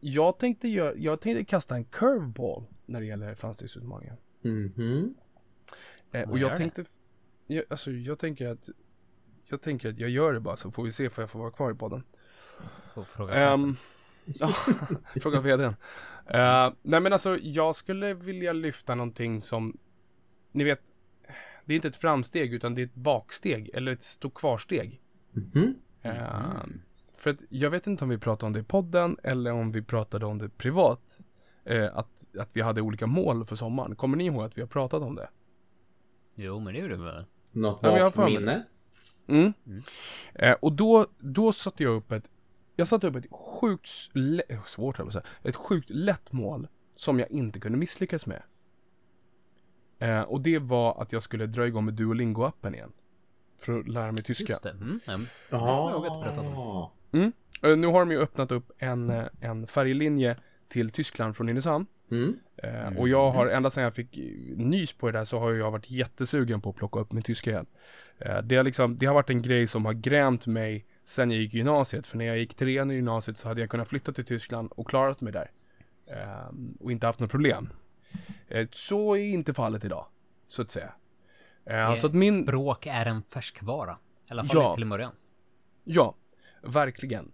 jag 0.00 0.38
tänkte, 0.38 0.66
gö- 0.68 0.94
jag 0.96 1.20
tänkte 1.20 1.44
kasta 1.44 1.74
en 1.76 1.84
curveball 1.84 2.64
när 2.86 3.00
det 3.00 3.06
gäller 3.06 3.34
framstegsutmaningen. 3.34 4.16
Mhm. 4.42 5.14
Eh, 6.12 6.24
Får 6.24 6.30
och 6.30 6.38
jag 6.38 6.56
tänkte, 6.56 6.84
jag, 7.46 7.64
alltså 7.68 7.90
jag 7.90 8.18
tänker 8.18 8.48
att, 8.48 8.68
jag 9.48 9.60
tänker 9.60 9.88
att 9.88 9.98
jag 9.98 10.10
gör 10.10 10.32
det 10.32 10.40
bara 10.40 10.56
så 10.56 10.70
får 10.70 10.84
vi 10.84 10.90
se 10.90 11.10
för 11.10 11.22
jag 11.22 11.30
får 11.30 11.38
vara 11.40 11.50
kvar 11.50 11.72
i 11.72 11.74
podden. 11.74 12.02
Får 12.94 13.30
fråga 14.24 14.52
ja, 15.14 15.20
fråga 15.20 15.40
vdn. 15.40 15.64
Uh, 15.64 15.74
nej 16.82 17.00
men 17.00 17.12
alltså, 17.12 17.38
jag 17.42 17.74
skulle 17.74 18.14
vilja 18.14 18.52
lyfta 18.52 18.94
någonting 18.94 19.40
som, 19.40 19.76
ni 20.52 20.64
vet, 20.64 20.80
det 21.64 21.74
är 21.74 21.76
inte 21.76 21.88
ett 21.88 21.96
framsteg 21.96 22.54
utan 22.54 22.74
det 22.74 22.82
är 22.82 22.86
ett 22.86 22.94
baksteg, 22.94 23.70
eller 23.74 23.92
ett 23.92 24.02
stå 24.02 24.30
kvar-steg. 24.30 25.00
Mhm. 25.32 25.74
Eh, 26.02 26.64
För 27.16 27.30
att 27.30 27.42
jag 27.48 27.70
vet 27.70 27.86
inte 27.86 28.04
om 28.04 28.10
vi 28.10 28.18
pratade 28.18 28.46
om 28.46 28.52
det 28.52 28.60
i 28.60 28.64
podden 28.64 29.16
eller 29.22 29.52
om 29.52 29.72
vi 29.72 29.82
pratade 29.82 30.26
om 30.26 30.38
det 30.38 30.48
privat. 30.48 31.20
eh, 31.64 31.96
att, 31.98 32.28
att 32.38 32.56
vi 32.56 32.60
hade 32.60 32.80
olika 32.80 33.06
mål 33.06 33.44
för 33.44 33.56
sommaren. 33.56 33.96
Kommer 33.96 34.16
ni 34.16 34.24
ihåg 34.26 34.44
att 34.44 34.58
vi 34.58 34.60
har 34.62 34.68
pratat 34.68 35.02
om 35.02 35.14
det? 35.14 35.28
Jo, 36.34 36.60
men 36.60 36.74
det 36.74 36.80
gjorde 36.80 36.96
vi 36.96 37.02
väl? 37.02 37.24
Något 37.54 37.82
vagt 37.82 38.18
minne? 38.18 38.62
Mm. 39.26 39.52
Eh, 40.34 40.56
och 40.60 40.72
då, 40.72 41.06
då 41.18 41.52
satte 41.52 41.82
jag 41.82 41.94
upp 41.96 42.12
ett, 42.12 42.30
jag 42.76 42.88
satte 42.88 43.06
upp 43.06 43.16
ett 43.16 43.26
sjukt, 43.30 43.90
eh, 44.48 44.62
svårt 44.62 45.00
att 45.00 45.12
säga, 45.12 45.24
ett 45.42 45.56
sjukt 45.56 45.90
lätt 45.90 46.32
mål 46.32 46.68
som 46.96 47.18
jag 47.18 47.30
inte 47.30 47.60
kunde 47.60 47.78
misslyckas 47.78 48.26
med. 48.26 48.42
Eh, 49.98 50.20
och 50.20 50.40
det 50.40 50.58
var 50.58 51.02
att 51.02 51.12
jag 51.12 51.22
skulle 51.22 51.46
dra 51.46 51.66
igång 51.66 51.84
med 51.84 51.94
Duolingo-appen 51.94 52.74
igen. 52.74 52.92
För 53.58 53.80
att 53.80 53.88
lära 53.88 54.12
mig 54.12 54.22
tyska. 54.22 54.52
Just 54.52 54.62
det. 54.62 54.70
Mm, 54.70 55.00
ja. 55.06 55.18
Ja. 55.50 55.90
jag 55.90 56.02
berättat 56.20 56.44
Eh, 57.62 57.76
nu 57.76 57.86
har 57.86 58.00
de 58.00 58.10
ju 58.10 58.18
öppnat 58.18 58.52
upp 58.52 58.72
en, 58.78 59.10
eh, 59.10 59.24
en 59.40 59.66
färjelinje 59.66 60.36
till 60.68 60.90
Tyskland 60.90 61.36
från 61.36 61.46
Nynäshamn. 61.46 61.86
Mm. 62.10 62.36
Eh, 62.56 62.98
och 62.98 63.08
jag 63.08 63.30
har, 63.30 63.46
ända 63.46 63.70
sedan 63.70 63.84
jag 63.84 63.94
fick 63.94 64.18
nys 64.56 64.92
på 64.92 65.10
det 65.10 65.18
där 65.18 65.24
så 65.24 65.38
har 65.38 65.52
jag 65.52 65.70
varit 65.70 65.90
jättesugen 65.90 66.60
på 66.60 66.70
att 66.70 66.76
plocka 66.76 67.00
upp 67.00 67.12
min 67.12 67.22
tyska 67.22 67.50
igen. 67.50 67.66
Det, 68.42 68.56
har 68.56 68.64
liksom, 68.64 68.96
det 68.96 69.06
har 69.06 69.14
varit 69.14 69.30
en 69.30 69.42
grej 69.42 69.66
som 69.66 69.84
har 69.84 69.92
grämt 69.92 70.46
mig 70.46 70.86
sen 71.04 71.30
jag 71.30 71.40
gick 71.40 71.54
gymnasiet. 71.54 72.06
För 72.06 72.18
när 72.18 72.24
jag 72.24 72.38
gick 72.38 72.54
trean 72.54 72.90
i 72.90 72.94
gymnasiet 72.94 73.36
så 73.36 73.48
hade 73.48 73.60
jag 73.60 73.70
kunnat 73.70 73.88
flytta 73.88 74.12
till 74.12 74.24
Tyskland 74.24 74.72
och 74.72 74.88
klarat 74.88 75.20
mig 75.20 75.32
där. 75.32 75.50
Eh, 76.06 76.54
och 76.80 76.92
inte 76.92 77.06
haft 77.06 77.20
några 77.20 77.30
problem. 77.30 77.68
Eh, 78.48 78.68
så 78.70 79.16
är 79.16 79.24
inte 79.24 79.54
fallet 79.54 79.84
idag, 79.84 80.06
så 80.48 80.62
att 80.62 80.70
säga. 80.70 80.92
Eh, 81.66 81.94
så 81.94 82.06
att 82.06 82.14
min... 82.14 82.42
Språk 82.42 82.86
är 82.86 83.06
en 83.06 83.22
färskvara. 83.22 83.92
I 83.92 84.32
alla 84.32 84.44
fall 84.44 84.62
Ja. 84.62 84.74
till 84.74 84.82
en 84.82 84.88
början. 84.88 85.12
Ja, 85.84 86.14
verkligen. 86.62 87.32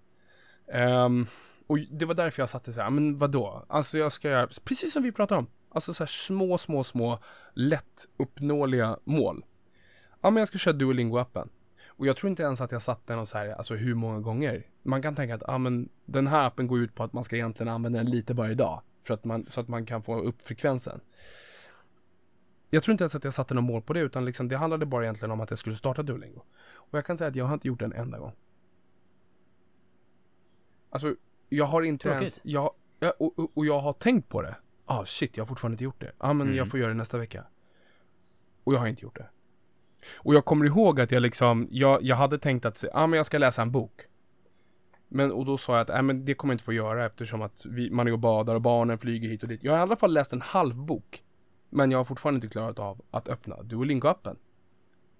Ehm, 0.72 1.26
och 1.66 1.78
det 1.78 2.04
var 2.04 2.14
därför 2.14 2.42
jag 2.42 2.48
satte 2.48 2.72
så 2.72 2.82
här, 2.82 2.90
men 2.90 3.18
vadå? 3.18 3.64
Alltså 3.68 3.98
jag 3.98 4.12
ska 4.12 4.28
göra, 4.30 4.48
precis 4.64 4.92
som 4.92 5.02
vi 5.02 5.12
pratade 5.12 5.38
om. 5.38 5.46
Alltså 5.70 5.94
så 5.94 6.02
här 6.02 6.08
små, 6.08 6.58
små, 6.58 6.84
små, 6.84 7.18
lätt 7.54 8.04
uppnåeliga 8.16 8.98
mål. 9.04 9.44
Ja, 10.20 10.30
men 10.30 10.40
jag 10.40 10.48
ska 10.48 10.58
köra 10.58 10.74
Duolingo-appen. 10.74 11.48
Och 11.98 12.06
jag 12.06 12.16
tror 12.16 12.30
inte 12.30 12.42
ens 12.42 12.60
att 12.60 12.72
jag 12.72 12.82
satte 12.82 13.12
den 13.12 13.20
och 13.20 13.28
så 13.28 13.38
här, 13.38 13.48
alltså 13.48 13.74
hur 13.74 13.94
många 13.94 14.20
gånger. 14.20 14.66
Man 14.82 15.02
kan 15.02 15.14
tänka 15.14 15.34
att, 15.34 15.42
ja 15.46 15.58
men 15.58 15.88
den 16.04 16.26
här 16.26 16.46
appen 16.46 16.66
går 16.66 16.78
ut 16.80 16.94
på 16.94 17.02
att 17.02 17.12
man 17.12 17.24
ska 17.24 17.36
egentligen 17.36 17.72
använda 17.72 17.98
den 17.98 18.10
lite 18.10 18.34
varje 18.34 18.54
dag. 18.54 18.82
För 19.02 19.14
att 19.14 19.24
man, 19.24 19.46
så 19.46 19.60
att 19.60 19.68
man 19.68 19.86
kan 19.86 20.02
få 20.02 20.20
upp 20.20 20.42
frekvensen. 20.42 21.00
Jag 22.70 22.82
tror 22.82 22.92
inte 22.92 23.02
ens 23.04 23.14
att 23.14 23.24
jag 23.24 23.34
satte 23.34 23.54
något 23.54 23.64
mål 23.64 23.82
på 23.82 23.92
det, 23.92 24.00
utan 24.00 24.24
liksom, 24.24 24.48
det 24.48 24.56
handlade 24.56 24.86
bara 24.86 25.02
egentligen 25.04 25.30
om 25.30 25.40
att 25.40 25.50
jag 25.50 25.58
skulle 25.58 25.76
starta 25.76 26.02
Duolingo. 26.02 26.42
Och 26.74 26.98
jag 26.98 27.06
kan 27.06 27.18
säga 27.18 27.28
att 27.28 27.36
jag 27.36 27.44
har 27.44 27.54
inte 27.54 27.68
gjort 27.68 27.78
det 27.78 27.84
en 27.84 27.92
enda 27.92 28.18
gång. 28.18 28.32
Alltså, 30.90 31.14
jag 31.48 31.64
har 31.64 31.82
inte 31.82 32.02
Tråkigt. 32.02 32.20
ens... 32.20 32.40
Jag, 32.44 32.70
ja, 32.98 33.12
och, 33.18 33.38
och, 33.38 33.50
och 33.54 33.66
jag 33.66 33.80
har 33.80 33.92
tänkt 33.92 34.28
på 34.28 34.42
det. 34.42 34.56
Ah, 34.86 35.04
shit, 35.04 35.36
jag 35.36 35.44
har 35.44 35.48
fortfarande 35.48 35.74
inte 35.74 35.84
gjort 35.84 36.00
det. 36.00 36.06
Ja, 36.06 36.12
ah, 36.18 36.32
men 36.32 36.46
Mm. 36.46 36.56
jag 36.56 36.68
får 36.70 36.80
göra 36.80 36.88
det 36.90 36.96
nästa 36.96 37.18
vecka. 37.18 37.44
Och 38.64 38.74
jag 38.74 38.78
har 38.78 38.86
inte 38.86 39.02
gjort 39.02 39.16
det. 39.16 39.28
Och 40.16 40.34
jag 40.34 40.44
kommer 40.44 40.66
ihåg 40.66 41.00
att 41.00 41.12
jag 41.12 41.22
liksom, 41.22 41.68
jag, 41.70 42.02
jag 42.02 42.16
hade 42.16 42.38
tänkt 42.38 42.64
att, 42.64 42.82
ja 42.82 42.90
ah, 42.92 43.06
men 43.06 43.16
jag 43.16 43.26
ska 43.26 43.38
läsa 43.38 43.62
en 43.62 43.72
bok. 43.72 43.92
Men, 45.08 45.32
och 45.32 45.46
då 45.46 45.56
sa 45.58 45.72
jag 45.72 45.80
att, 45.80 45.88
nej 45.88 46.02
men 46.02 46.24
det 46.24 46.34
kommer 46.34 46.52
jag 46.52 46.54
inte 46.54 46.64
få 46.64 46.72
göra 46.72 47.06
eftersom 47.06 47.42
att 47.42 47.66
vi, 47.68 47.90
man 47.90 48.08
är 48.08 48.12
och 48.12 48.18
badar 48.18 48.54
och 48.54 48.60
barnen 48.60 48.98
flyger 48.98 49.28
hit 49.28 49.42
och 49.42 49.48
dit. 49.48 49.64
Jag 49.64 49.72
har 49.72 49.78
i 49.78 49.82
alla 49.82 49.96
fall 49.96 50.12
läst 50.12 50.32
en 50.32 50.40
halv 50.40 50.74
bok. 50.74 51.22
Men 51.70 51.90
jag 51.90 51.98
har 51.98 52.04
fortfarande 52.04 52.36
inte 52.36 52.48
klarat 52.48 52.78
av 52.78 53.04
att 53.10 53.28
öppna 53.28 53.56
Duolingo-appen. 53.56 54.36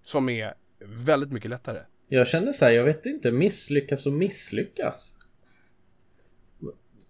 Som 0.01 0.29
är 0.29 0.55
väldigt 0.81 1.33
mycket 1.33 1.51
lättare. 1.51 1.81
Jag 2.09 2.29
känner 2.29 2.53
så 2.53 2.64
här, 2.64 2.73
jag 2.73 2.85
vet 2.85 3.07
inte, 3.07 3.33
misslyckas 3.33 4.07
och 4.07 4.12
misslyckas. 4.12 5.19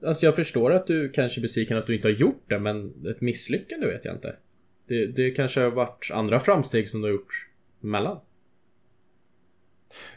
Alltså 0.07 0.27
jag 0.27 0.37
förstår 0.37 0.73
att 0.73 0.87
du 0.87 1.09
kanske 1.09 1.41
är 1.41 1.43
besviken 1.43 1.77
att 1.77 1.87
du 1.87 1.95
inte 1.95 2.09
har 2.09 2.13
gjort 2.13 2.45
det, 2.47 2.59
men 2.59 3.07
ett 3.07 3.21
misslyckande 3.21 3.87
vet 3.87 4.05
jag 4.05 4.15
inte. 4.15 4.37
Det, 4.87 5.07
det 5.07 5.31
kanske 5.31 5.61
har 5.61 5.71
varit 5.71 6.11
andra 6.13 6.41
framsteg 6.41 6.89
som 6.89 7.01
du 7.01 7.07
har 7.07 7.13
gjort 7.13 7.48
emellan. 7.83 8.21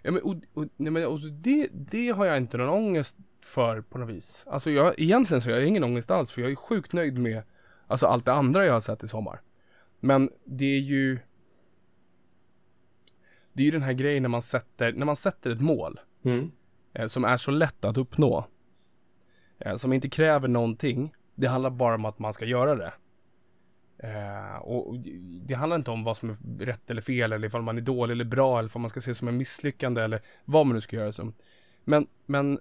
Ja, 0.02 0.12
men, 0.12 0.22
och, 0.22 0.36
och, 0.54 0.66
nej, 0.78 0.92
men, 0.92 1.06
och 1.06 1.20
det, 1.22 1.70
det 1.72 2.10
har 2.10 2.26
jag 2.26 2.38
inte 2.38 2.58
någon 2.58 2.70
ångest 2.70 3.18
för 3.44 3.82
på 3.82 3.98
något 3.98 4.10
vis. 4.10 4.46
Alltså 4.50 4.72
jag, 4.72 5.00
egentligen 5.00 5.42
så 5.42 5.50
har 5.50 5.58
jag 5.58 5.68
ingen 5.68 5.84
ångest 5.84 6.12
alls, 6.12 6.32
för 6.32 6.42
jag 6.42 6.52
är 6.52 6.56
sjukt 6.56 6.94
nöjd 6.94 7.18
med 7.18 7.44
alltså, 7.88 8.06
allt 8.08 8.26
det 8.26 8.34
andra 8.34 8.66
jag 8.66 8.74
har 8.74 8.80
sett 8.80 9.04
i 9.04 9.08
sommar. 9.08 9.42
Men 10.00 10.30
det 10.46 10.66
är 10.66 10.80
ju... 10.80 11.20
Det 13.54 13.64
är 13.64 13.66
ju 13.66 13.72
den 13.72 13.84
här 13.84 13.94
grejen 13.94 14.24
när 14.24 14.30
man 14.30 14.42
sätter, 14.42 14.94
när 14.94 15.06
man 15.06 15.16
sätter 15.16 15.52
ett 15.52 15.62
mål 15.62 16.00
Mm. 16.24 16.52
eh, 16.94 17.06
som 17.06 17.26
är 17.26 17.38
så 17.38 17.52
lätt 17.52 17.86
att 17.86 17.98
uppnå. 17.98 18.48
Eh, 19.60 19.76
som 19.76 19.94
inte 19.94 20.10
kräver 20.10 20.48
någonting. 20.48 21.14
Det 21.36 21.48
handlar 21.48 21.70
bara 21.70 21.96
om 21.96 22.06
att 22.06 22.20
man 22.20 22.34
ska 22.34 22.46
göra 22.46 22.76
det. 22.76 22.94
Eh, 24.04 24.56
och 24.56 24.98
det 25.46 25.54
handlar 25.54 25.76
inte 25.78 25.92
om 25.92 26.04
vad 26.04 26.18
som 26.18 26.30
är 26.30 26.36
rätt 26.66 26.92
eller 26.92 27.02
fel 27.02 27.34
eller 27.34 27.48
ifall 27.48 27.62
man 27.62 27.78
är 27.78 27.82
dålig 27.82 28.12
eller 28.12 28.26
bra 28.26 28.60
eller 28.60 28.70
vad 28.70 28.82
man 28.82 28.90
ska 28.90 29.02
se 29.02 29.16
som 29.16 29.28
en 29.28 29.38
misslyckande 29.38 30.02
eller 30.02 30.22
vad 30.46 30.66
man 30.66 30.74
nu 30.74 30.82
ska 30.82 30.96
göra 30.96 31.12
som. 31.12 31.34
Men, 31.84 32.08
men 32.26 32.60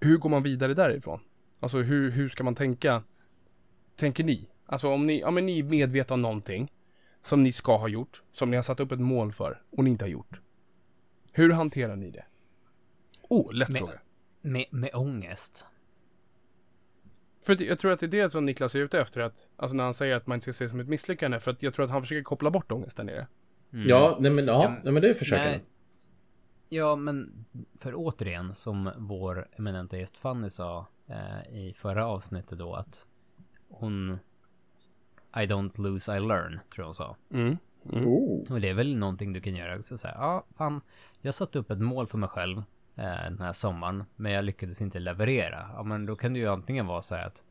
hur 0.00 0.18
går 0.18 0.30
man 0.30 0.42
vidare 0.42 0.74
därifrån? 0.74 1.20
Alltså 1.60 1.78
hur, 1.78 2.10
hur 2.10 2.28
ska 2.28 2.44
man 2.44 2.54
tänka? 2.54 3.02
Tänker 3.96 4.24
ni? 4.24 4.48
Alltså 4.66 4.88
om 4.88 5.06
ni, 5.06 5.20
ja 5.20 5.30
men 5.30 5.46
ni 5.46 5.58
är 5.58 5.62
medvetna 5.62 6.14
om 6.14 6.22
någonting 6.22 6.72
som 7.20 7.42
ni 7.42 7.52
ska 7.52 7.76
ha 7.76 7.88
gjort, 7.88 8.22
som 8.32 8.50
ni 8.50 8.56
har 8.56 8.62
satt 8.62 8.80
upp 8.80 8.92
ett 8.92 9.00
mål 9.00 9.32
för 9.32 9.62
och 9.70 9.84
ni 9.84 9.90
inte 9.90 10.04
har 10.04 10.10
gjort. 10.10 10.40
Hur 11.32 11.50
hanterar 11.50 11.96
ni 11.96 12.10
det? 12.10 12.24
Oh, 13.28 13.52
lätt 13.52 13.68
Men- 13.68 13.78
fråga. 13.78 14.00
Med, 14.44 14.64
med 14.70 14.90
ångest. 14.94 15.68
För 17.42 17.62
jag 17.62 17.78
tror 17.78 17.92
att 17.92 18.00
det 18.00 18.06
är 18.06 18.08
det 18.08 18.30
som 18.30 18.44
Niklas 18.44 18.74
är 18.74 18.78
ute 18.78 19.00
efter, 19.00 19.20
att, 19.20 19.50
alltså 19.56 19.76
när 19.76 19.84
han 19.84 19.94
säger 19.94 20.16
att 20.16 20.26
man 20.26 20.36
inte 20.36 20.42
ska 20.42 20.52
se 20.52 20.64
det 20.64 20.68
som 20.68 20.80
ett 20.80 20.88
misslyckande, 20.88 21.40
för 21.40 21.50
att 21.50 21.62
jag 21.62 21.74
tror 21.74 21.84
att 21.84 21.90
han 21.90 22.02
försöker 22.02 22.22
koppla 22.22 22.50
bort 22.50 22.72
ångesten 22.72 23.08
i 23.08 23.12
det. 23.12 23.26
Mm. 23.72 23.88
Ja, 23.88 24.16
nej 24.20 24.30
men, 24.30 24.46
ja, 24.46 24.62
Ja, 24.62 24.74
nej, 24.84 24.92
men 24.92 25.02
det 25.02 25.14
försöker 25.14 25.50
han. 25.50 25.60
Ja, 26.68 26.96
men 26.96 27.44
för 27.78 27.92
återigen, 27.94 28.54
som 28.54 28.90
vår 28.96 29.48
eminenta 29.58 29.98
gäst 29.98 30.18
Fanny 30.18 30.50
sa 30.50 30.86
eh, 31.08 31.56
i 31.58 31.74
förra 31.76 32.06
avsnittet 32.06 32.58
då, 32.58 32.74
att 32.74 33.06
hon... 33.68 34.18
I 35.36 35.46
don't 35.46 35.80
lose, 35.80 36.16
I 36.16 36.20
learn, 36.20 36.60
tror 36.74 36.82
jag 36.82 36.84
hon 36.84 36.94
sa. 36.94 37.16
Mm. 37.30 37.56
Oh. 37.90 38.52
Och 38.52 38.60
det 38.60 38.68
är 38.68 38.74
väl 38.74 38.96
någonting 38.96 39.32
du 39.32 39.40
kan 39.40 39.56
göra 39.56 39.76
också 39.76 39.98
säga, 39.98 40.14
ja, 40.16 40.46
fan, 40.50 40.80
jag 41.20 41.34
satte 41.34 41.58
upp 41.58 41.70
ett 41.70 41.80
mål 41.80 42.06
för 42.06 42.18
mig 42.18 42.28
själv 42.28 42.62
den 42.94 43.40
här 43.40 43.52
sommaren, 43.52 44.04
men 44.16 44.32
jag 44.32 44.44
lyckades 44.44 44.82
inte 44.82 44.98
leverera. 44.98 45.66
Ja, 45.74 45.82
men 45.82 46.06
då 46.06 46.16
kan 46.16 46.32
det 46.32 46.38
ju 46.38 46.48
antingen 46.48 46.86
vara 46.86 47.02
så 47.02 47.14
här 47.14 47.26
att, 47.26 47.44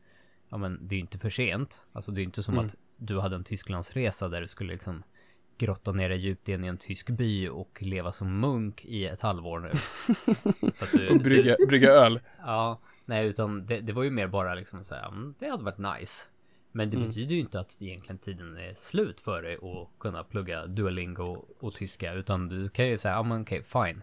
ja, 0.48 0.56
men 0.56 0.88
det 0.88 0.94
är 0.94 1.00
inte 1.00 1.18
för 1.18 1.30
sent. 1.30 1.86
Alltså, 1.92 2.12
det 2.12 2.20
är 2.20 2.24
inte 2.24 2.42
som 2.42 2.54
Mm. 2.54 2.66
att 2.66 2.74
du 2.96 3.20
hade 3.20 3.36
en 3.36 3.44
Tysklandsresa 3.44 4.28
där 4.28 4.40
du 4.40 4.48
skulle 4.48 4.72
liksom 4.72 5.02
grotta 5.58 5.92
ner 5.92 6.08
dig 6.08 6.18
djupt 6.18 6.48
in 6.48 6.64
i 6.64 6.68
en 6.68 6.78
tysk 6.78 7.10
by 7.10 7.48
och 7.48 7.78
leva 7.82 8.12
som 8.12 8.40
munk 8.40 8.84
i 8.84 9.06
ett 9.06 9.20
halvår 9.20 9.60
nu. 9.60 9.70
så 10.72 10.84
att 10.84 10.92
du, 10.92 11.08
Och 11.08 11.18
brygga, 11.18 11.56
brygga 11.68 11.90
öl. 11.90 12.20
Ja, 12.38 12.80
nej, 13.06 13.26
utan 13.26 13.66
det, 13.66 13.80
det 13.80 13.92
var 13.92 14.02
ju 14.02 14.10
mer 14.10 14.26
bara 14.26 14.54
liksom 14.54 14.84
så 14.84 14.94
här, 14.94 15.08
mm, 15.08 15.34
det 15.38 15.48
hade 15.48 15.64
varit 15.64 15.98
nice. 16.00 16.26
Men 16.74 16.90
det 16.90 16.96
betyder 16.96 17.34
ju 17.34 17.40
inte 17.40 17.60
att 17.60 17.82
egentligen 17.82 18.18
tiden 18.18 18.56
är 18.56 18.74
slut 18.74 19.20
för 19.20 19.42
dig 19.42 19.54
att 19.54 19.98
kunna 20.00 20.24
plugga 20.24 20.66
Duolingo 20.66 21.44
och 21.60 21.72
tyska, 21.72 22.12
utan 22.12 22.48
du 22.48 22.68
kan 22.68 22.88
ju 22.88 22.98
säga, 22.98 23.14
ja 23.14 23.22
men 23.22 23.42
okej, 23.42 23.62
fine. 23.62 24.02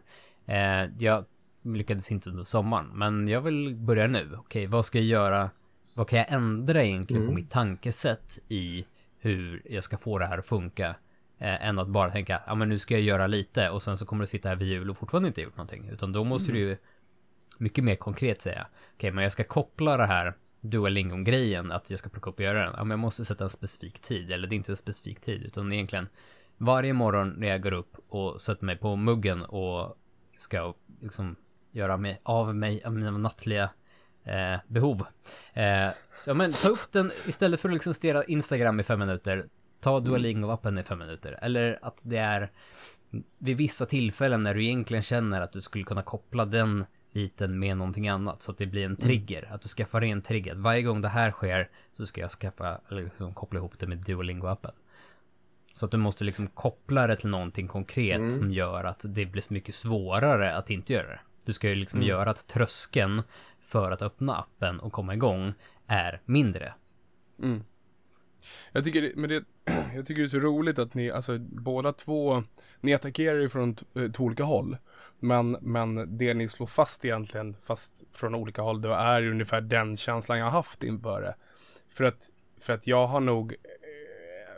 Eh, 0.49 0.89
jag 0.99 1.25
lyckades 1.63 2.11
inte 2.11 2.29
under 2.29 2.43
sommaren, 2.43 2.89
men 2.93 3.27
jag 3.27 3.41
vill 3.41 3.75
börja 3.75 4.07
nu. 4.07 4.29
Okej, 4.37 4.67
vad 4.67 4.85
ska 4.85 4.97
jag 4.97 5.07
göra? 5.07 5.49
Vad 5.93 6.07
kan 6.07 6.19
jag 6.19 6.31
ändra 6.31 6.83
egentligen 6.83 7.27
på 7.27 7.33
mitt 7.33 7.49
tankesätt 7.49 8.39
i 8.47 8.85
hur 9.19 9.61
jag 9.65 9.83
ska 9.83 9.97
få 9.97 10.19
det 10.19 10.25
här 10.25 10.37
att 10.37 10.45
funka? 10.45 10.95
Eh, 11.37 11.67
än 11.67 11.79
att 11.79 11.87
bara 11.87 12.09
tänka, 12.09 12.41
ja 12.47 12.55
men 12.55 12.69
nu 12.69 12.79
ska 12.79 12.93
jag 12.93 13.03
göra 13.03 13.27
lite 13.27 13.69
och 13.69 13.81
sen 13.81 13.97
så 13.97 14.05
kommer 14.05 14.23
du 14.23 14.27
sitta 14.27 14.49
här 14.49 14.55
vid 14.55 14.67
jul 14.67 14.89
och 14.89 14.97
fortfarande 14.97 15.27
inte 15.27 15.41
gjort 15.41 15.57
någonting. 15.57 15.89
Utan 15.91 16.11
då 16.11 16.23
måste 16.23 16.51
du 16.51 16.59
ju 16.59 16.77
mycket 17.57 17.83
mer 17.83 17.95
konkret 17.95 18.41
säga. 18.41 18.67
Okej, 18.95 19.11
men 19.11 19.23
jag 19.23 19.31
ska 19.31 19.43
koppla 19.43 19.97
det 19.97 20.05
här 20.05 20.33
Duolingo-grejen, 20.61 21.71
att 21.71 21.89
jag 21.89 21.99
ska 21.99 22.09
plocka 22.09 22.29
upp 22.29 22.39
och 22.39 22.45
göra 22.45 22.63
den. 22.63 22.73
Ja, 22.77 22.83
men 22.83 22.89
jag 22.89 22.99
måste 22.99 23.25
sätta 23.25 23.43
en 23.43 23.49
specifik 23.49 23.99
tid, 23.99 24.31
eller 24.31 24.47
det 24.47 24.55
är 24.55 24.57
inte 24.57 24.71
en 24.71 24.75
specifik 24.75 25.19
tid, 25.19 25.45
utan 25.45 25.71
egentligen 25.71 26.07
varje 26.57 26.93
morgon 26.93 27.29
när 27.29 27.47
jag 27.47 27.61
går 27.61 27.73
upp 27.73 27.97
och 28.09 28.41
sätter 28.41 28.65
mig 28.65 28.77
på 28.77 28.95
muggen 28.95 29.41
och 29.41 29.95
ska 30.41 30.73
liksom 31.01 31.35
göra 31.71 31.97
mig 31.97 32.21
av 32.23 32.55
mig 32.55 32.83
av 32.83 32.93
mina 32.93 33.11
nattliga 33.11 33.69
eh, 34.23 34.59
behov. 34.67 35.05
Eh, 35.53 35.89
så 36.15 36.29
ja, 36.29 36.33
men 36.33 36.51
ta 36.51 36.69
upp 36.69 36.91
den 36.91 37.11
istället 37.27 37.59
för 37.59 37.69
att 37.69 37.73
liksom 37.73 37.93
stirra 37.93 38.23
Instagram 38.23 38.79
i 38.79 38.83
fem 38.83 38.99
minuter. 38.99 39.45
Ta 39.81 39.99
Duolingo-appen 39.99 40.79
i 40.79 40.83
fem 40.83 40.99
minuter. 40.99 41.39
Eller 41.41 41.79
att 41.81 42.01
det 42.05 42.17
är 42.17 42.51
vid 43.37 43.57
vissa 43.57 43.85
tillfällen 43.85 44.43
när 44.43 44.55
du 44.55 44.65
egentligen 44.65 45.03
känner 45.03 45.41
att 45.41 45.51
du 45.51 45.61
skulle 45.61 45.83
kunna 45.83 46.01
koppla 46.01 46.45
den 46.45 46.85
biten 47.13 47.59
med 47.59 47.77
någonting 47.77 48.07
annat 48.07 48.41
så 48.41 48.51
att 48.51 48.57
det 48.57 48.67
blir 48.67 48.85
en 48.85 48.95
trigger. 48.95 49.53
Att 49.53 49.61
du 49.61 49.67
skaffar 49.67 50.03
en 50.03 50.21
trigger. 50.21 50.53
Att 50.53 50.57
varje 50.57 50.81
gång 50.81 51.01
det 51.01 51.07
här 51.07 51.31
sker 51.31 51.69
så 51.91 52.05
ska 52.05 52.21
jag 52.21 52.31
skaffa, 52.31 52.81
eller 52.89 53.03
liksom 53.03 53.33
koppla 53.33 53.59
ihop 53.59 53.79
det 53.79 53.87
med 53.87 53.97
Duolingo-appen. 53.97 54.71
Så 55.73 55.85
att 55.85 55.91
du 55.91 55.97
måste 55.97 56.23
liksom 56.23 56.47
koppla 56.47 57.07
det 57.07 57.15
till 57.15 57.29
någonting 57.29 57.67
konkret 57.67 58.33
som 58.33 58.51
gör 58.51 58.83
att 58.83 59.05
det 59.07 59.25
blir 59.25 59.41
så 59.41 59.53
mycket 59.53 59.75
svårare 59.75 60.55
att 60.55 60.69
inte 60.69 60.93
göra 60.93 61.07
det. 61.07 61.19
Du 61.45 61.53
ska 61.53 61.69
ju 61.69 61.75
liksom 61.75 62.01
göra 62.01 62.29
att 62.29 62.47
tröskeln 62.47 63.23
för 63.61 63.91
att 63.91 64.01
öppna 64.01 64.35
appen 64.35 64.79
och 64.79 64.93
komma 64.93 65.13
igång 65.13 65.53
är 65.87 66.21
mindre. 66.25 66.73
Jag 68.71 68.83
tycker, 68.83 69.13
men 69.15 69.29
det, 69.29 69.43
jag 69.95 70.05
tycker 70.05 70.21
det 70.21 70.25
är 70.25 70.27
så 70.27 70.39
roligt 70.39 70.79
att 70.79 70.93
ni, 70.93 71.11
alltså 71.11 71.37
båda 71.39 71.93
två, 71.93 72.43
ni 72.81 72.93
attackerar 72.93 73.39
ju 73.39 73.49
från 73.49 73.75
eh, 73.95 74.11
två 74.11 74.23
olika 74.23 74.43
håll. 74.43 74.77
Men, 75.19 75.51
men 75.51 76.17
det 76.17 76.33
ni 76.33 76.47
slår 76.47 76.67
fast 76.67 77.05
egentligen, 77.05 77.53
fast 77.53 78.03
från 78.11 78.35
olika 78.35 78.61
håll, 78.61 78.81
det 78.81 78.93
är 78.93 79.21
ju 79.21 79.31
ungefär 79.31 79.61
den 79.61 79.97
känslan 79.97 80.37
jag 80.37 80.45
har 80.45 80.51
haft 80.51 80.83
inför 80.83 81.21
det. 81.21 81.35
För 81.89 82.03
att, 82.03 82.29
för 82.61 82.73
att 82.73 82.87
jag 82.87 83.07
har 83.07 83.19
nog, 83.19 83.55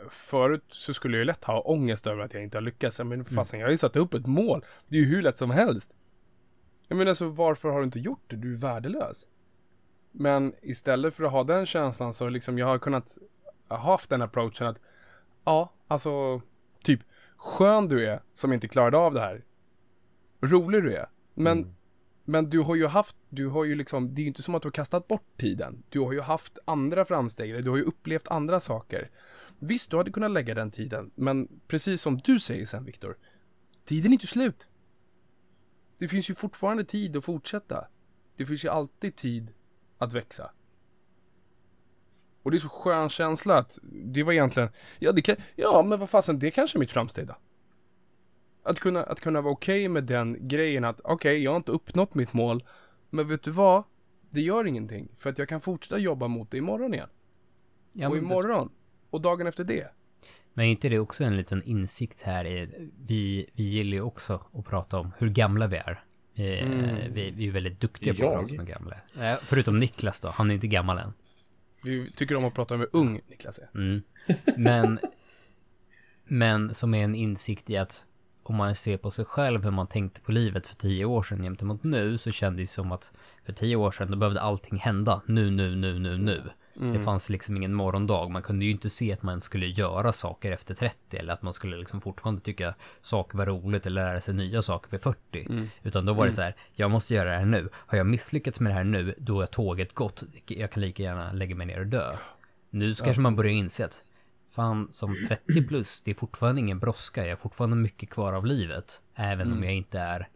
förut 0.08 0.64
så 0.68 0.94
skulle 0.94 1.16
jag 1.16 1.20
ju 1.20 1.24
lätt 1.24 1.44
ha 1.44 1.60
ångest 1.60 2.06
över 2.06 2.22
att 2.22 2.34
jag 2.34 2.42
inte 2.42 2.56
har 2.56 2.62
lyckats. 2.62 3.00
Men 3.00 3.24
fastän 3.24 3.60
jag 3.60 3.66
har 3.66 3.70
ju 3.70 3.76
satt 3.76 3.96
upp 3.96 4.14
ett 4.14 4.26
mål. 4.26 4.64
Det 4.88 4.96
är 4.96 5.00
ju 5.00 5.06
hur 5.06 5.22
lätt 5.22 5.38
som 5.38 5.50
helst. 5.50 5.96
Jag 6.88 6.98
menar 6.98 7.14
så 7.14 7.28
varför 7.28 7.68
har 7.68 7.78
du 7.78 7.84
inte 7.84 8.00
gjort 8.00 8.24
det? 8.26 8.36
Du 8.36 8.54
är 8.54 8.58
värdelös. 8.58 9.26
Men 10.12 10.54
istället 10.62 11.14
för 11.14 11.24
att 11.24 11.32
ha 11.32 11.44
den 11.44 11.66
känslan 11.66 12.12
så 12.12 12.28
liksom 12.28 12.58
jag 12.58 12.66
har 12.66 12.78
kunnat 12.78 13.18
ha 13.68 13.76
haft 13.76 14.10
den 14.10 14.22
approachen 14.22 14.66
att 14.66 14.80
ja, 15.44 15.72
alltså 15.88 16.42
typ 16.84 17.00
skön 17.36 17.88
du 17.88 18.06
är 18.06 18.22
som 18.32 18.52
inte 18.52 18.68
klarade 18.68 18.98
av 18.98 19.14
det 19.14 19.20
här. 19.20 19.44
Rolig 20.40 20.82
du 20.82 20.94
är. 20.94 21.06
Men, 21.34 21.74
Men 22.24 22.50
du 22.50 22.60
har 22.60 22.74
ju 22.74 22.86
haft, 22.86 23.16
du 23.28 23.48
har 23.48 23.64
ju 23.64 23.74
liksom, 23.74 24.14
det 24.14 24.20
är 24.20 24.22
ju 24.22 24.28
inte 24.28 24.42
som 24.42 24.54
att 24.54 24.62
du 24.62 24.66
har 24.66 24.72
kastat 24.72 25.08
bort 25.08 25.36
tiden. 25.36 25.82
Du 25.88 26.00
har 26.00 26.12
ju 26.12 26.20
haft 26.20 26.58
andra 26.64 27.04
framsteg, 27.04 27.64
du 27.64 27.70
har 27.70 27.76
ju 27.76 27.82
upplevt 27.82 28.28
andra 28.28 28.60
saker. 28.60 29.10
Visst, 29.64 29.90
du 29.90 29.96
hade 29.96 30.10
kunnat 30.10 30.30
lägga 30.30 30.54
den 30.54 30.70
tiden, 30.70 31.10
men 31.14 31.48
precis 31.68 32.02
som 32.02 32.18
du 32.18 32.40
säger 32.40 32.66
sen, 32.66 32.84
Viktor. 32.84 33.16
Tiden 33.84 34.12
är 34.12 34.12
inte 34.12 34.26
slut. 34.26 34.70
Det 35.98 36.08
finns 36.08 36.30
ju 36.30 36.34
fortfarande 36.34 36.84
tid 36.84 37.16
att 37.16 37.24
fortsätta. 37.24 37.86
Det 38.36 38.46
finns 38.46 38.64
ju 38.64 38.68
alltid 38.68 39.14
tid 39.14 39.52
att 39.98 40.12
växa. 40.12 40.50
Och 42.42 42.50
det 42.50 42.56
är 42.56 42.58
så 42.58 42.68
skön 42.68 43.08
känsla 43.08 43.58
att 43.58 43.78
det 43.92 44.22
var 44.22 44.32
egentligen, 44.32 44.68
ja 44.98 45.12
det 45.12 45.22
kan, 45.22 45.36
ja 45.56 45.82
men 45.82 46.00
vad 46.00 46.10
fasen, 46.10 46.38
det 46.38 46.46
är 46.46 46.50
kanske 46.50 46.78
är 46.78 46.80
mitt 46.80 46.92
framsteg. 46.92 47.28
Att 48.62 48.80
kunna, 48.80 49.02
att 49.02 49.20
kunna 49.20 49.40
vara 49.40 49.52
okej 49.52 49.80
okay 49.80 49.88
med 49.88 50.04
den 50.04 50.48
grejen 50.48 50.84
att 50.84 51.00
okej, 51.00 51.14
okay, 51.14 51.36
jag 51.36 51.50
har 51.50 51.56
inte 51.56 51.72
uppnått 51.72 52.14
mitt 52.14 52.32
mål, 52.32 52.64
men 53.10 53.28
vet 53.28 53.42
du 53.42 53.50
vad? 53.50 53.84
Det 54.30 54.40
gör 54.40 54.66
ingenting, 54.66 55.08
för 55.16 55.30
att 55.30 55.38
jag 55.38 55.48
kan 55.48 55.60
fortsätta 55.60 55.98
jobba 55.98 56.28
mot 56.28 56.50
det 56.50 56.58
imorgon 56.58 56.94
igen. 56.94 57.08
Ja, 57.92 58.08
och 58.08 58.16
imorgon. 58.16 58.70
Och 59.12 59.20
dagen 59.20 59.46
efter 59.46 59.64
det. 59.64 59.92
Men 60.54 60.66
är 60.66 60.70
inte 60.70 60.88
det 60.88 60.98
också 60.98 61.24
en 61.24 61.36
liten 61.36 61.62
insikt 61.64 62.20
här 62.20 62.44
i, 62.44 62.90
vi, 63.06 63.50
vi 63.54 63.64
gillar 63.64 63.94
ju 63.94 64.00
också 64.00 64.46
att 64.54 64.64
prata 64.64 64.98
om 64.98 65.12
hur 65.18 65.28
gamla 65.28 65.66
vi 65.66 65.76
är. 65.76 66.04
Mm. 66.34 67.12
Vi, 67.12 67.30
vi, 67.30 67.46
är 67.46 67.50
väldigt 67.50 67.80
duktiga 67.80 68.14
på 68.14 68.26
att 68.26 68.48
prata 68.48 68.60
om 68.60 68.66
gamla. 68.66 68.96
Förutom 69.40 69.78
Niklas 69.78 70.20
då, 70.20 70.28
han 70.28 70.50
är 70.50 70.54
inte 70.54 70.66
gammal 70.66 70.98
än. 70.98 71.12
Vi 71.84 72.10
tycker 72.10 72.36
om 72.36 72.44
att 72.44 72.54
prata 72.54 72.76
med 72.76 72.88
ung 72.92 73.20
Niklas. 73.28 73.60
Mm. 73.74 74.02
Men, 74.56 74.98
men 76.24 76.74
som 76.74 76.94
är 76.94 77.04
en 77.04 77.14
insikt 77.14 77.70
i 77.70 77.76
att 77.76 78.06
om 78.42 78.56
man 78.56 78.74
ser 78.74 78.96
på 78.96 79.10
sig 79.10 79.24
själv 79.24 79.64
hur 79.64 79.70
man 79.70 79.86
tänkte 79.86 80.20
på 80.20 80.32
livet 80.32 80.66
för 80.66 80.74
tio 80.74 81.04
år 81.04 81.22
sedan 81.22 81.44
jämte 81.44 81.64
mot 81.64 81.84
nu 81.84 82.18
så 82.18 82.30
kändes 82.30 82.70
det 82.70 82.74
som 82.74 82.92
att 82.92 83.12
för 83.44 83.52
tio 83.52 83.76
år 83.76 83.92
sedan 83.92 84.10
då 84.10 84.16
behövde 84.16 84.40
allting 84.40 84.78
hända 84.78 85.22
nu, 85.26 85.50
nu, 85.50 85.76
nu, 85.76 85.98
nu, 85.98 86.18
nu. 86.18 86.42
Mm. 86.76 86.92
Det 86.92 87.00
fanns 87.00 87.30
liksom 87.30 87.56
ingen 87.56 87.74
morgondag. 87.74 88.28
Man 88.28 88.42
kunde 88.42 88.64
ju 88.64 88.70
inte 88.70 88.90
se 88.90 89.12
att 89.12 89.22
man 89.22 89.40
skulle 89.40 89.66
göra 89.66 90.12
saker 90.12 90.52
efter 90.52 90.74
30 90.74 91.16
eller 91.16 91.32
att 91.32 91.42
man 91.42 91.52
skulle 91.52 91.76
liksom 91.76 92.00
fortfarande 92.00 92.40
tycka 92.40 92.74
saker 93.00 93.38
var 93.38 93.46
roligt 93.46 93.86
eller 93.86 94.04
lära 94.04 94.20
sig 94.20 94.34
nya 94.34 94.62
saker 94.62 94.90
för 94.90 94.98
40. 94.98 95.46
Mm. 95.50 95.68
Utan 95.82 96.06
då 96.06 96.12
var 96.12 96.24
det 96.24 96.28
mm. 96.28 96.34
så 96.36 96.42
här, 96.42 96.54
jag 96.72 96.90
måste 96.90 97.14
göra 97.14 97.30
det 97.30 97.38
här 97.38 97.44
nu. 97.44 97.68
Har 97.74 97.98
jag 97.98 98.06
misslyckats 98.06 98.60
med 98.60 98.70
det 98.70 98.74
här 98.74 98.84
nu, 98.84 99.14
då 99.18 99.40
är 99.40 99.46
tåget 99.46 99.92
gått. 99.92 100.22
Jag 100.46 100.70
kan 100.70 100.80
lika 100.80 101.02
gärna 101.02 101.32
lägga 101.32 101.54
mig 101.54 101.66
ner 101.66 101.80
och 101.80 101.86
dö. 101.86 102.16
Nu 102.70 102.94
så 102.94 103.04
kanske 103.04 103.22
man 103.22 103.36
börjar 103.36 103.52
inse 103.52 103.84
att 103.84 104.04
fan 104.48 104.86
som 104.90 105.16
30 105.28 105.68
plus, 105.68 106.02
det 106.02 106.10
är 106.10 106.14
fortfarande 106.14 106.60
ingen 106.60 106.78
brådska. 106.78 107.24
Jag 107.24 107.30
har 107.30 107.36
fortfarande 107.36 107.76
mycket 107.76 108.10
kvar 108.10 108.32
av 108.32 108.46
livet. 108.46 109.02
Även 109.14 109.46
mm. 109.46 109.58
om 109.58 109.64
jag 109.64 109.74
inte 109.74 109.98
är 109.98 110.28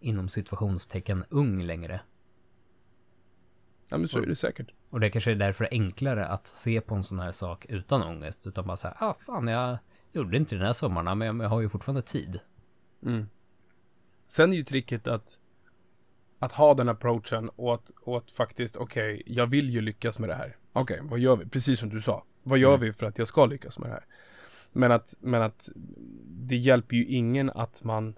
inom 0.00 0.28
situationstecken 0.28 1.24
ung 1.28 1.62
längre. 1.62 2.00
Ja 3.90 3.98
men 3.98 4.08
så 4.08 4.18
är 4.18 4.26
det 4.26 4.36
säkert. 4.36 4.70
Och 4.94 5.00
det 5.00 5.10
kanske 5.10 5.30
är 5.30 5.34
därför 5.34 5.68
enklare 5.70 6.26
att 6.26 6.46
se 6.46 6.80
på 6.80 6.94
en 6.94 7.04
sån 7.04 7.20
här 7.20 7.32
sak 7.32 7.66
utan 7.68 8.02
ångest. 8.02 8.46
Utan 8.46 8.66
bara 8.66 8.76
säga, 8.76 8.94
ah 8.98 9.14
fan 9.14 9.48
jag 9.48 9.78
gjorde 10.12 10.36
inte 10.36 10.54
den 10.54 10.66
här 10.66 10.72
sommaren 10.72 11.18
men 11.18 11.40
jag 11.40 11.48
har 11.48 11.60
ju 11.60 11.68
fortfarande 11.68 12.02
tid. 12.02 12.40
Mm. 13.02 13.28
Sen 14.28 14.52
är 14.52 14.56
ju 14.56 14.62
tricket 14.62 15.08
att 15.08 15.40
att 16.38 16.52
ha 16.52 16.74
den 16.74 16.88
approachen 16.88 17.48
och 17.48 17.74
att, 17.74 17.92
och 18.02 18.18
att 18.18 18.32
faktiskt, 18.32 18.76
okej, 18.76 19.14
okay, 19.14 19.34
jag 19.34 19.46
vill 19.46 19.70
ju 19.70 19.80
lyckas 19.80 20.18
med 20.18 20.28
det 20.28 20.34
här. 20.34 20.56
Okej, 20.72 20.96
okay, 20.96 21.10
vad 21.10 21.18
gör 21.18 21.36
vi? 21.36 21.46
Precis 21.46 21.80
som 21.80 21.88
du 21.88 22.00
sa. 22.00 22.24
Vad 22.42 22.58
gör 22.58 22.74
mm. 22.74 22.80
vi 22.80 22.92
för 22.92 23.06
att 23.06 23.18
jag 23.18 23.28
ska 23.28 23.46
lyckas 23.46 23.78
med 23.78 23.88
det 23.88 23.94
här? 23.94 24.06
Men 24.72 24.92
att, 24.92 25.14
men 25.20 25.42
att 25.42 25.68
det 26.26 26.56
hjälper 26.56 26.96
ju 26.96 27.06
ingen 27.06 27.50
att 27.50 27.84
man 27.84 28.14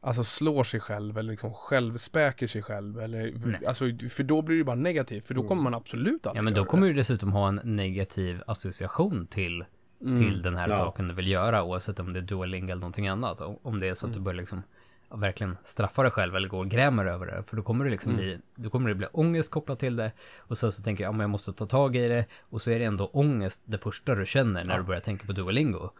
alltså 0.00 0.24
slår 0.24 0.64
sig 0.64 0.80
själv 0.80 1.18
eller 1.18 1.30
liksom 1.30 1.54
självspäker 1.54 2.46
sig 2.46 2.62
själv 2.62 3.00
eller, 3.00 3.34
Nej. 3.44 3.66
alltså, 3.66 3.84
för 4.10 4.22
då 4.22 4.42
blir 4.42 4.58
det 4.58 4.64
bara 4.64 4.76
negativt, 4.76 5.26
för 5.26 5.34
då 5.34 5.42
kommer 5.42 5.62
man 5.62 5.74
absolut 5.74 6.26
aldrig 6.26 6.38
Ja, 6.38 6.42
men 6.42 6.54
då 6.54 6.64
kommer 6.64 6.86
du 6.86 6.92
dessutom 6.92 7.32
ha 7.32 7.48
en 7.48 7.60
negativ 7.64 8.42
association 8.46 9.26
till, 9.26 9.64
mm. 10.02 10.16
till 10.16 10.42
den 10.42 10.56
här 10.56 10.68
ja. 10.68 10.74
saken 10.74 11.08
du 11.08 11.14
vill 11.14 11.28
göra, 11.28 11.62
oavsett 11.62 12.00
om 12.00 12.12
det 12.12 12.18
är 12.18 12.22
dueling 12.22 12.64
eller 12.64 12.80
någonting 12.80 13.08
annat. 13.08 13.40
Om 13.62 13.80
det 13.80 13.88
är 13.88 13.94
så 13.94 14.06
att 14.06 14.12
mm. 14.12 14.22
du 14.22 14.24
börjar 14.24 14.36
liksom 14.36 14.62
verkligen 15.10 15.56
straffa 15.64 16.02
dig 16.02 16.10
själv 16.10 16.36
eller 16.36 16.48
går 16.48 16.58
och 16.58 16.68
grämer 16.68 17.06
över 17.06 17.26
det. 17.26 17.42
För 17.46 17.56
då 17.56 17.62
kommer 17.62 17.84
det 17.84 17.90
liksom 17.90 18.12
mm. 18.12 18.24
bli, 18.24 18.38
då 18.54 18.70
kommer 18.70 18.88
det 18.88 18.94
bli 18.94 19.06
ångest 19.12 19.52
kopplat 19.52 19.78
till 19.78 19.96
det. 19.96 20.12
Och 20.38 20.58
sen 20.58 20.72
så 20.72 20.82
tänker 20.82 21.04
jag, 21.04 21.08
ja 21.08 21.12
men 21.12 21.20
jag 21.20 21.30
måste 21.30 21.52
ta 21.52 21.66
tag 21.66 21.96
i 21.96 22.08
det. 22.08 22.26
Och 22.50 22.62
så 22.62 22.70
är 22.70 22.78
det 22.78 22.84
ändå 22.84 23.06
ångest 23.06 23.62
det 23.64 23.78
första 23.78 24.14
du 24.14 24.26
känner 24.26 24.64
när 24.64 24.74
ja. 24.74 24.78
du 24.78 24.84
börjar 24.84 25.00
tänka 25.00 25.26
på 25.26 25.32
Duolingo. 25.32 25.90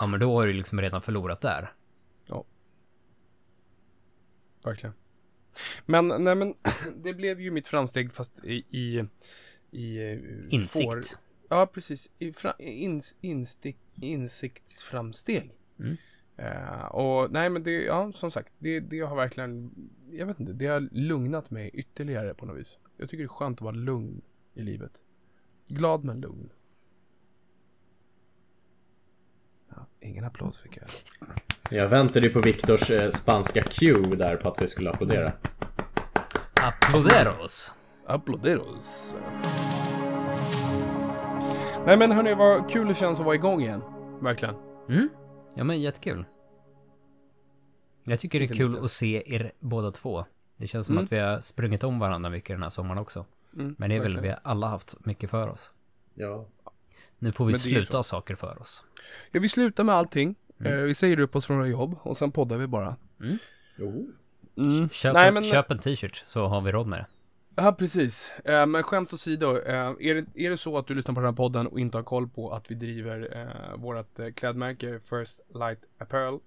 Ja 0.00 0.06
men 0.06 0.20
då 0.20 0.36
har 0.36 0.46
du 0.46 0.52
liksom 0.52 0.80
redan 0.80 1.02
förlorat 1.02 1.40
där. 1.40 1.72
Ja. 2.26 2.44
Verkligen. 4.64 4.94
Men, 5.86 6.08
nej 6.08 6.34
men, 6.34 6.54
det 7.02 7.14
blev 7.14 7.40
ju 7.40 7.50
mitt 7.50 7.68
framsteg 7.68 8.12
fast 8.12 8.44
i... 8.44 8.64
i, 8.70 9.04
i 9.70 10.12
eh, 10.12 10.18
Insikt. 10.54 10.92
Får. 10.92 11.02
Ja, 11.48 11.66
precis. 11.66 12.12
I 12.18 12.32
fra, 12.32 12.54
ins, 12.58 13.16
instick, 13.20 13.76
insiktsframsteg. 13.94 15.50
Mm. 15.80 15.96
Uh, 16.38 16.84
och 16.84 17.30
nej 17.30 17.50
men 17.50 17.62
det, 17.62 17.70
ja 17.70 18.12
som 18.12 18.30
sagt, 18.30 18.52
det, 18.58 18.80
det 18.80 19.00
har 19.00 19.16
verkligen, 19.16 19.70
jag 20.10 20.26
vet 20.26 20.40
inte, 20.40 20.52
det 20.52 20.66
har 20.66 20.88
lugnat 20.92 21.50
mig 21.50 21.70
ytterligare 21.74 22.34
på 22.34 22.46
något 22.46 22.58
vis. 22.58 22.78
Jag 22.96 23.08
tycker 23.08 23.22
det 23.22 23.26
är 23.26 23.28
skönt 23.28 23.58
att 23.58 23.62
vara 23.62 23.74
lugn 23.74 24.22
i 24.54 24.62
livet. 24.62 25.04
Glad 25.68 26.04
men 26.04 26.20
lugn. 26.20 26.50
Ja, 29.68 29.86
ingen 30.00 30.24
applåd 30.24 30.56
fick 30.56 30.76
jag. 30.76 30.88
Jag 31.74 31.88
väntade 31.88 32.26
ju 32.26 32.32
på 32.32 32.38
Viktors 32.38 32.90
eh, 32.90 33.10
spanska 33.10 33.62
cue 33.62 34.16
där 34.16 34.36
på 34.36 34.48
att 34.48 34.62
vi 34.62 34.66
skulle 34.66 34.90
applådera. 34.90 35.32
Applåderos. 36.62 37.72
Applåderos. 38.06 39.16
Nej 41.86 41.96
men 41.96 42.12
hörni, 42.12 42.34
vad 42.34 42.70
kul 42.70 42.88
det 42.88 42.94
känns 42.94 43.18
att 43.20 43.24
vara 43.24 43.34
igång 43.34 43.60
igen. 43.62 43.82
Verkligen. 44.22 44.54
Mm. 44.88 45.08
Ja 45.56 45.64
men 45.64 45.80
jättekul. 45.80 46.24
Jag 48.04 48.20
tycker 48.20 48.40
det 48.40 48.44
är 48.44 48.54
kul 48.54 48.78
att 48.78 48.90
se 48.90 49.34
er 49.34 49.52
båda 49.60 49.90
två. 49.90 50.24
Det 50.56 50.66
känns 50.66 50.86
som 50.86 50.94
mm. 50.94 51.04
att 51.04 51.12
vi 51.12 51.18
har 51.18 51.40
sprungit 51.40 51.84
om 51.84 51.98
varandra 51.98 52.30
mycket 52.30 52.56
den 52.56 52.62
här 52.62 52.70
sommaren 52.70 52.98
också. 52.98 53.26
Mm, 53.56 53.74
men 53.78 53.90
det 53.90 53.96
är 53.96 54.00
väl 54.00 54.20
vi 54.20 54.28
har 54.28 54.38
alla 54.42 54.66
haft 54.66 55.06
mycket 55.06 55.30
för 55.30 55.48
oss. 55.48 55.74
Ja. 56.14 56.48
Nu 57.18 57.32
får 57.32 57.46
vi 57.46 57.54
sluta 57.54 58.02
saker 58.02 58.34
för 58.34 58.60
oss. 58.60 58.86
Ja, 59.30 59.40
vi 59.40 59.48
slutar 59.48 59.84
med 59.84 59.94
allting. 59.94 60.36
Mm. 60.60 60.72
Eh, 60.72 60.78
vi 60.78 60.94
säger 60.94 61.20
upp 61.20 61.36
oss 61.36 61.46
från 61.46 61.56
våra 61.56 61.68
jobb 61.68 61.96
och 62.02 62.16
sen 62.16 62.32
poddar 62.32 62.58
vi 62.58 62.66
bara. 62.66 62.96
Mm. 63.20 63.36
Mm. 64.56 64.88
Köp, 64.88 65.14
Nej, 65.14 65.32
men... 65.32 65.44
köp 65.44 65.70
en 65.70 65.78
t-shirt 65.78 66.16
så 66.16 66.46
har 66.46 66.60
vi 66.60 66.72
råd 66.72 66.86
med 66.86 66.98
det. 66.98 67.06
Ja, 67.56 67.72
precis. 67.72 68.34
Eh, 68.44 68.66
men 68.66 68.82
skämt 68.82 69.12
åsido, 69.12 69.58
eh, 69.58 69.74
är, 69.76 70.14
det, 70.14 70.44
är 70.44 70.50
det 70.50 70.56
så 70.56 70.78
att 70.78 70.86
du 70.86 70.94
lyssnar 70.94 71.14
på 71.14 71.20
den 71.20 71.28
här 71.28 71.36
podden 71.36 71.66
och 71.66 71.80
inte 71.80 71.98
har 71.98 72.02
koll 72.02 72.28
på 72.28 72.52
att 72.52 72.70
vi 72.70 72.74
driver 72.74 73.36
eh, 73.36 73.76
vårt 73.76 74.18
eh, 74.18 74.30
klädmärke 74.30 75.00
First 75.00 75.40
Light 75.54 75.78
Apparel 75.98 76.38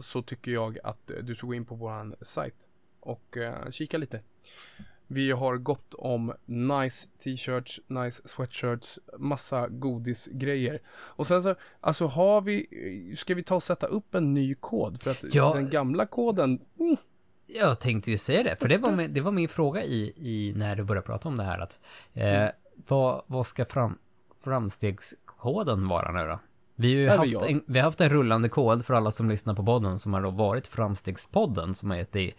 så 0.00 0.22
tycker 0.22 0.52
jag 0.52 0.78
att 0.84 1.10
du 1.22 1.34
ska 1.34 1.46
gå 1.46 1.54
in 1.54 1.64
på 1.64 1.74
våran 1.74 2.14
sajt 2.20 2.70
och 3.00 3.36
kika 3.70 3.98
lite. 3.98 4.20
Vi 5.06 5.30
har 5.30 5.56
gott 5.56 5.94
om 5.94 6.32
nice 6.44 7.08
t-shirts, 7.24 7.80
nice 7.86 8.28
sweatshirts, 8.28 8.98
massa 9.18 9.68
godisgrejer. 9.68 10.82
Och 10.88 11.26
sen 11.26 11.42
så, 11.42 11.54
alltså 11.80 12.06
har 12.06 12.40
vi, 12.40 12.66
ska 13.16 13.34
vi 13.34 13.42
ta 13.42 13.54
och 13.54 13.62
sätta 13.62 13.86
upp 13.86 14.14
en 14.14 14.34
ny 14.34 14.54
kod? 14.54 15.02
För 15.02 15.10
att 15.10 15.34
ja. 15.34 15.54
den 15.54 15.70
gamla 15.70 16.06
koden, 16.06 16.60
mm. 16.78 16.96
Jag 17.46 17.80
tänkte 17.80 18.10
ju 18.10 18.18
säga 18.18 18.42
det, 18.42 18.56
för 18.56 18.68
det 18.68 18.78
var 18.78 18.92
min, 18.92 19.12
det 19.12 19.20
var 19.20 19.32
min 19.32 19.48
fråga 19.48 19.84
i, 19.84 20.12
i 20.16 20.52
när 20.56 20.76
du 20.76 20.84
började 20.84 21.06
prata 21.06 21.28
om 21.28 21.36
det 21.36 21.44
här 21.44 21.58
att 21.58 21.80
eh, 22.14 22.36
mm. 22.36 22.52
vad, 22.74 23.22
vad 23.26 23.46
ska 23.46 23.64
fram, 23.64 23.98
framstegskoden 24.44 25.88
vara 25.88 26.12
nu 26.12 26.28
då? 26.28 26.38
Vi 26.74 27.06
har 27.06 27.26
ju 27.26 27.34
haft 27.34 27.46
en, 27.50 27.62
vi 27.66 27.78
har 27.78 27.84
haft 27.84 28.00
en 28.00 28.10
rullande 28.10 28.48
kod 28.48 28.84
för 28.84 28.94
alla 28.94 29.10
som 29.10 29.28
lyssnar 29.30 29.54
på 29.54 29.64
podden 29.64 29.98
som 29.98 30.14
har 30.14 30.22
då 30.22 30.30
varit 30.30 30.66
Framstegspodden 30.66 31.74
som 31.74 31.90
har 31.90 31.96
gett 31.96 32.12
dig 32.12 32.36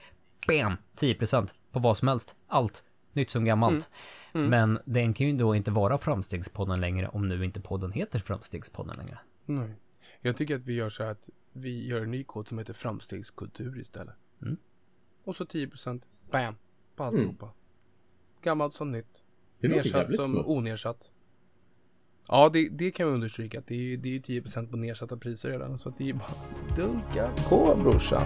BAM! 0.48 0.78
10% 0.96 1.50
på 1.78 1.88
vad 1.88 1.98
som 1.98 2.08
helst. 2.08 2.36
Allt. 2.48 2.84
Nytt 3.14 3.30
som 3.30 3.46
gammalt. 3.46 3.92
Mm. 4.34 4.48
Mm. 4.48 4.50
Men 4.50 4.82
den 4.86 5.14
kan 5.14 5.28
ju 5.28 5.38
då 5.38 5.56
inte 5.56 5.72
vara 5.72 5.98
Framstegspodden 5.98 6.82
längre 6.82 7.08
om 7.08 7.28
nu 7.28 7.46
inte 7.46 7.62
podden 7.62 7.92
heter 7.92 8.20
Framstegspodden 8.20 8.98
längre. 8.98 9.20
Nej. 9.46 9.76
Jag 10.22 10.38
tycker 10.38 10.56
att 10.56 10.64
vi 10.66 10.74
gör 10.74 10.90
så 10.90 11.04
här 11.04 11.12
att 11.12 11.30
vi 11.54 11.88
gör 11.88 12.02
en 12.02 12.12
ny 12.12 12.24
kod 12.24 12.48
som 12.48 12.58
heter 12.58 12.74
Framstegskultur 12.74 13.80
istället. 13.80 14.16
Mm. 14.42 14.58
Och 15.24 15.36
så 15.36 15.44
10% 15.44 16.02
BAM! 16.32 16.56
På 16.96 17.04
alltihopa. 17.04 17.46
Mm. 17.46 17.56
Gammalt 18.44 18.74
som 18.74 18.92
nytt. 18.92 19.24
Det 19.60 19.68
Nersatt 19.68 20.16
som 20.16 20.24
smutt. 20.24 20.46
onersatt. 20.46 21.12
Ja, 22.28 22.50
det, 22.54 22.70
det 22.70 22.92
kan 22.92 23.08
vi 23.08 23.14
understryka. 23.14 23.62
Det 23.68 23.94
är, 23.94 23.98
det 23.98 24.16
är 24.16 24.20
10% 24.20 24.72
på 24.72 24.78
nedsatta 24.78 25.18
priser 25.18 25.50
redan. 25.50 25.78
Så 25.78 25.90
att 25.90 25.98
det 25.98 26.10
är 26.10 26.14
bara 26.14 26.34
dunka 26.76 27.32
på 27.50 27.80
brorsan. 27.84 28.24